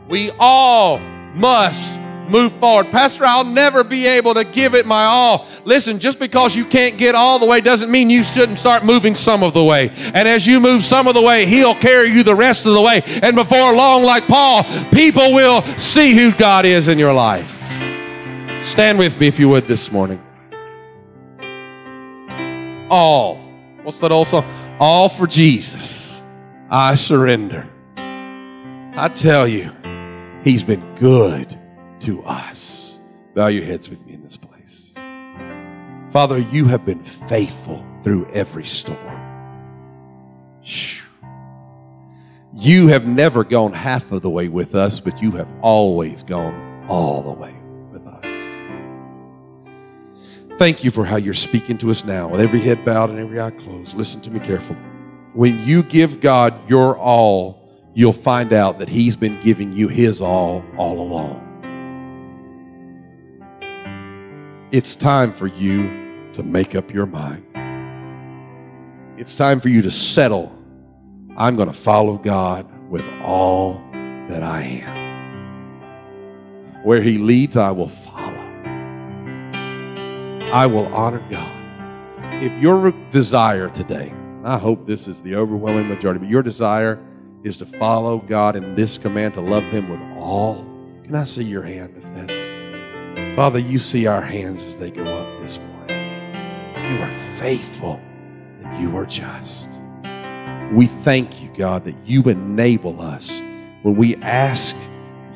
We 0.08 0.30
all 0.38 0.98
must 1.34 1.98
move 2.28 2.52
forward. 2.54 2.90
Pastor, 2.90 3.24
I'll 3.24 3.44
never 3.44 3.84
be 3.84 4.06
able 4.06 4.34
to 4.34 4.44
give 4.44 4.74
it 4.74 4.86
my 4.86 5.04
all. 5.04 5.46
Listen, 5.64 5.98
just 5.98 6.18
because 6.18 6.56
you 6.56 6.64
can't 6.64 6.98
get 6.98 7.14
all 7.14 7.38
the 7.38 7.46
way 7.46 7.60
doesn't 7.60 7.90
mean 7.90 8.10
you 8.10 8.22
shouldn't 8.22 8.58
start 8.58 8.84
moving 8.84 9.14
some 9.14 9.42
of 9.42 9.54
the 9.54 9.64
way. 9.64 9.90
And 10.14 10.28
as 10.28 10.46
you 10.46 10.60
move 10.60 10.82
some 10.82 11.06
of 11.06 11.14
the 11.14 11.22
way, 11.22 11.46
He'll 11.46 11.74
carry 11.74 12.08
you 12.08 12.22
the 12.22 12.34
rest 12.34 12.66
of 12.66 12.74
the 12.74 12.82
way. 12.82 13.02
And 13.22 13.36
before 13.36 13.74
long, 13.74 14.02
like 14.02 14.26
Paul, 14.26 14.64
people 14.90 15.32
will 15.32 15.62
see 15.76 16.14
who 16.14 16.32
God 16.32 16.64
is 16.64 16.88
in 16.88 16.98
your 16.98 17.12
life. 17.12 17.60
Stand 18.62 18.98
with 18.98 19.18
me 19.20 19.28
if 19.28 19.38
you 19.38 19.48
would 19.50 19.66
this 19.66 19.92
morning. 19.92 20.22
All. 22.90 23.36
What's 23.82 24.00
that 24.00 24.12
old 24.12 24.26
song? 24.26 24.44
All 24.80 25.08
for 25.08 25.26
Jesus. 25.26 26.20
I 26.70 26.94
surrender. 26.94 27.68
I 27.96 29.10
tell 29.12 29.46
you, 29.46 29.70
He's 30.44 30.62
been 30.62 30.94
good 30.96 31.58
to 32.04 32.22
us. 32.24 32.98
Bow 33.34 33.46
your 33.46 33.64
heads 33.64 33.88
with 33.88 34.06
me 34.06 34.12
in 34.12 34.22
this 34.22 34.36
place. 34.36 34.92
Father, 36.10 36.38
you 36.38 36.66
have 36.66 36.84
been 36.84 37.02
faithful 37.02 37.84
through 38.04 38.30
every 38.32 38.66
storm. 38.66 38.98
You 42.54 42.86
have 42.88 43.06
never 43.06 43.42
gone 43.42 43.72
half 43.72 44.12
of 44.12 44.22
the 44.22 44.30
way 44.30 44.48
with 44.48 44.74
us, 44.74 45.00
but 45.00 45.20
you 45.20 45.32
have 45.32 45.48
always 45.60 46.22
gone 46.22 46.86
all 46.88 47.22
the 47.22 47.32
way 47.32 47.54
with 47.90 48.06
us. 48.06 48.24
Thank 50.58 50.84
you 50.84 50.90
for 50.90 51.04
how 51.04 51.16
you're 51.16 51.34
speaking 51.34 51.78
to 51.78 51.90
us 51.90 52.04
now 52.04 52.28
with 52.28 52.40
every 52.40 52.60
head 52.60 52.84
bowed 52.84 53.10
and 53.10 53.18
every 53.18 53.40
eye 53.40 53.50
closed. 53.50 53.96
Listen 53.96 54.20
to 54.20 54.30
me 54.30 54.40
carefully. 54.40 54.78
When 55.32 55.64
you 55.66 55.82
give 55.82 56.20
God 56.20 56.68
your 56.70 56.96
all, 56.96 57.68
you'll 57.92 58.12
find 58.12 58.52
out 58.52 58.78
that 58.78 58.88
He's 58.88 59.16
been 59.16 59.40
giving 59.40 59.72
you 59.72 59.88
His 59.88 60.20
all 60.20 60.64
all 60.76 61.00
along. 61.00 61.43
It's 64.74 64.96
time 64.96 65.32
for 65.32 65.46
you 65.46 66.32
to 66.32 66.42
make 66.42 66.74
up 66.74 66.92
your 66.92 67.06
mind. 67.06 67.46
It's 69.16 69.36
time 69.36 69.60
for 69.60 69.68
you 69.68 69.82
to 69.82 69.90
settle. 69.92 70.52
I'm 71.36 71.54
going 71.54 71.68
to 71.68 71.72
follow 71.72 72.16
God 72.16 72.68
with 72.90 73.04
all 73.22 73.74
that 73.92 74.42
I 74.42 74.62
am. 74.82 75.04
Where 76.82 77.00
He 77.00 77.18
leads, 77.18 77.56
I 77.56 77.70
will 77.70 77.88
follow. 77.88 78.34
I 80.52 80.66
will 80.66 80.92
honor 80.92 81.24
God. 81.30 82.42
If 82.42 82.52
your 82.60 82.90
desire 83.12 83.70
today, 83.70 84.12
I 84.42 84.58
hope 84.58 84.88
this 84.88 85.06
is 85.06 85.22
the 85.22 85.36
overwhelming 85.36 85.86
majority, 85.86 86.18
but 86.18 86.28
your 86.28 86.42
desire 86.42 87.00
is 87.44 87.58
to 87.58 87.66
follow 87.66 88.18
God 88.18 88.56
in 88.56 88.74
this 88.74 88.98
command 88.98 89.34
to 89.34 89.40
love 89.40 89.62
Him 89.62 89.88
with 89.88 90.00
all. 90.18 90.64
Can 91.04 91.14
I 91.14 91.22
see 91.22 91.44
your 91.44 91.62
hand 91.62 91.94
if 91.96 92.02
that's. 92.16 92.53
Father, 93.34 93.58
you 93.58 93.80
see 93.80 94.06
our 94.06 94.20
hands 94.20 94.62
as 94.62 94.78
they 94.78 94.92
go 94.92 95.02
up 95.02 95.42
this 95.42 95.58
morning. 95.58 95.74
You 96.76 97.02
are 97.02 97.12
faithful 97.36 98.00
and 98.62 98.80
you 98.80 98.96
are 98.96 99.06
just. 99.06 99.68
We 100.72 100.86
thank 100.86 101.42
you, 101.42 101.50
God, 101.56 101.84
that 101.86 101.96
you 102.06 102.22
enable 102.22 103.00
us. 103.00 103.40
When 103.82 103.96
we 103.96 104.14
ask, 104.16 104.76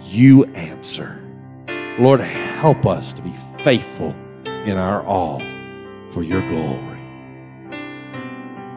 you 0.04 0.44
answer. 0.54 1.20
Lord, 1.98 2.20
help 2.20 2.86
us 2.86 3.12
to 3.14 3.20
be 3.20 3.34
faithful 3.64 4.14
in 4.64 4.76
our 4.76 5.04
all 5.04 5.40
for 6.12 6.22
your 6.22 6.42
glory. 6.42 7.00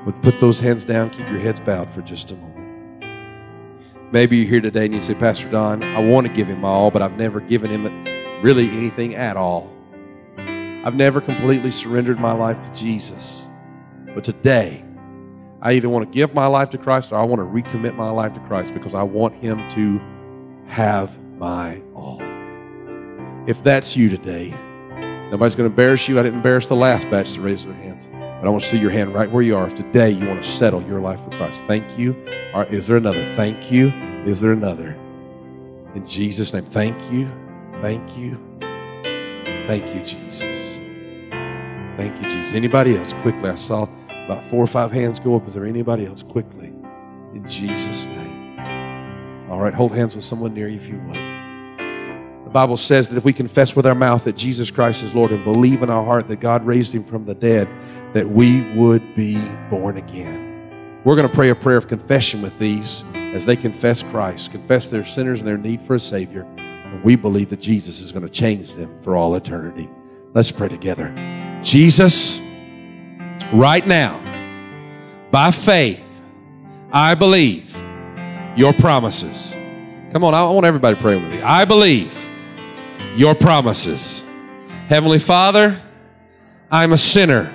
With 0.04 0.20
put 0.24 0.40
those 0.40 0.60
hands 0.60 0.84
down, 0.84 1.12
keep 1.12 1.30
your 1.30 1.38
heads 1.38 1.60
bowed 1.60 1.92
for 1.92 2.02
just 2.02 2.32
a 2.32 2.36
moment. 2.36 3.06
Maybe 4.12 4.38
you're 4.38 4.50
here 4.50 4.62
today 4.62 4.86
and 4.86 4.96
you 4.96 5.02
say, 5.02 5.14
Pastor 5.14 5.48
Don, 5.52 5.84
I 5.84 6.00
want 6.00 6.26
to 6.26 6.34
give 6.34 6.48
him 6.48 6.62
my 6.62 6.70
all, 6.70 6.90
but 6.90 7.04
I've 7.04 7.18
never 7.18 7.40
given 7.40 7.70
him 7.70 7.86
really 8.42 8.70
anything 8.70 9.16
at 9.16 9.38
all. 9.38 9.72
I've 10.38 10.96
never 10.96 11.22
completely 11.22 11.72
surrendered 11.72 12.20
my 12.20 12.32
life 12.32 12.58
to 12.64 12.80
Jesus. 12.80 13.48
But 14.14 14.24
today, 14.24 14.84
I 15.62 15.74
either 15.74 15.90
want 15.90 16.12
to 16.12 16.16
give 16.16 16.34
my 16.34 16.48
life 16.48 16.72
to 16.72 16.78
Christ 16.78 17.12
or 17.12 17.18
I 17.18 17.24
want 17.24 17.40
to 17.40 17.46
recommit 17.46 17.96
my 17.96 18.10
life 18.10 18.34
to 18.34 18.40
Christ 18.42 18.74
because 18.74 18.96
I 18.96 19.04
want 19.04 19.36
Him 19.36 19.58
to 19.72 20.02
have 20.68 21.20
my 21.38 21.82
all. 21.96 22.20
If 23.48 23.64
that's 23.64 23.96
you 23.96 24.10
today, 24.10 24.50
nobody's 25.30 25.54
going 25.54 25.70
to 25.70 25.74
embarrass 25.74 26.08
you. 26.08 26.20
I 26.20 26.24
didn't 26.24 26.38
embarrass 26.38 26.68
the 26.68 26.76
last 26.76 27.10
batch 27.12 27.34
to 27.34 27.42
raise 27.42 27.64
their 27.64 27.74
hands. 27.76 28.08
But 28.12 28.48
I 28.48 28.50
want 28.50 28.64
to 28.64 28.70
see 28.70 28.80
your 28.80 28.90
hand 28.90 29.14
right 29.14 29.30
where 29.30 29.44
you 29.44 29.56
are. 29.56 29.68
If 29.68 29.76
today 29.76 30.10
you 30.10 30.28
want 30.28 30.42
to 30.42 30.50
settle 30.50 30.82
your 30.84 31.00
life 31.00 31.24
for 31.24 31.30
Christ, 31.38 31.64
thank 31.66 31.86
you. 31.98 32.16
Or 32.56 32.66
is 32.66 32.88
there 32.88 32.98
another? 32.98 33.24
Thank 33.36 33.72
you. 33.72 33.90
Is 34.26 34.42
there 34.42 34.52
another? 34.52 34.98
In 35.94 36.06
Jesus' 36.08 36.54
name, 36.54 36.66
thank 36.66 37.00
you. 37.12 37.30
Thank 37.82 38.18
you. 38.18 38.40
Thank 39.68 39.96
you, 39.96 40.04
Jesus. 40.04 40.76
Thank 41.98 42.16
you, 42.18 42.30
Jesus. 42.30 42.54
Anybody 42.54 42.96
else? 42.96 43.14
Quickly, 43.22 43.50
I 43.50 43.56
saw 43.56 43.88
about 44.26 44.44
four 44.46 44.64
or 44.64 44.68
five 44.68 44.92
hands 44.92 45.20
go 45.20 45.36
up. 45.36 45.48
Is 45.48 45.56
there 45.56 45.66
anybody 45.66 46.06
else? 46.06 46.24
Quickly. 46.24 46.68
In 47.34 47.44
Jesus' 47.48 48.06
name. 48.06 48.60
All 49.50 49.60
right, 49.60 49.74
hold 49.74 49.94
hands 49.94 50.16
with 50.16 50.24
someone 50.24 50.54
near 50.54 50.68
you 50.68 50.78
if 50.78 50.88
you 50.88 51.00
would. 51.00 51.16
The 51.16 52.52
Bible 52.54 52.78
says 52.78 53.10
that 53.10 53.18
if 53.18 53.26
we 53.26 53.34
confess 53.34 53.76
with 53.76 53.86
our 53.86 53.96
mouth 53.96 54.26
that 54.26 54.36
Jesus 54.36 54.70
Christ 54.70 55.04
is 55.04 55.16
Lord 55.16 55.32
and 55.32 55.44
believe 55.44 55.82
in 55.84 55.90
our 55.90 56.04
heart 56.04 56.28
that 56.28 56.40
God 56.40 56.66
raised 56.66 56.94
him 56.94 57.04
from 57.04 57.24
the 57.24 57.34
dead, 57.34 57.68
that 58.14 58.30
we 58.30 58.62
would 58.74 59.16
be 59.16 59.42
born 59.70 59.98
again. 59.98 61.02
We're 61.04 61.16
going 61.16 61.28
to 61.28 61.34
pray 61.34 61.50
a 61.50 61.56
prayer 61.56 61.78
of 61.78 61.88
confession 61.88 62.42
with 62.42 62.60
these 62.60 63.04
as 63.16 63.46
they 63.46 63.56
confess 63.56 64.04
Christ, 64.04 64.52
confess 64.52 64.90
their 64.90 65.04
sinners 65.04 65.40
and 65.40 65.48
their 65.48 65.58
need 65.58 65.82
for 65.82 65.96
a 65.96 66.00
Savior. 66.00 66.46
We 67.04 67.16
believe 67.16 67.50
that 67.50 67.60
Jesus 67.60 68.02
is 68.02 68.12
going 68.12 68.24
to 68.24 68.30
change 68.30 68.74
them 68.74 68.98
for 69.00 69.16
all 69.16 69.36
eternity. 69.36 69.90
Let's 70.34 70.52
pray 70.52 70.70
together. 70.70 71.14
Jesus, 71.64 72.40
right 73.54 73.86
now, 73.86 74.20
by 75.32 75.52
faith, 75.52 76.04
I 76.92 77.16
believe 77.16 77.76
your 78.56 78.74
promises. 78.74 79.54
Come 80.12 80.24
on, 80.24 80.34
I 80.34 80.44
want 80.50 80.66
everybody 80.66 80.96
to 80.96 81.02
pray 81.02 81.16
with 81.16 81.32
me. 81.32 81.42
I 81.42 81.66
believe 81.66 82.30
your 83.16 83.36
promises. 83.36 84.24
Heavenly 84.88 85.20
Father, 85.20 85.80
I'm 86.70 86.92
a 86.92 86.98
sinner 86.98 87.54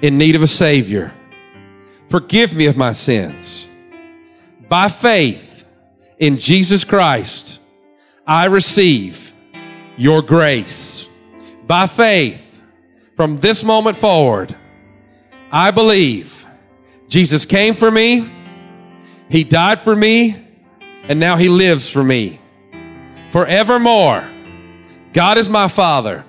in 0.00 0.16
need 0.16 0.34
of 0.34 0.42
a 0.42 0.46
Savior. 0.46 1.12
Forgive 2.08 2.54
me 2.54 2.66
of 2.66 2.76
my 2.76 2.92
sins. 2.92 3.66
By 4.68 4.88
faith 4.88 5.66
in 6.18 6.38
Jesus 6.38 6.84
Christ, 6.84 7.57
I 8.28 8.44
receive 8.44 9.32
your 9.96 10.20
grace. 10.20 11.08
By 11.66 11.86
faith, 11.86 12.62
from 13.16 13.38
this 13.38 13.64
moment 13.64 13.96
forward, 13.96 14.54
I 15.50 15.70
believe 15.70 16.46
Jesus 17.08 17.46
came 17.46 17.74
for 17.74 17.90
me, 17.90 18.30
He 19.30 19.44
died 19.44 19.80
for 19.80 19.96
me, 19.96 20.36
and 21.04 21.18
now 21.18 21.36
He 21.36 21.48
lives 21.48 21.88
for 21.88 22.04
me. 22.04 22.38
Forevermore, 23.30 24.28
God 25.14 25.38
is 25.38 25.48
my 25.48 25.68
Father, 25.68 26.26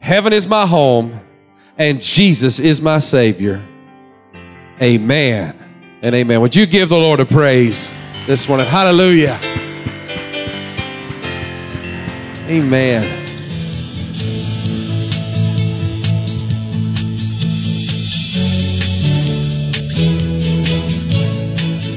heaven 0.00 0.34
is 0.34 0.46
my 0.46 0.66
home, 0.66 1.18
and 1.78 2.02
Jesus 2.02 2.58
is 2.58 2.82
my 2.82 2.98
Savior. 2.98 3.64
Amen 4.82 5.98
and 6.02 6.14
amen. 6.14 6.42
Would 6.42 6.54
you 6.54 6.66
give 6.66 6.90
the 6.90 6.98
Lord 6.98 7.20
a 7.20 7.24
praise 7.24 7.94
this 8.26 8.46
morning? 8.46 8.66
Hallelujah. 8.66 9.40
Amen. 12.48 13.25